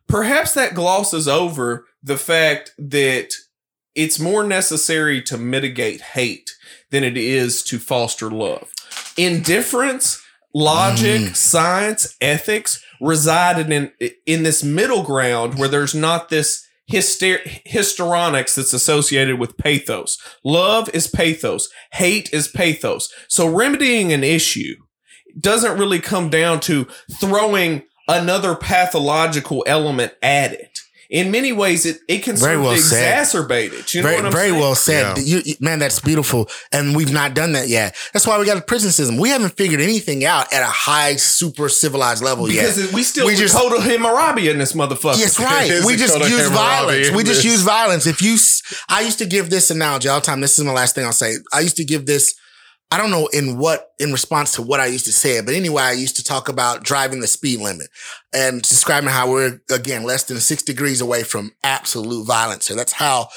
[0.08, 3.32] Perhaps that glosses over the fact that
[3.94, 6.54] it's more necessary to mitigate hate
[6.90, 8.70] than it is to foster love.
[9.16, 10.20] Indifference,
[10.52, 11.36] logic, Mm.
[11.36, 13.92] science, ethics reside in
[14.26, 20.18] in this middle ground where there's not this hyster- histrionics that's associated with pathos.
[20.44, 23.12] Love is pathos, hate is pathos.
[23.28, 24.76] So remedying an issue
[25.38, 30.73] doesn't really come down to throwing another pathological element at it.
[31.10, 33.24] In many ways, it, it can Very serve well to said.
[33.24, 33.94] exacerbate it.
[33.94, 34.60] You know very, what I'm very saying?
[34.60, 35.16] well said.
[35.18, 35.22] Yeah.
[35.22, 36.48] You, you- man, that's beautiful.
[36.72, 37.94] And we've not done that yet.
[38.12, 39.16] That's why we got a prison system.
[39.18, 42.92] We haven't figured anything out at a high, super civilized level Because yet.
[42.94, 45.18] we still We we just- Dakota Hammurabi in this motherfucker.
[45.18, 45.82] Yes, right.
[45.86, 47.10] We just use violence.
[47.10, 47.52] We just this.
[47.52, 48.06] use violence.
[48.06, 48.36] If you,
[48.88, 50.40] I used to give this analogy all the time.
[50.40, 51.34] This is my last thing I'll say.
[51.52, 52.34] I used to give this.
[52.94, 55.82] I don't know in what, in response to what I used to say, but anyway,
[55.82, 57.88] I used to talk about driving the speed limit
[58.32, 62.66] and describing how we're again less than six degrees away from absolute violence.
[62.66, 63.30] So that's how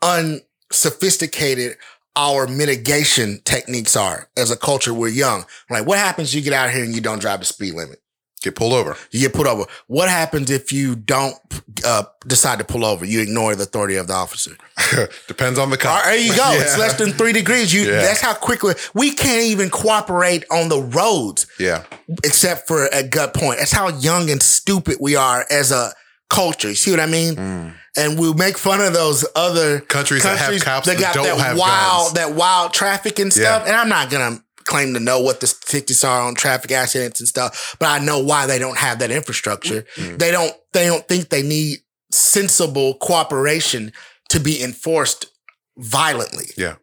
[0.00, 1.76] unsophisticated
[2.16, 4.94] our mitigation techniques are as a culture.
[4.94, 5.44] We're young.
[5.68, 6.34] Like, what happens?
[6.34, 7.98] You get out here and you don't drive the speed limit.
[8.44, 8.94] Get pulled over.
[9.10, 9.64] You get pulled over.
[9.86, 11.34] What happens if you don't
[11.82, 13.06] uh, decide to pull over?
[13.06, 14.50] You ignore the authority of the officer.
[15.28, 15.98] Depends on the car.
[16.02, 16.50] right, there you go.
[16.52, 17.72] It's less than three degrees.
[17.72, 17.84] You.
[17.84, 18.02] Yeah.
[18.02, 21.84] That's how quickly we can't even cooperate on the roads, Yeah.
[22.22, 23.60] except for at gut point.
[23.60, 25.94] That's how young and stupid we are as a
[26.28, 26.68] culture.
[26.68, 27.36] You see what I mean?
[27.36, 27.74] Mm.
[27.96, 31.38] And we make fun of those other Countries, that have cops that, got don't that
[31.38, 32.12] have wild, guns.
[32.14, 33.62] that wild traffic and stuff.
[33.64, 33.68] Yeah.
[33.72, 37.28] And I'm not gonna claim to know what the statistics are on traffic accidents and
[37.28, 39.82] stuff, but I know why they don't have that infrastructure.
[39.96, 40.18] Mm.
[40.18, 40.52] They don't.
[40.72, 41.78] They don't think they need
[42.10, 43.92] sensible cooperation
[44.30, 45.26] to be enforced
[45.76, 46.46] violently.
[46.56, 46.76] Yeah.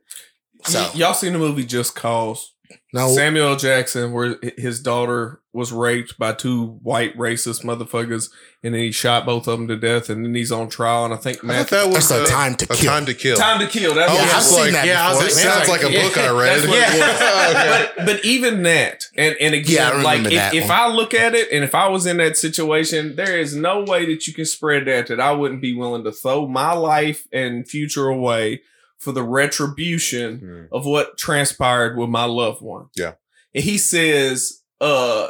[0.65, 2.50] So Y- y'all seen the movie Just Cause?
[2.93, 3.55] No, Samuel L.
[3.55, 8.29] Jackson, where his daughter was raped by two white racist motherfuckers,
[8.63, 11.05] and then he shot both of them to death, and then he's on trial.
[11.05, 12.89] And I think I Matthew, thought that was That's a uh, Time to a Kill.
[12.91, 13.35] time to kill.
[13.37, 13.93] Time to Kill.
[13.93, 15.83] That's Oh, what yeah, it I've seen like- that yeah, I was This sounds like
[15.83, 16.59] a yeah, book I read.
[16.59, 17.91] That's what it Yeah.
[17.95, 20.71] but but even that, and and again, Yeah, like if, if.
[20.71, 24.05] I look at it, and if I was in that situation, there is no way
[24.05, 27.67] that you can spread that that I wouldn't be willing to throw my life and
[27.67, 28.61] future away
[29.01, 30.67] for the retribution Mm.
[30.77, 32.87] of what transpired with my loved one.
[32.95, 33.13] Yeah.
[33.53, 35.29] and he says, uh.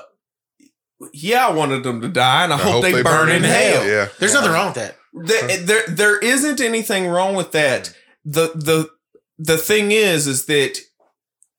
[1.14, 3.88] Yeah, I wanted them to die, and I, hope, they, burn, in hell.
[3.88, 4.10] Yeah.
[4.19, 4.98] There's nothing wrong with that.
[5.14, 7.91] There, there, there isn't anything wrong with that.
[8.23, 8.88] The the
[9.39, 10.77] the thing is, is that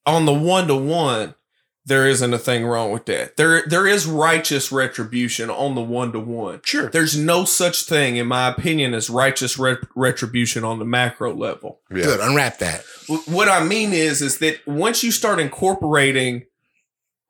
[0.05, 1.35] on the one to one,
[1.85, 3.35] there isn't a thing wrong with that.
[3.35, 6.61] There there is righteous retribution on the one to one.
[6.63, 6.89] Sure.
[6.89, 11.79] There's no such thing, in my opinion, as righteous ret- retribution on the macro level.
[11.91, 12.03] Yeah.
[12.03, 12.19] good.
[12.21, 12.83] Unwrap that.
[13.25, 16.45] What I mean is, is that once you start incorporating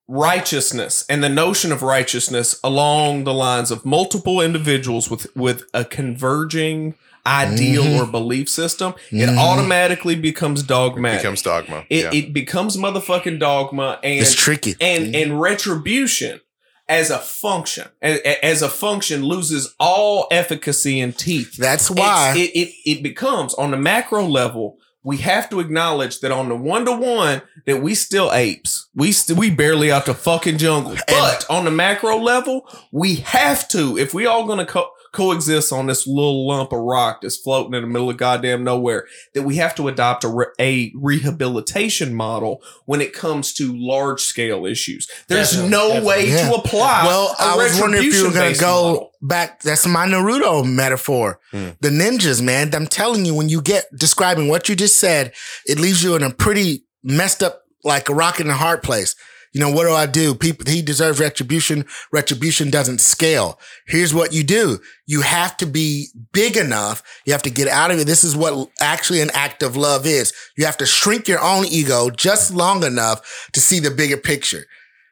[0.08, 5.86] righteousness and the notion of righteousness along the lines of multiple individuals with with a
[5.86, 6.94] converging
[7.26, 8.00] ideal Mhm.
[8.02, 9.38] or belief system, it Mhm.
[9.38, 11.22] automatically becomes dogmatic.
[11.22, 11.86] Becomes dogma.
[11.90, 12.10] it, yeah.
[12.14, 14.76] it becomes motherfucking dogma and It's tricky.
[14.82, 16.41] and and retribution
[16.90, 22.34] as a function a- a- as a function loses all efficacy and teeth That's why.
[22.36, 24.78] it, it it becomes on the macro level.
[25.06, 28.88] We have to acknowledge that on the one to one that we still apes.
[28.95, 30.95] We st- we barely out the fucking jungle.
[31.10, 35.72] But on the macro level, we have to if we all going to co- coexists
[35.72, 39.07] on this little lump of rock that's floating in the middle of goddamn nowhere.
[39.34, 44.22] That we have to adopt a, re- a rehabilitation model when it comes to large
[44.22, 45.10] scale issues.
[45.27, 46.07] There's Definitely, no definitely.
[46.10, 46.49] way Yeah.
[46.49, 47.06] to apply.
[47.06, 49.61] Well, I I was wondering if you were going to go back.
[49.61, 51.40] That's my Naruto metaphor.
[51.52, 51.69] Hmm.
[51.80, 52.73] The ninjas, man.
[52.76, 55.34] I'm telling you, when you get describing what you just said,
[55.65, 59.15] it leaves you in a pretty messed up, like a rock in a hard place.
[59.54, 60.34] You know, what do I do?
[60.34, 61.86] People, he deserves retribution.
[62.12, 63.60] Retribution doesn't scale.
[63.86, 64.80] Here's what you do.
[65.06, 67.04] You have to be big enough.
[67.26, 68.08] You have to get out of it.
[68.08, 70.34] This is what actually an act of love is.
[70.58, 74.66] You have to shrink your own ego just long enough to see the bigger picture.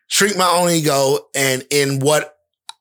[0.08, 2.36] Shrink my own ego and in what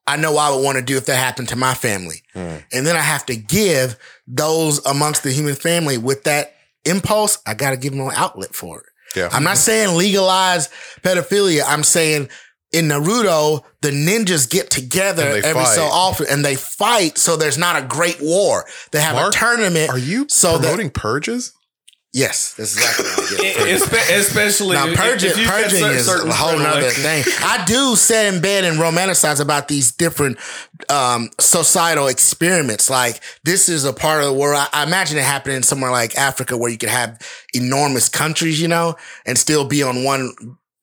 [0.07, 2.23] I know I would want to do if that happened to my family.
[2.35, 2.63] Mm.
[2.73, 3.97] And then I have to give
[4.27, 6.55] those amongst the human family with that
[6.85, 7.37] impulse.
[7.45, 8.85] I got to give them an outlet for it.
[9.15, 9.29] Yeah.
[9.31, 10.69] I'm not saying legalize
[11.01, 11.63] pedophilia.
[11.67, 12.29] I'm saying
[12.71, 17.17] in Naruto, the ninjas get together every so often and they fight.
[17.17, 18.65] So there's not a great war.
[18.91, 19.89] They have Mark, a tournament.
[19.89, 21.51] Are you So that- promoting purges?
[22.13, 23.55] Yes, that's exactly what I get.
[23.81, 27.23] Espe- Especially Now purging, if purging is a whole nother thing.
[27.41, 30.37] I do sit in bed and romanticize about these different
[30.89, 32.89] um, societal experiments.
[32.89, 34.57] Like this is a part of the world.
[34.73, 37.19] I, I imagine it happening somewhere like Africa where you could have
[37.53, 40.33] enormous countries, you know, and still be on one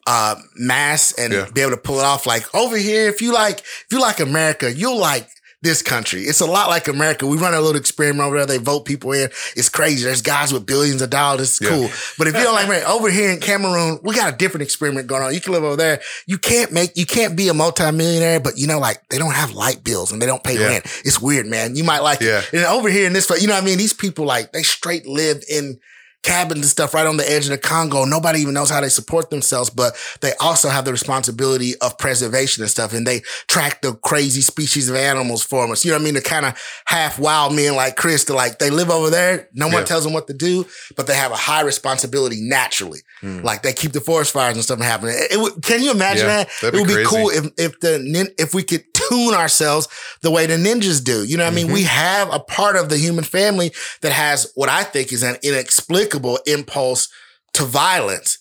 [0.07, 1.47] uh, mass and Yeah.
[1.53, 2.27] be able to pull it off.
[2.27, 5.29] Like over here, if you like, if you like America, you'll like
[5.61, 6.23] this country.
[6.23, 7.27] It's a lot like America.
[7.27, 8.47] We run a little experiment over there.
[8.47, 9.29] They vote people in.
[9.57, 10.05] It's crazy.
[10.05, 11.49] There's guys with billions of dollars.
[11.49, 11.69] It's Yeah.
[11.71, 11.91] cool.
[12.17, 15.09] But if you don't like America, over here in Cameroon, we got a different experiment
[15.09, 15.35] going on.
[15.35, 16.01] You can live over there.
[16.27, 19.51] You can't make, you can't be a multimillionaire, but you know, like they don't have
[19.53, 20.67] light bills and they don't pay Yeah.
[20.69, 20.87] rent.
[21.05, 21.75] It's weird, man.
[21.75, 22.39] You might like Yeah.
[22.53, 22.53] it.
[22.53, 23.79] And over here in this, you know what I mean?
[23.79, 25.81] These people like, they straight live in
[26.23, 28.05] cabins and stuff right on the edge of the Congo.
[28.05, 32.63] Nobody even knows how they support themselves, but they also have the responsibility of preservation
[32.63, 32.93] and stuff.
[32.93, 35.85] And they track the crazy species of animals for us.
[35.85, 36.15] You know what I mean?
[36.15, 39.49] The kind of half wild men like Chris, to like they live over there.
[39.55, 39.85] No one Yeah.
[39.85, 40.67] tells them what to do,
[40.97, 43.01] but they have a high responsibility naturally.
[43.21, 43.41] Hmm.
[43.41, 45.15] Like they keep the forest fires and stuff happening.
[45.17, 46.75] It, it can you imagine Yeah, that?
[46.75, 49.87] it would be be cool if if the if we could tune ourselves
[50.23, 51.25] the way the ninjas do.
[51.25, 51.73] You know what I mean?
[51.73, 53.73] We have a part of the human family
[54.03, 56.08] that has what I think is an inexplicable
[56.47, 57.09] impulse
[57.55, 58.39] to violence.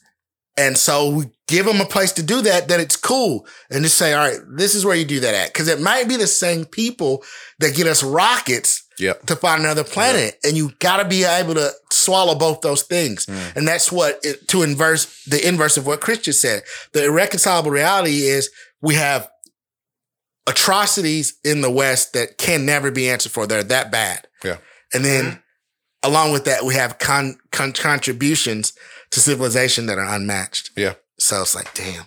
[0.58, 3.46] And so we give them a place to do that, that it's cool.
[3.70, 5.54] And just say, all right, this is where you do that at.
[5.54, 7.24] Cause it might be the same people
[7.60, 9.28] that get us rockets Yep.
[9.28, 10.40] to find another planet.
[10.44, 13.28] And you gotta be able to swallow both those things.
[13.28, 13.56] Mm.
[13.56, 16.64] And that's what it, to inverse the inverse of what Christian said.
[16.94, 18.50] The irreconcilable reality is
[18.82, 19.30] we have
[20.48, 23.46] atrocities in the West that can never be answered for.
[23.46, 24.28] They're that bad.
[24.44, 24.58] Yeah.
[24.94, 25.44] And then
[26.04, 28.74] along with that, we have con, con- contributions
[29.12, 30.72] to civilization that are unmatched.
[30.76, 30.94] Yeah.
[31.20, 32.06] So it's like, damn.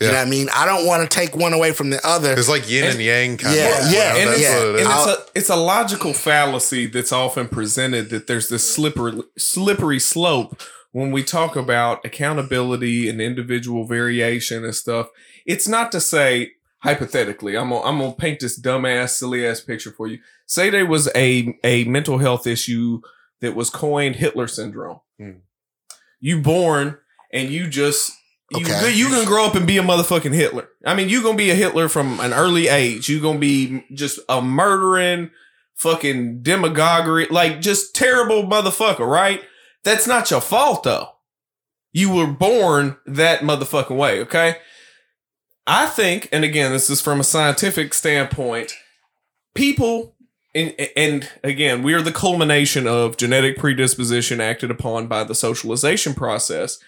[0.00, 0.06] Yeah.
[0.06, 0.48] You know what I mean?
[0.54, 2.32] I don't want to take one away from the other.
[2.32, 3.92] It's like yin and, yang kind Yeah, of.
[3.92, 4.58] yeah, and it's, yeah.
[4.62, 9.20] it and it's a it's a logical fallacy that's often presented that there's this slippery
[9.36, 10.60] slippery slope
[10.92, 15.08] when we talk about accountability and individual variation and stuff.
[15.44, 16.52] It's not to say
[16.84, 20.20] hypothetically, I'm gonna, I'm gonna paint this dumbass silly ass picture for you.
[20.46, 23.00] Say there was a a mental health issue
[23.40, 25.00] that was coined Hitler syndrome.
[25.18, 25.30] Hmm.
[26.20, 26.98] You born
[27.32, 28.12] and you just
[28.50, 28.92] you Okay.
[28.92, 30.68] you can grow up and be a motherfucking Hitler.
[30.84, 33.08] I mean, you gonna be a Hitler from an early age.
[33.08, 35.30] You gonna be just a murdering,
[35.76, 39.42] fucking demagoguery, like just terrible motherfucker, right?
[39.84, 41.10] That's not your fault though.
[41.92, 44.56] You were born that motherfucking way, okay?
[45.66, 48.72] I think, and again, this is from a scientific standpoint,
[49.54, 50.16] people
[50.58, 56.14] and, and again, we are the culmination of genetic predisposition acted upon by the socialization
[56.14, 56.78] process.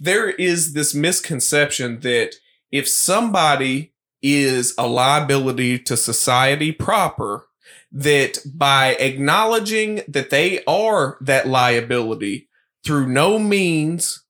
[0.00, 2.34] There is this misconception that
[2.70, 3.92] if somebody
[4.22, 7.46] is a liability to society proper,
[7.92, 12.48] that by acknowledging that they are that liability
[12.84, 14.24] through no means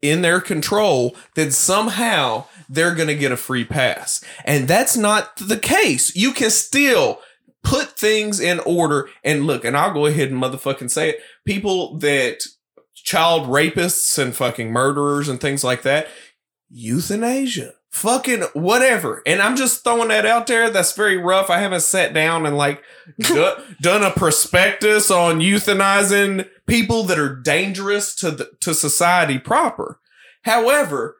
[0.00, 4.24] in their control, then somehow they're going to get a free pass.
[4.44, 6.14] And that's not the case.
[6.16, 7.20] You can still
[7.64, 9.08] put things in order.
[9.24, 11.20] And look, and I'll go ahead and motherfucking say it.
[11.44, 12.44] People that
[12.94, 16.06] child rapists and fucking murderers and things like that,
[16.70, 19.22] euthanasia, fucking whatever.
[19.26, 20.70] And I'm just throwing that out there.
[20.70, 21.50] That's very rough.
[21.50, 22.82] I haven't sat down and like
[23.18, 30.00] do- done a prospectus on euthanizing people that are dangerous to the, to society proper.
[30.42, 31.16] However,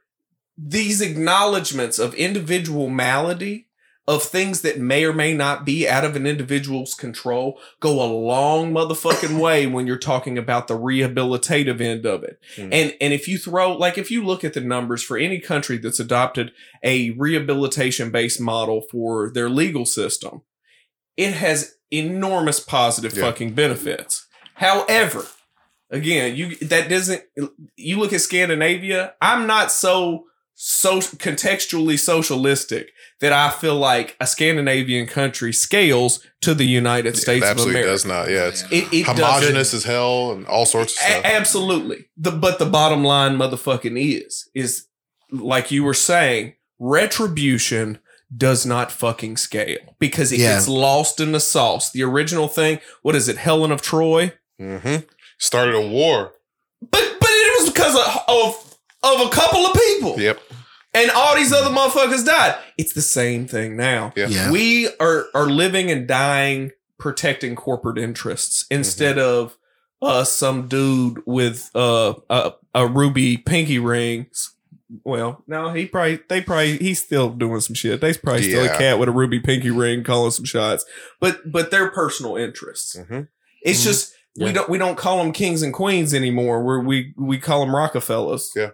[0.56, 3.68] these acknowledgments of individual malady
[4.06, 8.04] of things that may or may not be out of an individual's control go a
[8.04, 12.38] long motherfucking way when you're talking about the rehabilitative end of it.
[12.56, 12.64] Mm.
[12.72, 15.78] And and if you throw like if you look at the numbers for any country
[15.78, 16.52] that's adopted
[16.82, 20.42] a rehabilitation based model for their legal system,
[21.16, 23.24] it has enormous positive Yeah.
[23.24, 24.26] fucking benefits.
[24.54, 25.26] However,
[25.90, 27.22] again, you that doesn't
[27.76, 32.90] you look at Scandinavia, I'm not so so contextually socialistic
[33.20, 37.80] that I feel like a Scandinavian country scales to the United It States of absolutely
[37.80, 37.92] America.
[37.92, 38.30] does not.
[38.30, 41.24] Yeah, it's It, it homogenous as hell and all sorts of A- stuff.
[41.24, 42.06] absolutely.
[42.16, 44.86] The but the bottom line, motherfucking, is is
[45.30, 47.98] like you were saying, retribution
[48.36, 50.54] does not fucking scale because it Yeah.
[50.54, 51.90] gets lost in the sauce.
[51.92, 54.32] The original thing, what is it, Helen of Troy?
[54.58, 54.96] hmm
[55.38, 56.32] Started a war.
[56.80, 58.63] But but it was because of of,
[59.04, 60.40] of a couple of people, Yep.
[60.94, 62.56] and all these other motherfuckers died.
[62.78, 64.12] It's the same thing now.
[64.16, 64.28] Yeah.
[64.28, 64.50] Yeah.
[64.50, 69.56] We are are living and dying protecting corporate interests instead of
[70.02, 74.26] uh some dude with uh a, a ruby pinky ring.
[75.02, 78.00] Well, no, he probably they probably he's still doing some shit.
[78.00, 80.84] They's probably still a cat with a ruby pinky ring calling some shots.
[81.20, 82.96] But but they're personal interests.
[82.96, 83.22] hmm
[83.62, 83.84] It's Mhm.
[83.84, 84.52] just we Yeah.
[84.52, 86.62] don't we don't call them kings and queens anymore.
[86.62, 88.50] Where we we call them Rockefellers.
[88.54, 88.70] Yeah.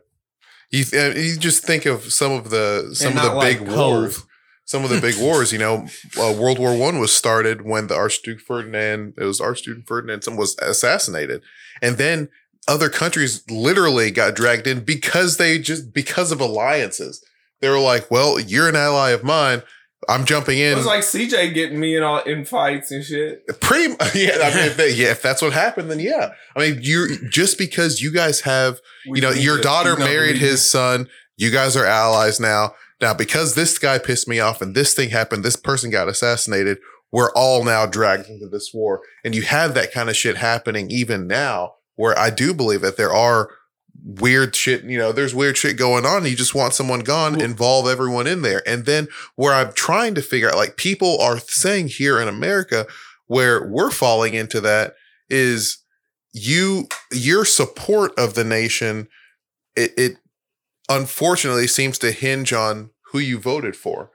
[0.71, 3.69] You, uh, you just think of some of the some And of the like big
[3.69, 4.25] wars.
[4.65, 7.97] Some of the big wars, you know, uh, World War One was started when the
[7.97, 11.43] Archduke Ferdinand, it was Archduke Ferdinand, some was assassinated,
[11.83, 12.29] and then
[12.69, 17.25] other countries literally got dragged in because they just because of alliances.
[17.61, 19.63] They were like, "Well, you're an ally of mine.
[20.09, 20.73] I'm jumping in.
[20.73, 23.47] It was like CJ getting me in all in fights and shit.
[23.61, 24.39] Pretty, yeah.
[24.43, 26.33] I mean, if that, yeah, if that's what happened, then yeah.
[26.57, 30.37] I mean, you just because you guys have you know, your to- daughter we married
[30.37, 31.09] his son.
[31.37, 32.75] You guys are allies now.
[33.01, 36.79] Now, because this guy pissed me off and this thing happened, this person got assassinated.
[37.13, 39.01] We're all now dragged into this war.
[39.25, 42.97] And you have that kind of shit happening even now, where I do believe that
[42.97, 43.51] there are
[44.05, 46.25] weird shit, you know, there's weird shit going on.
[46.25, 48.63] You just want someone gone, Well- involve everyone in there.
[48.67, 52.87] And then where I'm trying to figure out, like, people are saying here in America,
[53.27, 54.95] where we're falling into that
[55.29, 55.79] is
[56.33, 59.09] you your support of the nation
[59.77, 60.17] it, it
[60.89, 64.11] unfortunately seems to hinge on who you voted for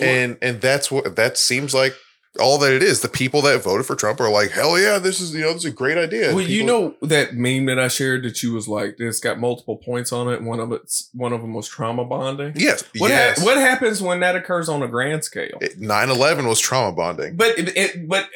[0.00, 1.94] and and that's what that seems like
[2.40, 5.20] all that it is the people that voted for trump are like hell yeah this
[5.20, 7.88] is you know this is a great idea Well, you know that meme that I
[7.88, 10.42] shared that you was like, it's got multiple points on it.
[10.42, 12.52] One of it's one of them was trauma bonding.
[12.56, 15.58] yes What ha- yes what happens when that occurs on a grand scale?
[15.60, 18.28] It- 9-11 was trauma bonding But it, it- but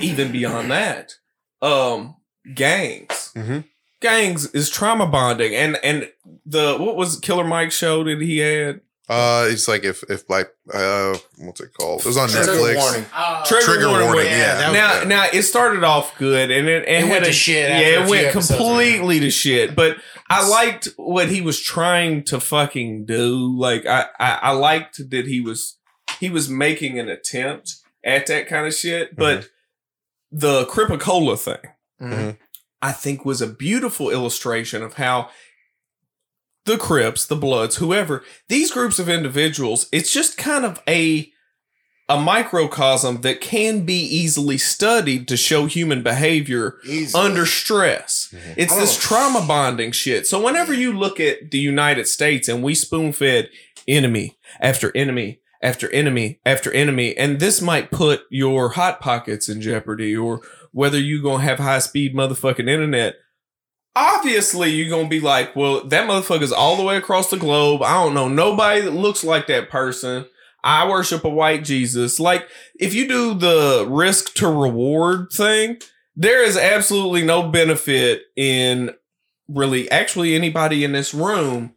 [0.00, 1.14] even beyond that,
[1.60, 2.16] um,
[2.54, 3.64] gangs, Mhm.
[4.00, 6.10] gangs is trauma bonding, and and
[6.46, 8.80] the what was Killer Mike show that he had?
[9.08, 12.76] Uh it's like if if like uh what's it called it was on Trigger netflix
[12.76, 13.06] warning.
[13.12, 14.54] Uh, Trigger warning, yeah.
[14.54, 17.32] that was- now, now it started off good, and it, it, It went a, to
[17.32, 19.74] shit Yeah, after a it went completely to shit.
[19.74, 19.96] But
[20.30, 23.54] I liked what he was trying to fucking do.
[23.58, 25.78] Like I, I, I liked that he was
[26.20, 27.74] he was making an attempt
[28.04, 29.16] at that kind of shit.
[29.16, 29.48] But
[30.30, 31.58] the Crip-A-Cola thing,
[32.00, 32.38] Mhm.
[32.80, 35.28] I think, was a beautiful illustration of how
[36.64, 41.28] the Crips, the Bloods, whoever these groups of individuals, it's just kind of a
[42.08, 46.74] a microcosm that can be easily studied to show human behavior
[47.14, 48.28] under stress.
[48.34, 48.54] Mhm.
[48.56, 50.26] It's this trauma bonding shit.
[50.26, 53.48] So whenever you look at the United States and we spoon fed
[53.88, 59.60] enemy after enemy after enemy after enemy, and this might put your hot pockets in
[59.62, 60.40] jeopardy or
[60.72, 63.14] whether you're gonna have high speed motherfucking internet.
[63.94, 67.82] Obviously, you're gonna be like, well, that motherfucker's all the way across the globe.
[67.82, 70.26] I don't know nobody that looks like that person.
[70.64, 72.18] I worship a white Jesus.
[72.20, 72.46] Like,
[72.78, 75.78] if you do the risk to reward thing,
[76.14, 78.94] there is absolutely no benefit in
[79.48, 81.74] really actually anybody in this room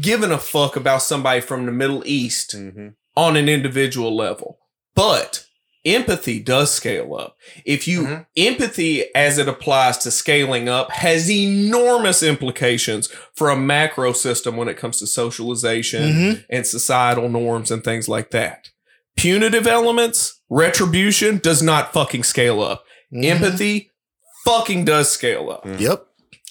[0.00, 2.94] giving a fuck about somebody from the Middle East Mhm.
[3.16, 4.58] on an individual level.
[4.94, 5.44] But
[5.94, 7.36] empathy does scale up.
[7.64, 8.26] If you Mhm.
[8.36, 14.68] empathy as it applies to scaling up has enormous implications for a macro system when
[14.68, 16.44] it comes to socialization Mhm.
[16.50, 18.68] and societal norms and things like that.
[19.16, 22.84] Punitive elements, retribution does not fucking scale up.
[23.12, 23.24] Mhm.
[23.24, 23.90] Empathy
[24.44, 25.66] fucking does scale up.
[25.78, 26.04] Yep.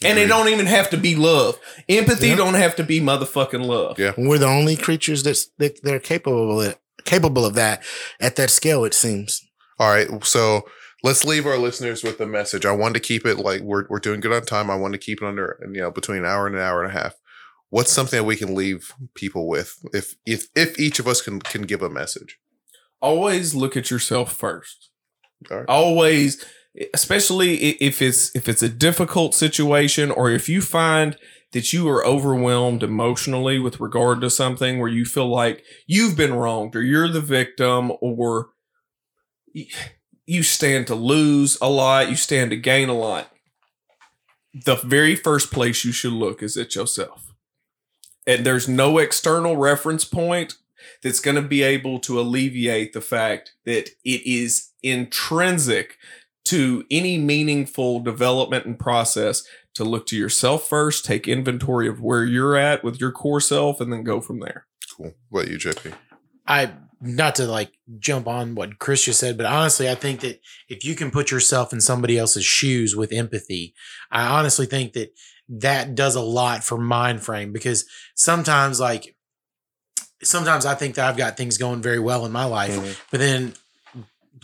[0.03, 1.57] And it don't even have to be love.
[1.89, 2.35] Empathy Yeah.
[2.35, 3.97] don't have to be motherfucking love.
[3.97, 4.11] Yeah.
[4.15, 6.77] We're the only creatures that's, that they're capable of it,
[7.07, 7.83] capable of that
[8.19, 8.85] at that scale.
[8.85, 9.41] It seems.
[9.79, 10.67] All right, so
[11.03, 12.65] let's leave our listeners with a message.
[12.65, 14.69] I wanted to keep it like we're we're doing good on time.
[14.69, 16.95] I want to keep it under you know between an hour and an hour and
[16.95, 17.15] a half.
[17.69, 21.39] What's something that we can leave people with if if if each of us can
[21.39, 22.39] can give a message?
[23.01, 24.89] Always look at yourself first.
[25.51, 25.65] All right.
[25.67, 26.43] Always
[26.93, 31.17] especially if it's if it's a difficult situation or if you find
[31.53, 36.33] that you are overwhelmed emotionally with regard to something where you feel like you've been
[36.33, 38.49] wronged or you're the victim or
[40.25, 43.31] you, stand to lose a lot, you stand to gain a lot.
[44.65, 47.33] The very first place you should look is at yourself.
[48.25, 50.55] And there's no external reference point
[51.01, 55.97] that's going to be able to alleviate the fact that it is intrinsic
[56.45, 59.43] to any meaningful development and process
[59.77, 63.79] to look to yourself first, take inventory of where you're at with your core self,
[63.81, 64.65] and then go from there.
[64.95, 65.13] Cool.
[65.29, 65.93] What about you, JP?
[66.47, 70.41] I not to like jump on what Chris just said, but honestly, I think that
[70.67, 73.75] if you can put yourself in somebody else's shoes with empathy,
[74.09, 75.13] I honestly think that
[75.49, 77.85] that does a lot for mind frame because
[78.15, 79.15] sometimes like
[80.23, 82.97] sometimes I think that I've got things going very well in my life, Mhm.
[83.11, 83.53] but then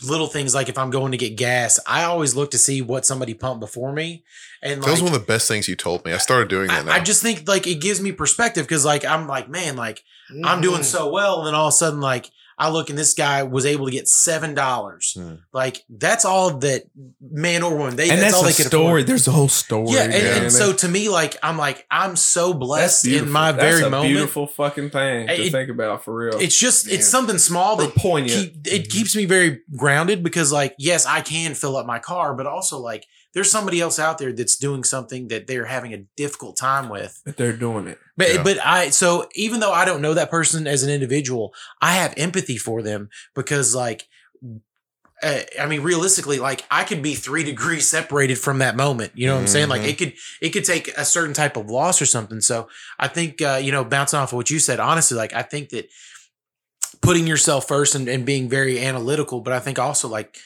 [0.02, 3.06] little things like if I'm going to get gas, I always look to see what
[3.06, 4.24] somebody pumped before me.
[4.62, 6.14] And That was one of the best things you told me.
[6.14, 6.94] I started doing that now.
[6.94, 10.04] I, I just think like it gives me perspective because like I'm like, man, like
[10.44, 10.86] I'm doing Mm.
[10.86, 11.40] so well.
[11.40, 13.92] And then all of a sudden, like I look and this guy was able to
[13.92, 15.14] get seven dollars.
[15.18, 15.36] Hmm.
[15.52, 16.84] Like that's all that
[17.22, 18.86] man or woman they and that's, that's, all a they could story.
[19.02, 19.08] afford.
[19.08, 19.92] There's a whole story.
[19.92, 23.78] Yeah, and, and so to me, like I'm like I'm so blessed in my That's
[23.78, 24.14] very a moment.
[24.14, 26.40] beautiful fucking thing to It- think about for real.
[26.40, 26.96] It's just Yeah.
[26.96, 28.54] it's something small that poignant.
[28.64, 32.34] keep, it keeps me very grounded because like yes I can fill up my car,
[32.36, 36.06] but also like there's somebody else out there that's doing something that they're having a
[36.16, 37.22] difficult time with.
[37.26, 38.00] but they're doing it.
[38.16, 38.44] But Yeah.
[38.44, 42.14] but I so even though I don't know that person as an individual, I have
[42.18, 44.08] empathy for them because like
[45.24, 49.14] uh, I mean realistically like I could be 3 degrees separated from that moment.
[49.16, 49.70] You know what I'm saying?
[49.70, 52.42] Like it could it could take a certain type of loss or something.
[52.42, 52.68] So
[53.00, 55.70] I think uh you know bouncing off of what you said honestly like I think
[55.70, 55.90] that
[57.02, 60.38] putting yourself first and, and being very analytical, but I think also like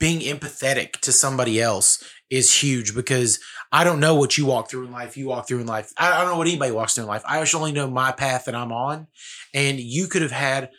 [0.00, 3.38] being empathetic to somebody else is huge because
[3.70, 5.16] I don't know what you walk through in life.
[5.16, 5.92] You walk through in life.
[5.96, 7.22] I I don't know what anybody walks through in life.
[7.24, 9.06] I just only know my path that I'm on.
[9.54, 10.70] And you could have had,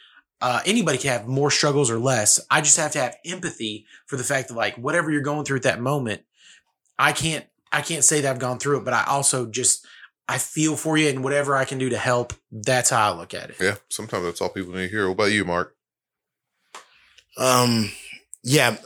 [0.41, 2.39] uh, anybody can have more struggles or less.
[2.49, 5.57] I just have to have empathy for the fact that like whatever you're going through
[5.57, 6.23] at that moment,
[6.97, 9.85] I can't, I can't say that I've gone through it, but I also just,
[10.27, 12.33] I feel for you and whatever I can do to help.
[12.51, 13.57] That's how I look at it.
[13.61, 15.07] yeah, sometimes that's all people need to hear.
[15.07, 15.75] What about you, Mark?
[17.37, 17.91] Um,
[18.43, 18.77] yeah.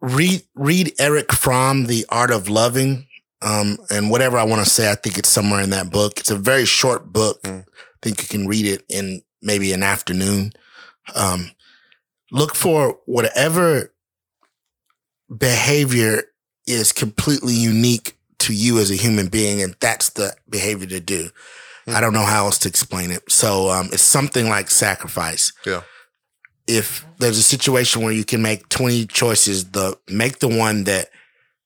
[0.00, 3.06] Read read Erich Fromm, The Art of Loving.
[3.40, 6.18] Um, and whatever I want to say, I think it's somewhere in that book.
[6.18, 7.42] It's a very short book.
[7.42, 7.60] Mm.
[7.60, 10.52] I think you can read it in maybe an afternoon.
[11.14, 11.52] Um,
[12.32, 13.92] look for whatever
[15.36, 16.24] behavior
[16.66, 21.30] is completely unique to you as a human being, and that's the behavior to do.
[21.86, 21.94] Mm.
[21.94, 23.30] I don't know how else to explain it.
[23.30, 25.52] So um, it's something like sacrifice
[26.68, 31.08] if there's a situation where you can make 20 choices, the make the one that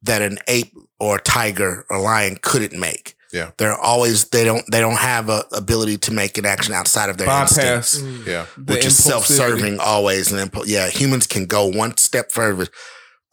[0.04, 3.14] that an ape or a tiger or lion couldn't make.
[3.32, 3.50] Yeah.
[3.56, 7.18] They're always they don't they don't have a ability to make an action outside of
[7.18, 8.26] their instinct, Bypass Mm.
[8.26, 12.68] Yeah, the which is self-serving always and impu- yeah, humans can go one step further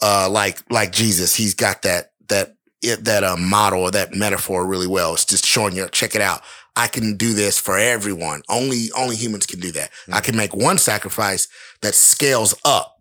[0.01, 1.35] uh like like Jesus.
[1.35, 5.13] He's got that that it, that uh, model or that metaphor really well.
[5.13, 6.41] It's just showing you check it out.
[6.79, 8.41] I can do this for everyone.
[8.47, 9.89] Only only humans can do that.
[10.09, 11.49] I can make one sacrifice
[11.81, 12.95] that scales up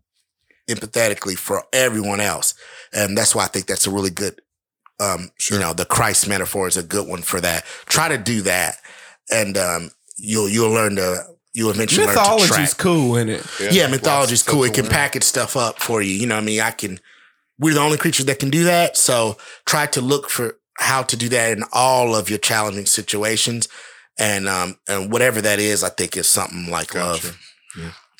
[0.68, 2.54] empathetically for everyone else.
[2.92, 4.40] And that's why I think that's a really good
[4.98, 7.64] um you know, the Christ metaphor is a good one for that.
[7.86, 8.78] Try to do that
[9.30, 11.22] and um you'll you'll learn to
[11.52, 12.78] you'll eventually learn to Mythology's track.
[12.78, 13.46] cool in it.
[13.60, 14.64] Yeah, lots mythology's cool.
[14.64, 16.14] It can going package stuff up for you.
[16.14, 16.60] You know what I mean?
[16.60, 16.98] I can
[17.60, 18.96] we're the only creatures that can do that.
[18.96, 19.36] So
[19.66, 23.68] try to look for how to do that in all of your challenging situations.
[24.18, 27.28] And um and whatever that is, I think is something like Gotcha.
[27.28, 27.38] love.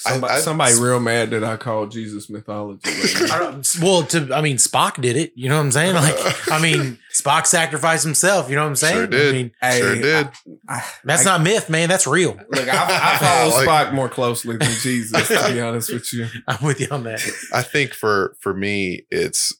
[0.00, 2.82] Somebody, I- somebody real mad that I called Jesus mythology.
[3.32, 5.32] I don't, well, to I mean, Spock did it.
[5.34, 5.94] You know what I'm saying?
[5.96, 6.14] Like,
[6.52, 8.48] I mean, Spock sacrificed himself.
[8.48, 8.94] You know what I'm saying?
[8.94, 9.28] Sure did.
[9.28, 10.28] I mean, Hey, sure did.
[10.68, 11.88] I- that's I- not myth, man.
[11.88, 12.38] That's real.
[12.48, 16.28] Look, I, I follow Like- Spock more closely than Jesus, to be honest with you.
[16.46, 17.20] I'm with you on that.
[17.52, 19.52] I think for for me, it's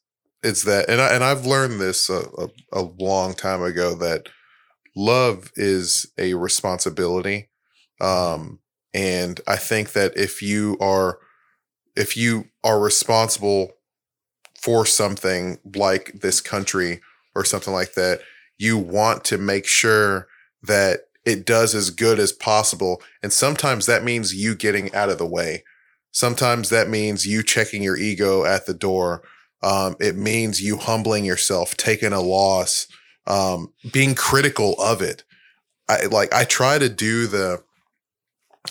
[0.43, 4.29] it's that, and I and I've learned this a, a, a long time ago that
[4.97, 7.49] love is a responsibility,
[8.01, 8.61] um,
[8.95, 11.19] and I think that if you are
[11.97, 13.73] if you are responsible
[14.55, 17.01] for something like this country
[17.35, 18.21] or something like that,
[18.57, 20.29] you want to make sure
[20.63, 25.19] that it does as good as possible, and sometimes that means you getting out of
[25.19, 25.65] the way.
[26.13, 29.23] Sometimes that means you checking your ego at the door.
[29.63, 32.87] Um, it means you humbling yourself, taking a loss,
[33.27, 35.25] um, being critical of it.
[35.89, 37.63] I like I try to do the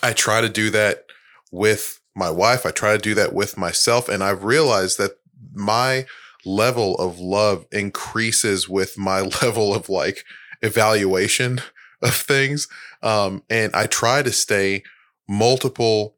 [0.04, 1.06] I try to do that
[1.52, 2.66] with my wife.
[2.66, 4.10] I try to do that with myself.
[4.10, 5.20] And I've realized that
[5.54, 6.06] my
[6.46, 10.24] level of love increases with my level of like
[10.62, 11.62] evaluation
[12.02, 12.68] of things.
[13.02, 14.84] Um, and I try to stay
[15.28, 16.17] multiple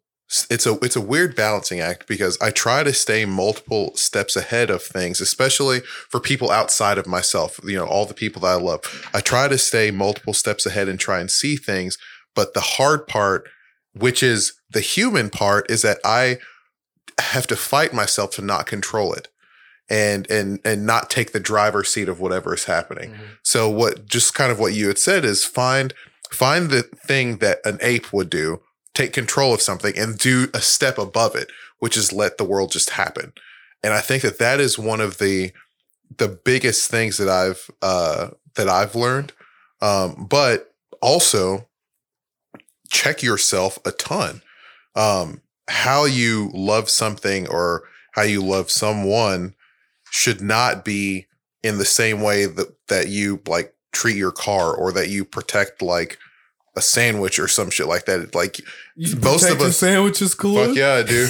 [0.50, 4.70] it's a it's a weird balancing act because I try to stay multiple steps ahead
[4.70, 5.80] of things, especially
[6.10, 7.60] for people outside of myself.
[7.64, 9.10] You know, all the people that I love.
[9.14, 11.98] I try to stay multiple steps ahead and try and see things.
[12.36, 13.50] But the hard part,
[13.94, 16.38] which is the human part, is that I
[17.20, 19.28] have to fight myself to not control it
[19.90, 23.12] and and and not take the driver's seat of whatever is happening.
[23.12, 23.20] Mhm.
[23.44, 25.94] So what just kind of what you had said is find
[26.32, 28.62] find the thing that an ape would do,
[29.00, 31.50] take control of something and do a step above it,
[31.80, 33.32] which is let the world just happen.
[33.82, 35.52] And I think that that is one of the
[36.18, 39.32] the biggest things that I've uh that I've learned.
[39.82, 41.70] Um but also
[42.90, 44.42] check yourself a ton.
[44.96, 49.54] Um how you love something or how you love someone
[50.12, 51.28] should not be
[51.64, 55.82] in the same way that that you like treat your car or that you protect
[55.82, 56.18] like
[56.80, 58.34] a sandwich or some shit like that.
[58.34, 58.60] Like,
[58.96, 60.66] You Most of protect your us- sandwiches, cool.
[60.66, 61.28] fuck yeah, I do.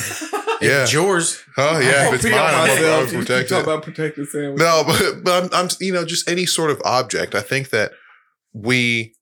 [0.62, 0.84] Yeah.
[0.84, 1.42] it's yours.
[1.58, 4.60] Oh yeah, if it's mine, I'm, I'm gonna You protect talk about protecting sandwiches.
[4.60, 7.34] No, but but I'm, I'm you know just any sort of object.
[7.36, 7.92] I think that
[8.54, 9.16] we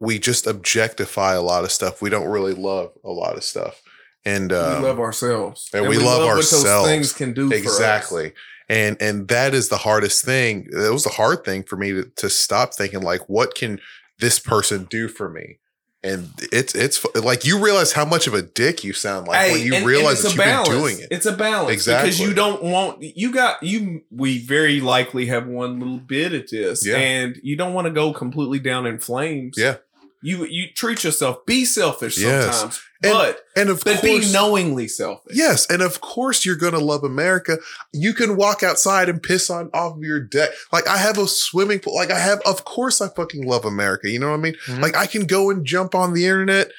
[0.00, 2.02] we just objectify a lot of stuff.
[2.02, 3.80] We don't really love a lot of stuff,
[4.24, 6.64] and um, we love ourselves, and we love what ourselves.
[6.64, 7.48] those things can do.
[7.48, 7.62] For us.
[7.62, 8.32] exactly
[8.68, 12.04] and and that is the hardest thing it was the hard thing for me to,
[12.14, 13.80] to stop thinking like what can
[14.20, 15.58] this person do for me
[16.04, 19.60] and it's it's like you realize how much of a dick you sound like when
[19.60, 20.68] you and- and realize it's that a you've balance.
[20.68, 22.10] been doing it It's a balance Exactly.
[22.10, 24.02] because you don't want you got you.
[24.10, 26.96] We very likely have one little bit at this, Yeah.
[26.96, 29.54] and you don't want to go completely down in flames.
[29.56, 29.76] Yeah.
[30.22, 31.44] You you treat yourself.
[31.46, 32.44] Be selfish Yes.
[32.56, 35.36] sometimes, And- but and of but be knowingly selfish.
[35.36, 37.58] Yes, and of course you're gonna love America.
[37.92, 40.50] You can walk outside and piss on off of your deck.
[40.72, 41.94] Like I have a swimming pool.
[41.96, 44.08] Like I have, of course I fucking love America.
[44.08, 44.56] You know what I mean?
[44.66, 44.80] Mhm.
[44.80, 46.70] Like I can go and jump on the internet,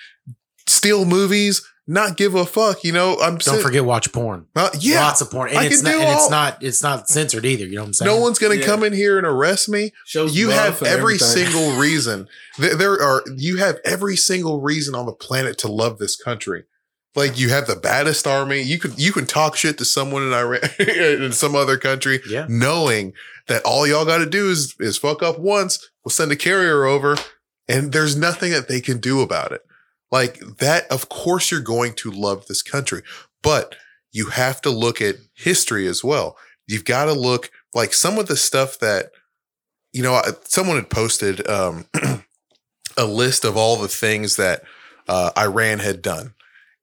[0.67, 2.83] steal movies, not give a fuck.
[2.83, 4.45] You know, I'm Don't sit- and watch porn.
[4.55, 5.49] Uh, yeah, Lots of porn.
[5.49, 7.65] And I it's can not do and all- it's not it's not censored either.
[7.65, 8.11] You know what I'm saying?
[8.11, 8.65] no one's gonna Yeah.
[8.65, 9.91] come in here and arrest me.
[10.05, 11.27] Shows You have every everything.
[11.27, 12.27] single reason.
[12.57, 16.63] There, there are you have every single reason on the planet to love this country.
[17.15, 18.61] Like you have the baddest army.
[18.61, 22.45] You could you can talk shit to someone in Iran in some other country, Yeah.
[22.49, 23.13] knowing
[23.47, 25.89] that all y'all got to do is is fuck up once.
[26.05, 27.15] We'll send a carrier over,
[27.67, 29.61] and there's nothing that they can do about it.
[30.13, 33.01] Like that, of course, you're going to love this country,
[33.41, 33.75] but
[34.11, 36.37] you have to look at history as well.
[36.67, 39.09] You've got to look like some of the stuff that
[39.91, 40.21] you know.
[40.43, 41.87] Someone had posted um,
[42.97, 44.61] a list of all the things that
[45.07, 46.35] uh, Iran had done,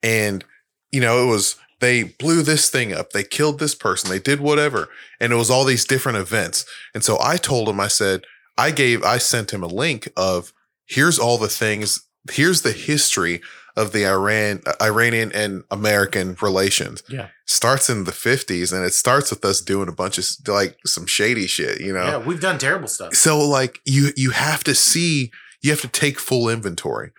[0.02, 0.44] and
[0.90, 4.40] you know it was they blew this thing up, they killed this person, they did
[4.40, 4.88] whatever,
[5.20, 6.66] and it was all these different events.
[6.94, 8.24] And so I told him, I said,
[8.58, 10.52] I gave, I sent him a link of
[10.84, 13.40] here's all the things, here's the history
[13.76, 17.02] of the Iran, Iranian and American relations.
[17.08, 17.28] Yeah.
[17.46, 21.06] starts in the fifties, and it starts with us doing a bunch of like some
[21.06, 22.04] shady shit, you know.
[22.04, 23.14] Yeah, we've done terrible stuff.
[23.14, 25.30] So like you you have to see,
[25.62, 27.12] you have to take full inventory.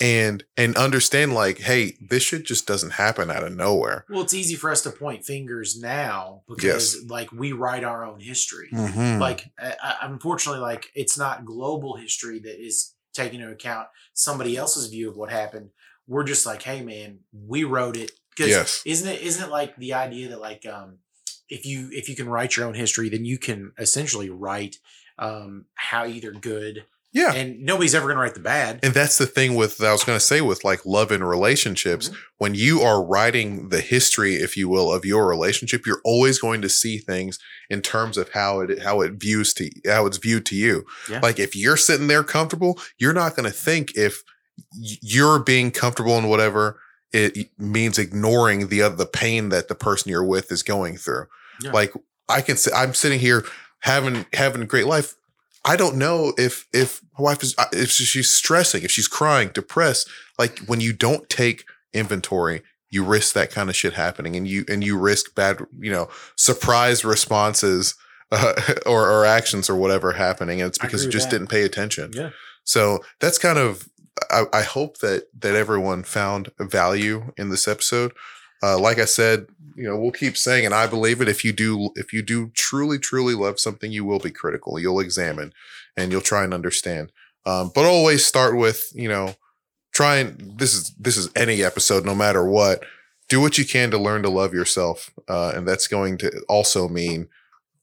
[0.00, 4.04] And and understand like, hey, this shit just doesn't happen out of nowhere.
[4.08, 8.20] Well, it's easy for us to point fingers now because like we write our own
[8.20, 8.68] history.
[8.72, 9.18] Mhm.
[9.18, 14.88] Like I- unfortunately, like it's not global history that is taking into account somebody else's
[14.88, 15.70] view of what happened.
[16.06, 18.12] We're just like, hey man, we wrote it.
[18.30, 18.82] Because Yes.
[18.86, 20.98] isn't it isn't it like the idea that like um
[21.48, 24.76] if you if you can write your own history, then you can essentially write
[25.18, 26.84] um how either good
[27.18, 27.32] Yeah.
[27.34, 28.80] and nobody's ever gonna write the bad.
[28.82, 32.08] And that's the thing with I was going to say with like love and relationships.
[32.08, 32.16] Mhm.
[32.38, 36.62] When you are writing the history, if you will, of your relationship, you're always going
[36.62, 37.38] to see things
[37.68, 40.84] in terms of how it how it views to how it's viewed to you.
[41.10, 41.20] Yeah.
[41.22, 44.22] Like if you're sitting there comfortable, you're not going to think if
[44.72, 46.78] you're being comfortable in whatever
[47.12, 51.26] it means ignoring the other the pain that the person you're with is going through.
[51.62, 51.72] Yeah.
[51.72, 51.92] Like
[52.28, 53.44] I can say I'm sitting here
[53.80, 55.14] having having a great life.
[55.68, 60.08] I don't know if if my wife is if she's stressing, if she's crying, depressed.
[60.38, 64.64] Like when you don't take inventory, you risk that kind of shit happening, and you
[64.66, 67.94] and you risk bad, you know, surprise responses
[68.32, 68.54] uh,
[68.86, 71.36] or or actions or whatever happening, and it's because you just that.
[71.36, 72.12] didn't pay attention.
[72.14, 72.30] Yeah.
[72.64, 73.90] So that's kind of.
[74.30, 78.12] I, I hope that that everyone found value in this episode.
[78.62, 81.28] Uh, like I said, you know, we'll keep saying, and I believe it.
[81.28, 84.78] If you do, if you do truly, truly love something, you will be critical.
[84.80, 85.52] You'll examine,
[85.96, 87.12] and you'll try and understand.
[87.46, 89.36] Um, but always start with, you know,
[89.92, 92.84] try and this is this is any episode, no matter what.
[93.28, 96.88] Do what you can to learn to love yourself, uh, and that's going to also
[96.88, 97.28] mean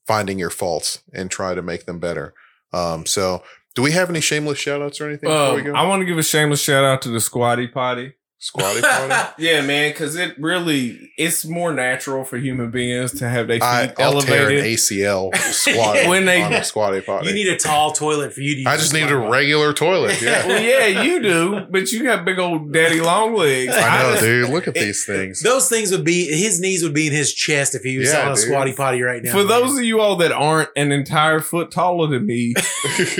[0.06, 2.34] finding your faults and try to make them better.
[2.72, 3.42] Um, so,
[3.74, 5.74] do we have any shameless shout outs or anything before we Um, go?
[5.74, 8.14] I want to give a shameless shout out to the Squatty Potty.
[8.38, 9.42] Squatty potty.
[9.42, 13.62] Yeah, man, because it really it's more natural for human beings to have their feet
[13.64, 14.64] I, I'll tear an elevated.
[14.64, 17.28] ACL squatting When they- on a squatty potty.
[17.28, 18.66] You need a tall toilet for you to use.
[18.66, 19.30] I just need a potty.
[19.30, 20.20] regular toilet.
[20.26, 20.46] Yeah.
[20.46, 23.72] well, yeah, you do, but you got big old daddy long legs.
[23.74, 24.50] I know, just- dude.
[24.50, 25.40] Look at these things.
[25.40, 28.26] Those things would be his knees would be in his chest if he was Yeah,
[28.26, 28.44] on a dude.
[28.44, 29.32] squatty potty right now.
[29.32, 32.52] For those of you all that aren't an entire foot taller than me,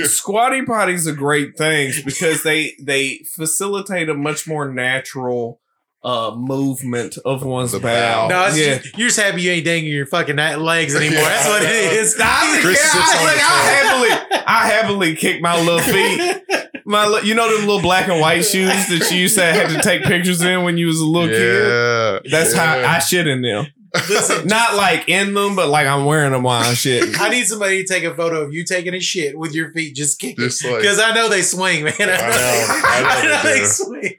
[0.05, 5.06] squatty potties are great things because they they facilitate a much more natural
[6.03, 8.27] uh movement of one's The bowel.
[8.27, 8.29] bowel.
[8.29, 8.77] no, it's yeah.
[8.77, 11.17] just- you're just happy you ain't dangling your fucking legs anymore.
[11.19, 11.29] Yeah.
[11.29, 12.15] That's what it is.
[12.19, 15.79] I, Chris yeah, sits I, on look, the I happily, I happily kick my little
[15.79, 16.43] feet.
[16.89, 19.81] My, you know them little black and white shoes that you used to have to
[19.81, 21.41] take pictures in when you was a little kid.
[21.41, 22.19] yeah.
[22.31, 22.77] That's how.
[22.77, 23.67] I shit in them.
[24.09, 27.19] Listen, Not like in them, but like I'm wearing them while I'm shitting.
[27.19, 29.95] I need somebody to take a photo of you taking a shit with your feet
[29.97, 30.37] just kicking.
[30.45, 31.93] Just like- Because I know they swing, man.
[31.99, 34.13] I know, know, I know they they swing.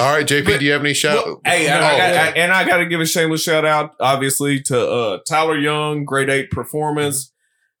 [0.00, 1.24] All right, JP, But- do you have any shout?
[1.26, 1.94] Well, hey, No, I.
[1.96, 6.04] I, and I got to give a shameless shout out, obviously, to uh, Tyler Young,
[6.04, 7.32] grade eight performance.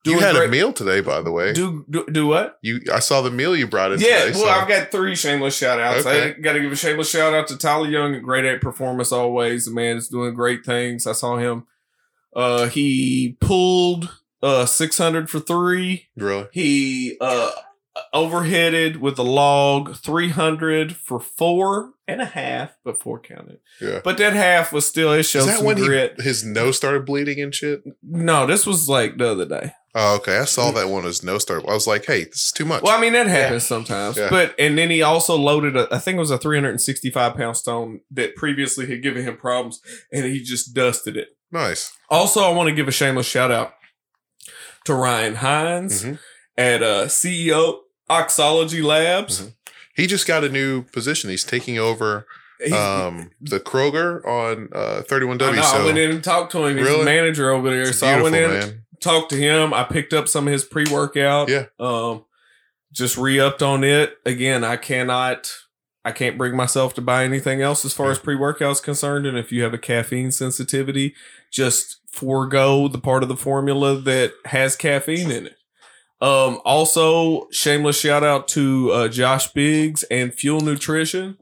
[0.04, 1.52] you had great- a meal today, by the way.
[1.52, 2.58] Do, do do what?
[2.60, 4.32] You, I saw the meal you brought in Yeah, today.
[4.38, 6.04] well, so- I've got three shameless shout outs.
[6.06, 6.30] Okay.
[6.30, 9.12] I got to give a shameless shout out to Tyler Young at Grade 8 Performance
[9.12, 9.64] always.
[9.66, 11.06] The man is doing great things.
[11.06, 11.66] I saw him.
[12.34, 14.10] Uh, he pulled
[14.42, 16.08] uh 600 for three.
[16.16, 16.48] really.
[16.52, 17.52] He uh
[18.12, 23.58] overheaded with a log 300 for four and a half, but four counted.
[23.80, 24.00] Yeah.
[24.02, 26.20] But that half was still, it that some when he, grit.
[26.20, 27.82] his nose started bleeding and shit?
[28.02, 29.72] No, this was like the other day.
[29.94, 30.38] Oh, okay.
[30.38, 31.04] I saw that one.
[31.04, 31.68] His nose started.
[31.68, 32.82] I was like, hey, this is too much.
[32.82, 34.16] Well, I mean that happens sometimes.
[34.16, 34.30] Yeah.
[34.30, 38.00] But and then he also loaded a I think it was a 365 pound stone
[38.10, 41.28] that previously had given him problems, and he just dusted it.
[41.50, 41.92] nice.
[42.08, 43.74] Also, I want to give a shameless shout out
[44.86, 46.18] to Ryan Hines Mhm.
[46.56, 47.80] At uh, CEO
[48.10, 49.40] Oxology Labs.
[49.42, 49.54] Mhm.
[49.94, 51.28] He just got a new position.
[51.30, 52.26] He's taking over
[52.72, 55.42] um, the Kroger on uh, 31W.
[55.52, 56.76] I, know, so I went in and talked to him.
[56.76, 57.00] He's Really?
[57.00, 57.82] the manager over there.
[57.88, 58.84] it's so I went in, man.
[59.00, 59.74] talked to him.
[59.74, 61.48] I picked up some of his pre workout.
[61.48, 61.66] Yeah.
[61.80, 62.24] Um,
[62.92, 64.16] just re upped on it.
[64.24, 65.52] Again, I cannot,
[66.04, 69.26] I can't bring myself to buy anything else as far as pre workout is concerned.
[69.26, 71.14] And if you have a caffeine sensitivity,
[71.50, 75.56] just forego the part of the formula that has caffeine in it.
[76.22, 81.36] Um, also, shameless shout out to uh, Josh Biggs and Fuel Nutrition.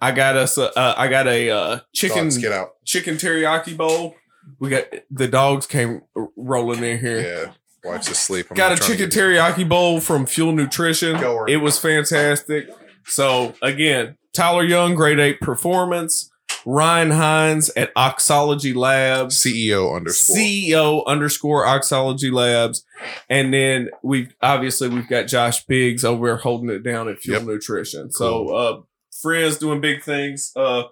[0.00, 2.70] I got us, a, uh, I got a uh, chicken Dogs, get out.
[2.86, 4.14] chicken teriyaki bowl.
[4.58, 6.02] We got the dogs came
[6.36, 7.20] rolling in here.
[7.20, 7.52] Yeah.
[7.90, 8.46] Watch the sleep.
[8.50, 11.16] I'm Got a not trying to chicken teriyaki bowl from Fuel Nutrition.
[11.46, 12.70] It was fantastic.
[13.04, 16.30] So again, Tyler Young, grade eight performance.
[16.66, 19.36] Ryan Hines at Oxology Labs.
[19.42, 20.36] CEO underscore.
[20.36, 22.84] CEO underscore Oxology Labs.
[23.28, 27.48] And then we've obviously we've got Josh Biggs over holding it down at Fuel Yep.
[27.48, 28.10] Nutrition.
[28.10, 28.80] So uh
[29.20, 30.52] friends doing big things.
[30.56, 30.84] Uh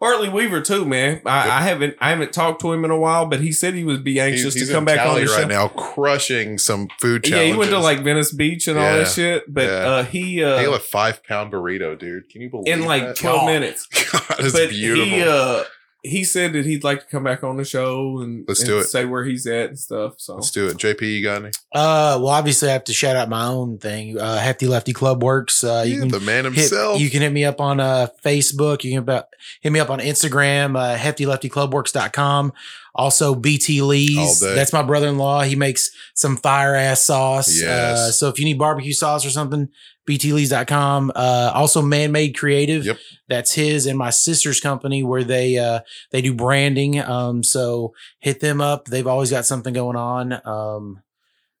[0.00, 1.20] Hartley Weaver too, man.
[1.26, 3.82] I, I haven't I haven't talked to him in a while, but he said he
[3.82, 5.38] would be anxious he's to come in back on Cali the show.
[5.38, 7.52] right now, crushing some food Yeah, challenges.
[7.54, 9.52] he went to like Venice Beach and all that shit.
[9.52, 9.70] But Yeah.
[9.88, 12.28] uh he He uh ate a five pound burrito, dude.
[12.30, 13.16] Can you believe in like that?
[13.16, 13.46] twelve God.
[13.46, 13.86] minutes.
[14.12, 15.04] God, it's but beautiful.
[15.06, 15.64] he uh
[16.04, 18.78] he said that he'd like to come back on the show and, Let's and do
[18.78, 18.84] it.
[18.84, 20.14] say where he's at and stuff.
[20.18, 20.76] So Let's do it.
[20.76, 21.48] JP, you got any?
[21.74, 24.18] Uh, well, obviously, I have to shout out my own thing.
[24.18, 25.64] Uh, Hefty Lefty Clubworks.
[25.64, 27.00] Uh, you Yeah, can the man hit, himself.
[27.00, 28.84] you can hit me up on uh, Facebook.
[28.84, 29.28] You can about,
[29.60, 32.52] hit me up on Instagram, uh, heftyleftyclubworks.com.
[32.98, 34.40] Also, BT Lee's.
[34.40, 35.42] That's my brother in law.
[35.42, 37.58] He makes some fire ass sauce.
[37.62, 37.98] Yes.
[37.98, 39.68] Uh, so if you need barbecue sauce or something,
[40.08, 41.12] btlees.com.
[41.14, 42.84] Uh, also, Man Made Creative.
[42.84, 42.98] Yep.
[43.28, 45.80] That's his and my sister's company where they uh,
[46.10, 46.98] they do branding.
[46.98, 48.86] Um, so hit them up.
[48.86, 50.32] They've always got something going on.
[50.44, 51.02] Um,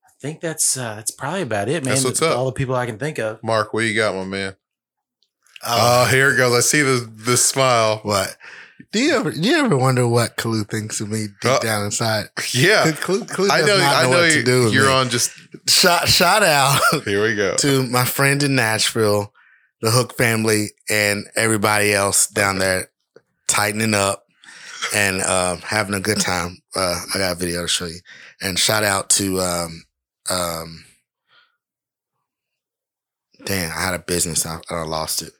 [0.04, 1.94] I think that's uh, that's probably about it, man.
[1.94, 2.36] That's what's up.
[2.36, 3.40] All the people I can think of.
[3.44, 4.56] Mark, what you got, my man?
[5.64, 6.52] Oh, Oh, here it goes.
[6.56, 8.00] I see the the smile.
[8.02, 8.36] what?
[8.90, 11.84] Do you ever do you ever wonder what Kalu thinks of me deep Uh, down
[11.84, 12.26] inside?
[12.54, 13.76] Yeah, Kalu, Kalu I know.
[13.78, 14.08] not I know.
[14.10, 14.70] what to do.
[14.72, 14.92] you're me.
[14.92, 15.08] on.
[15.10, 15.30] Just
[15.68, 17.54] Shout shout out here we go.
[17.56, 19.32] to my friend in Nashville,
[19.82, 22.90] the Hook family, and everybody else down there,
[23.46, 24.24] tightening up
[24.94, 26.56] and um, having a good time.
[26.74, 28.00] Uh, I got a video to show you.
[28.40, 29.82] And shout out to um,
[30.30, 30.84] um,
[33.44, 35.32] damn, I had a business, I, I lost it.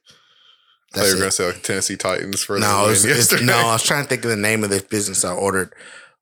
[0.94, 2.92] I thought you were going to say like Tennessee Titans for No, the it win
[2.92, 3.44] it's, yesterday.
[3.44, 5.74] no, I was trying to think of the name of this business I ordered.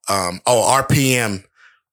[0.08, 1.44] Um, oh, RPM,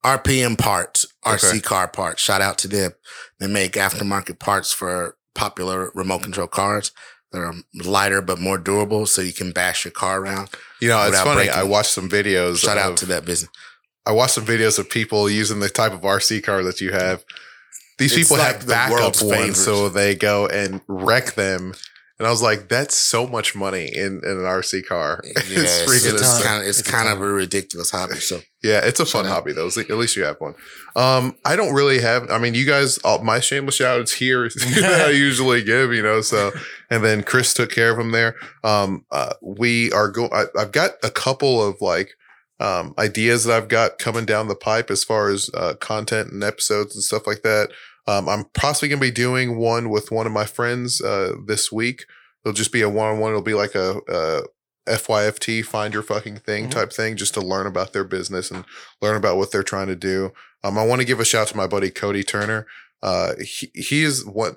[0.03, 1.59] RPM parts, RC Okay.
[1.61, 2.21] car parts.
[2.21, 2.91] Shout out to them.
[3.39, 6.91] They make aftermarket parts for popular remote control cars
[7.31, 10.49] that are lighter but more durable, so you can bash your car around.
[10.79, 11.35] you know, it's funny.
[11.45, 11.53] breaking.
[11.53, 12.59] I watched some videos.
[12.59, 13.49] Shout out to that business.
[14.05, 17.23] I watched some videos of people using the type of RC car that you have.
[17.97, 21.73] These It's people like have the backup ones, so they go and wreck them
[22.19, 25.21] And I was like, that's so much money in, in an RC car.
[25.49, 28.15] Yeah, it's it's, freaking it's, kind of it's It's a kind of a ridiculous hobby.
[28.15, 29.31] So Yeah, it's a fun out.
[29.31, 29.67] hobby though.
[29.67, 30.53] At least you have one.
[30.95, 32.29] Um, I don't really have.
[32.29, 36.03] I mean, you guys, all, my shameless shout outs here that I usually give, you
[36.03, 36.21] know.
[36.21, 36.51] So,
[36.89, 38.35] and then Chris took care of them there.
[38.63, 42.11] Um, uh, we are going, I, I've got a couple of like
[42.59, 46.43] um ideas that I've got coming down the pipe as far as uh, content and
[46.43, 47.69] episodes and stuff like that.
[48.07, 52.05] Um, I'm possibly gonna be doing one with one of my friends uh this week.
[52.43, 53.31] It'll just be a one on one.
[53.31, 54.41] It'll be like a, a
[54.87, 56.71] FYFT, find your fucking thing Mhm.
[56.71, 58.65] type thing, just to learn about their business and
[59.01, 60.33] learn about what they're trying to do.
[60.63, 62.67] Um, I want to give a shout to my buddy Cody Turner.
[63.01, 64.55] Uh, he, he is what,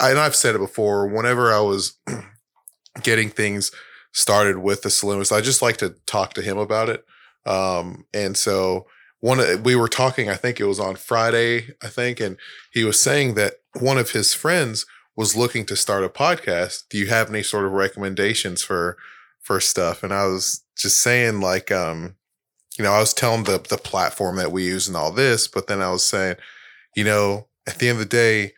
[0.00, 1.06] and I've said it before.
[1.06, 1.98] Whenever I was
[3.02, 3.70] getting things
[4.12, 7.04] started with the saloons, I just like to talk to him about it.
[7.44, 8.86] Um, and so
[9.20, 10.28] one, of- we were talking.
[10.28, 11.74] I think it was on Friday.
[11.82, 12.36] I think, and
[12.72, 14.86] he was saying that one of his friends
[15.16, 16.84] was looking to start a podcast.
[16.90, 18.96] Do you have any sort of recommendations for
[19.42, 20.02] for stuff?
[20.02, 22.16] And I was just saying, like, um,
[22.78, 25.66] you know, I was telling the the platform that we use and all this, but
[25.66, 26.36] then I was saying,
[26.94, 28.52] you know, at the end of the day,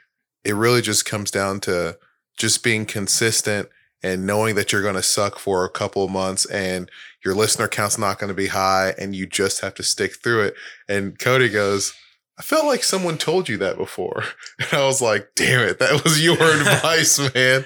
[0.45, 1.99] it really just comes down to
[2.37, 3.69] just being consistent
[4.03, 6.91] and knowing that you're going to suck for a couple of months and
[7.25, 10.43] your listener count's not going to be high and you just have to stick through
[10.43, 10.55] it.
[10.89, 11.93] And Cody goes,
[12.39, 14.23] I felt like someone told you that before.
[14.61, 17.65] And I was like, damn it, that was your advice, man.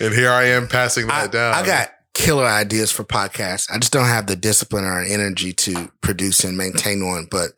[0.00, 1.54] And here I am passing that I, down.
[1.54, 3.70] I got killer ideas for podcasts.
[3.70, 7.50] I just don't have the discipline or energy to produce and maintain one, but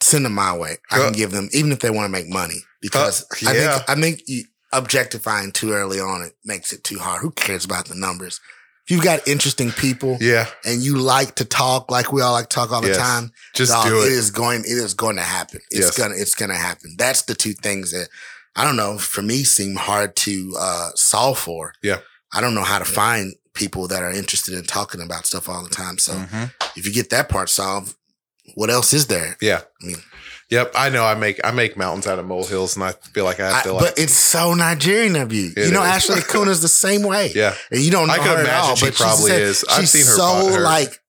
[0.00, 0.76] send them my way.
[0.90, 3.90] I can give them, even if they want to make money, because Uh, I think,
[3.90, 4.44] I think you,
[4.76, 7.20] objectifying too early on, it makes it too hard.
[7.22, 8.40] Who cares about the numbers?
[8.86, 12.50] If you've got interesting people yeah, and you like to talk like we all like
[12.50, 12.98] to talk all the Yes.
[12.98, 14.12] time, just dog, do It it.
[14.12, 14.60] is going.
[14.60, 15.60] It is going to happen.
[15.70, 15.96] It's Yes.
[15.96, 16.14] gonna.
[16.16, 16.94] It's gonna happen.
[16.98, 18.08] That's the two things that
[18.56, 18.98] I don't know.
[18.98, 21.72] For me, seem hard to uh, solve for.
[21.82, 22.00] Yeah.
[22.32, 25.62] I don't know how to find people that are interested in talking about stuff all
[25.62, 25.96] the time.
[25.98, 26.52] So Mhm.
[26.76, 27.94] if you get that part solved,
[28.54, 29.36] what else is there?
[29.40, 29.62] Yeah.
[29.82, 30.02] I mean-
[30.54, 30.72] yep.
[30.74, 31.04] I know.
[31.04, 33.62] I make I make mountains out of molehills, and I feel like I have I-
[33.62, 33.84] to like.
[33.84, 35.52] but it's so Nigerian of you.
[35.56, 35.88] It you know, is.
[35.88, 37.32] Ashley Kuna's the same way.
[37.34, 39.64] yeah, And you don't know I can her at imagine all, she but probably is.
[39.70, 41.00] I've seen her so her- like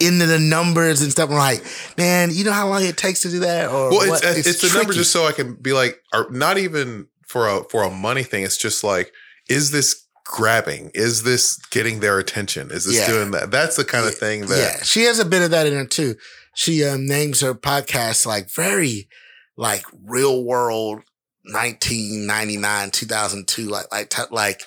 [0.00, 1.28] into the numbers and stuff.
[1.30, 1.62] I'm like,
[1.96, 3.68] man, you know how long it takes to do that?
[3.70, 4.22] Or well, what?
[4.24, 7.64] it's it's, the number just so I can be like, or not even for a
[7.64, 8.42] for a money thing.
[8.44, 9.12] It's just like,
[9.48, 10.90] is this grabbing?
[10.94, 12.70] Is this getting their attention?
[12.70, 13.06] Is this Yeah.
[13.08, 13.50] doing that?
[13.50, 14.58] That's the kind of thing that.
[14.58, 16.14] yeah, she has a bit of that in her too.
[16.60, 19.08] She um, names her podcast like very
[19.56, 21.02] like real world
[21.44, 24.62] 1999 2002 like like t- like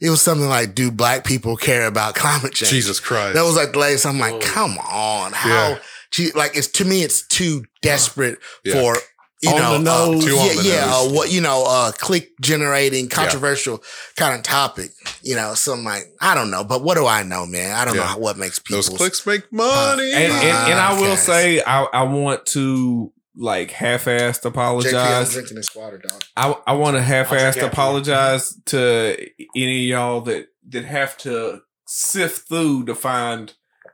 [0.00, 3.34] it was something like do black people care about climate change Jesus Christ.
[3.34, 4.40] that was like the latest i'm like Whoa.
[4.40, 5.78] come on how Yeah.
[6.10, 8.74] she like it's to me it's too desperate Yeah.
[8.74, 8.96] for
[9.42, 10.24] you On know the uh, nose.
[10.24, 11.12] Too yeah, on the yeah nose.
[11.12, 13.82] uh, what you know uh click generating controversial
[14.16, 14.90] kind of topic
[15.22, 17.84] you know so i'm like i don't know but what do i know man i
[17.84, 18.08] don't know Yeah.
[18.08, 20.10] how, what makes people Those clicks make money.
[20.14, 21.18] And, and, and I will Podcast.
[21.18, 25.32] say, I, I want to like half-assed JP, I'm apologize.
[25.34, 26.22] drinking this water, dog.
[26.36, 31.18] I, I want to half-assed I'll drink apologize to any of y'all that that have
[31.18, 33.52] to sift through to find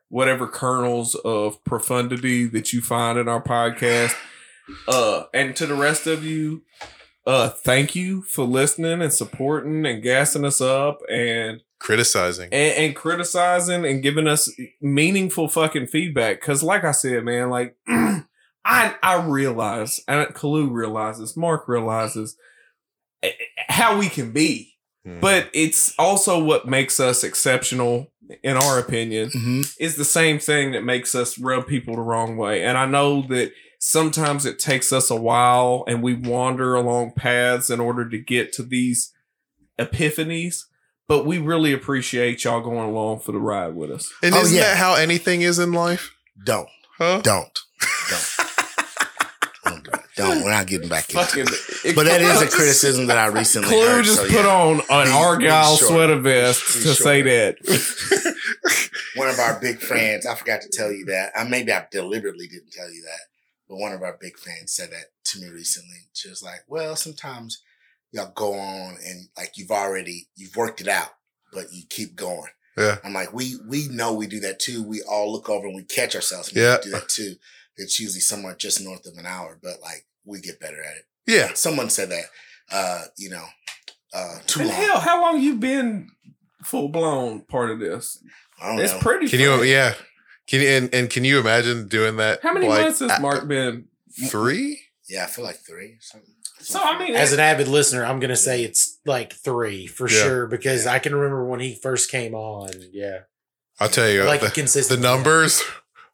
[0.09, 4.14] whatever kernels of profundity that you find in our podcast.
[4.89, 6.62] Uh, and to the rest of you,
[7.26, 12.48] uh, thank you for listening and supporting and gassing us up and Criticizing.
[12.52, 14.48] and, and criticizing and giving us
[14.80, 16.40] meaningful fucking feedback.
[16.40, 22.36] Cause like I said, man, like I I realize, and Kalu realizes, Mark realizes
[23.22, 23.32] eh,
[23.68, 24.74] how we can be.
[25.05, 25.18] Hmm.
[25.20, 28.12] But it's also what makes us exceptional,
[28.44, 29.60] in our opinion, Mm-hmm.
[29.80, 32.62] is the same thing that makes us rub people the wrong way.
[32.62, 33.52] And I know that
[33.85, 38.53] sometimes it takes us a while and we wander along paths in order to get
[38.53, 39.13] to these
[39.79, 40.65] epiphanies.
[41.09, 44.11] But we really appreciate y'all going along for the ride with us.
[44.23, 44.63] and Oh, isn't yeah.
[44.63, 46.15] that how anything is in life?
[46.45, 47.21] Don't, Huh?
[47.25, 47.59] don't,
[48.09, 48.37] don't,
[49.67, 50.45] oh, don't, do don't.
[50.45, 51.41] We're not getting back into
[51.85, 51.97] it.
[51.97, 54.05] But that is a criticism that I recently Clue heard.
[54.05, 54.47] just so, put yeah.
[54.47, 55.89] on an Be- Argyle be sure.
[55.89, 56.95] sweater vest Be to sure.
[56.95, 58.37] say that.
[59.17, 61.33] One of our big fans, I forgot to tell you that.
[61.37, 63.21] I maybe I deliberately didn't tell you that,
[63.73, 65.97] but one of our big fans said that to me recently.
[66.12, 67.62] She was like, "Well, sometimes
[68.11, 71.09] y'all go on and like you've already you've worked it out,
[71.55, 72.99] but you keep going." Yeah.
[73.03, 74.82] I'm like, we we know we do that too.
[74.82, 76.49] We all look over and we catch ourselves.
[76.49, 76.77] And Yeah.
[76.77, 77.36] we do that too.
[77.77, 81.05] It's usually somewhere just north of an hour, but like we get better at it.
[81.27, 81.55] Yeah.
[81.55, 82.24] Someone said that,
[82.70, 83.44] uh, you know,
[84.12, 84.78] uh, too And long.
[84.82, 86.11] hell, how long you been
[86.65, 88.23] full blown part of this?
[88.61, 88.99] I don't It's know.
[89.01, 89.28] pretty.
[89.28, 89.62] Can you?
[89.62, 89.94] Yeah.
[90.48, 90.69] Can you?
[90.69, 92.40] And, and can you imagine doing that?
[92.43, 93.86] How many like, months has uh, Mark been?
[94.28, 94.81] Three.
[95.09, 95.97] Yeah, I feel like three.
[96.01, 96.35] Something.
[96.60, 100.23] So I mean, As an avid listener, I'm gonna say it's like three for Yeah.
[100.23, 102.70] sure because I can remember when he first came on.
[102.93, 103.20] Yeah,
[103.81, 105.01] I'll tell you, like the, consistent.
[105.01, 105.62] the numbers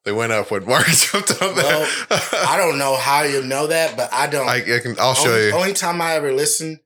[0.05, 2.47] they went up when Mark jumped on Well, that.
[2.49, 4.49] I don't know how you know that, but I don't.
[4.49, 4.97] I, I can.
[4.99, 5.53] I'll show only, you.
[5.53, 6.81] Only time I ever listen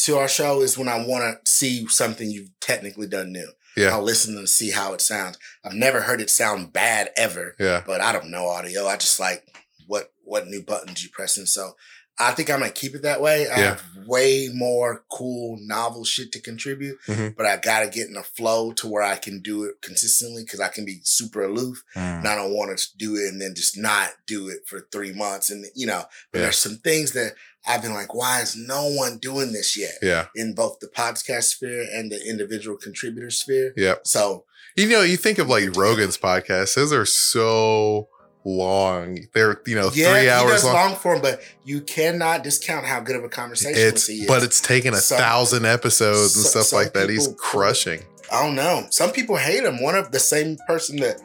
[0.00, 3.48] to our show is when I want to see something you've technically done new.
[3.76, 3.90] Yeah.
[3.90, 5.38] I'll listen and see how it sounds.
[5.64, 7.82] I've never heard it sound bad ever, Yeah.
[7.86, 8.86] but I don't know audio.
[8.86, 9.46] I just like
[9.86, 11.46] what what new buttons you pressing.
[11.46, 11.76] So
[12.18, 13.46] I think I'm gonna keep it that way.
[13.48, 13.64] I Yeah.
[13.76, 17.36] have way more cool novel shit to contribute, Mhm.
[17.36, 20.58] but I gotta get in a flow to where I can do it consistently because
[20.60, 22.18] I can be super aloof Mm.
[22.20, 25.12] and I don't want to do it and then just not do it for three
[25.12, 25.50] months.
[25.50, 26.44] And you know, but Yeah.
[26.46, 27.34] there's some things that
[27.66, 30.26] I've been like, why is no one doing this yet Yeah.
[30.36, 33.72] in both the podcast sphere and the individual contributor sphere?
[33.76, 33.96] Yeah.
[34.04, 34.44] So
[34.76, 38.08] You know, you think of like Rogan's podcast; those are so
[38.44, 39.18] long.
[39.34, 40.74] They're you know yeah, three hours long.
[40.74, 44.26] long form, but you cannot discount how good of a conversation It's he is.
[44.28, 47.08] but it's taken a Some- thousand episodes and some- stuff like that.
[47.10, 48.02] He's crushing.
[48.32, 48.86] I don't know.
[48.90, 49.80] Some people hate him.
[49.82, 51.20] One of the same person that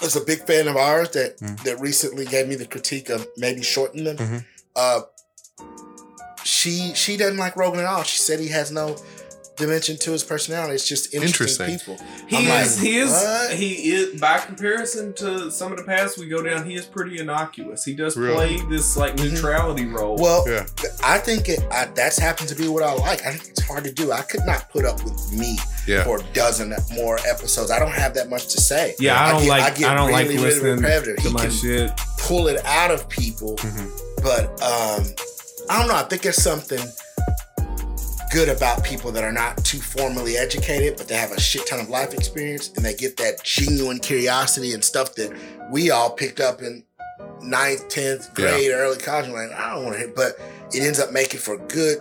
[0.00, 1.62] was a big fan of ours that Mm.
[1.64, 4.16] that recently gave me the critique of maybe shorten them.
[4.16, 4.44] Mhm.
[4.74, 5.00] Uh,
[6.46, 8.02] she she doesn't like Rogan at all.
[8.04, 8.96] She said he has no
[9.56, 10.74] dimension to his personality.
[10.74, 11.96] It's just interesting, Interesting.
[11.96, 12.06] people.
[12.28, 12.76] He I'm is.
[12.76, 13.10] like, he is.
[13.10, 13.52] what?
[13.54, 14.20] He is.
[14.20, 17.82] By comparison to some of the past we go down, he is pretty innocuous.
[17.82, 18.58] He does Really?
[18.58, 19.32] play this like Mhm.
[19.32, 20.16] neutrality role.
[20.18, 20.66] Well, Yeah.
[21.02, 21.60] I think it.
[21.72, 23.24] I, that's happened to be what I like.
[23.24, 24.12] I think it's hard to do.
[24.12, 26.04] I could not put up with me Yeah.
[26.04, 27.70] for a dozen more episodes.
[27.70, 28.94] I don't have that much to say.
[29.00, 29.74] yeah, I don't get- like.
[29.76, 31.16] get I, don't like really, really listening repetitive.
[31.16, 31.90] to He my can shit.
[32.18, 33.90] pull it out of people, Mhm.
[34.22, 35.14] but um,
[35.68, 35.96] I don't know.
[35.96, 36.80] I think there's something
[38.30, 41.80] good about people that are not too formally educated, but they have a shit ton
[41.80, 45.36] of life experience and they get that genuine curiosity and stuff that
[45.70, 46.84] we all picked up in
[47.42, 49.28] ninth, tenth grade, early college.
[49.28, 50.38] Like, I don't want to hear, but
[50.72, 51.98] it ends up making for good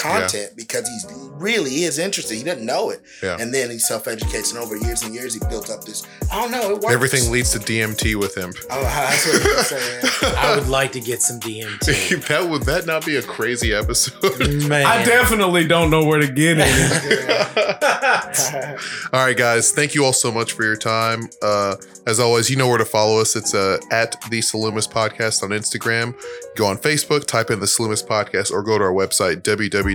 [0.00, 2.36] content because he really is interested.
[2.36, 3.36] He doesn't know it, Yeah.
[3.38, 6.06] and then he self educates, and over years and years, he built up this.
[6.30, 6.70] I don't know.
[6.72, 6.94] It works.
[6.94, 8.52] Everything leads to DMT with him.
[8.70, 10.34] Oh, that's what you're saying.
[10.36, 12.26] I would like to get some DMT.
[12.28, 14.22] that would that not be a crazy episode?
[14.68, 16.70] Man, I definitely don't know where to get it.
[19.12, 19.72] all right, guys.
[19.72, 21.28] Thank you all so much for your time.
[21.42, 23.36] Uh, as always, you know where to follow us.
[23.36, 26.14] It's uh, at the Salumis Podcast on Instagram.
[26.56, 29.42] Go on Facebook, type in the Salumis Podcast, or go to our website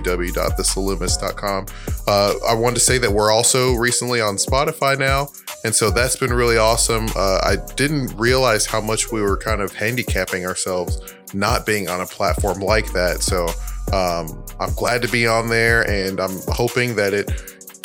[0.02, 1.66] www.thesalumis.com.
[2.06, 5.28] Uh, I wanted to say that we're also recently on Spotify now,
[5.64, 7.08] and so that's been really awesome.
[7.16, 11.00] Uh, I didn't realize how much we were kind of handicapping ourselves
[11.34, 13.22] not being on a platform like that.
[13.22, 13.46] So
[13.92, 17.30] um, I'm glad to be on there, and I'm hoping that it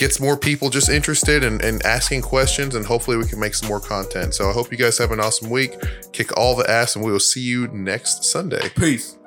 [0.02, 3.80] gets more people just interested and, asking questions, and hopefully we can make some more
[3.80, 4.34] content.
[4.34, 5.76] So I hope you guys have an awesome week.
[6.12, 8.68] Kick all the ass, and we will see you next Sunday.
[8.76, 9.20] Peace.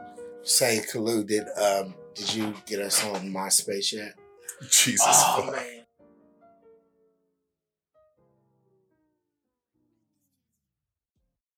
[0.42, 4.14] Say, Kalu, did um, did you get us on MySpace yet?
[4.70, 5.06] Jesus.
[5.06, 5.83] Oh man.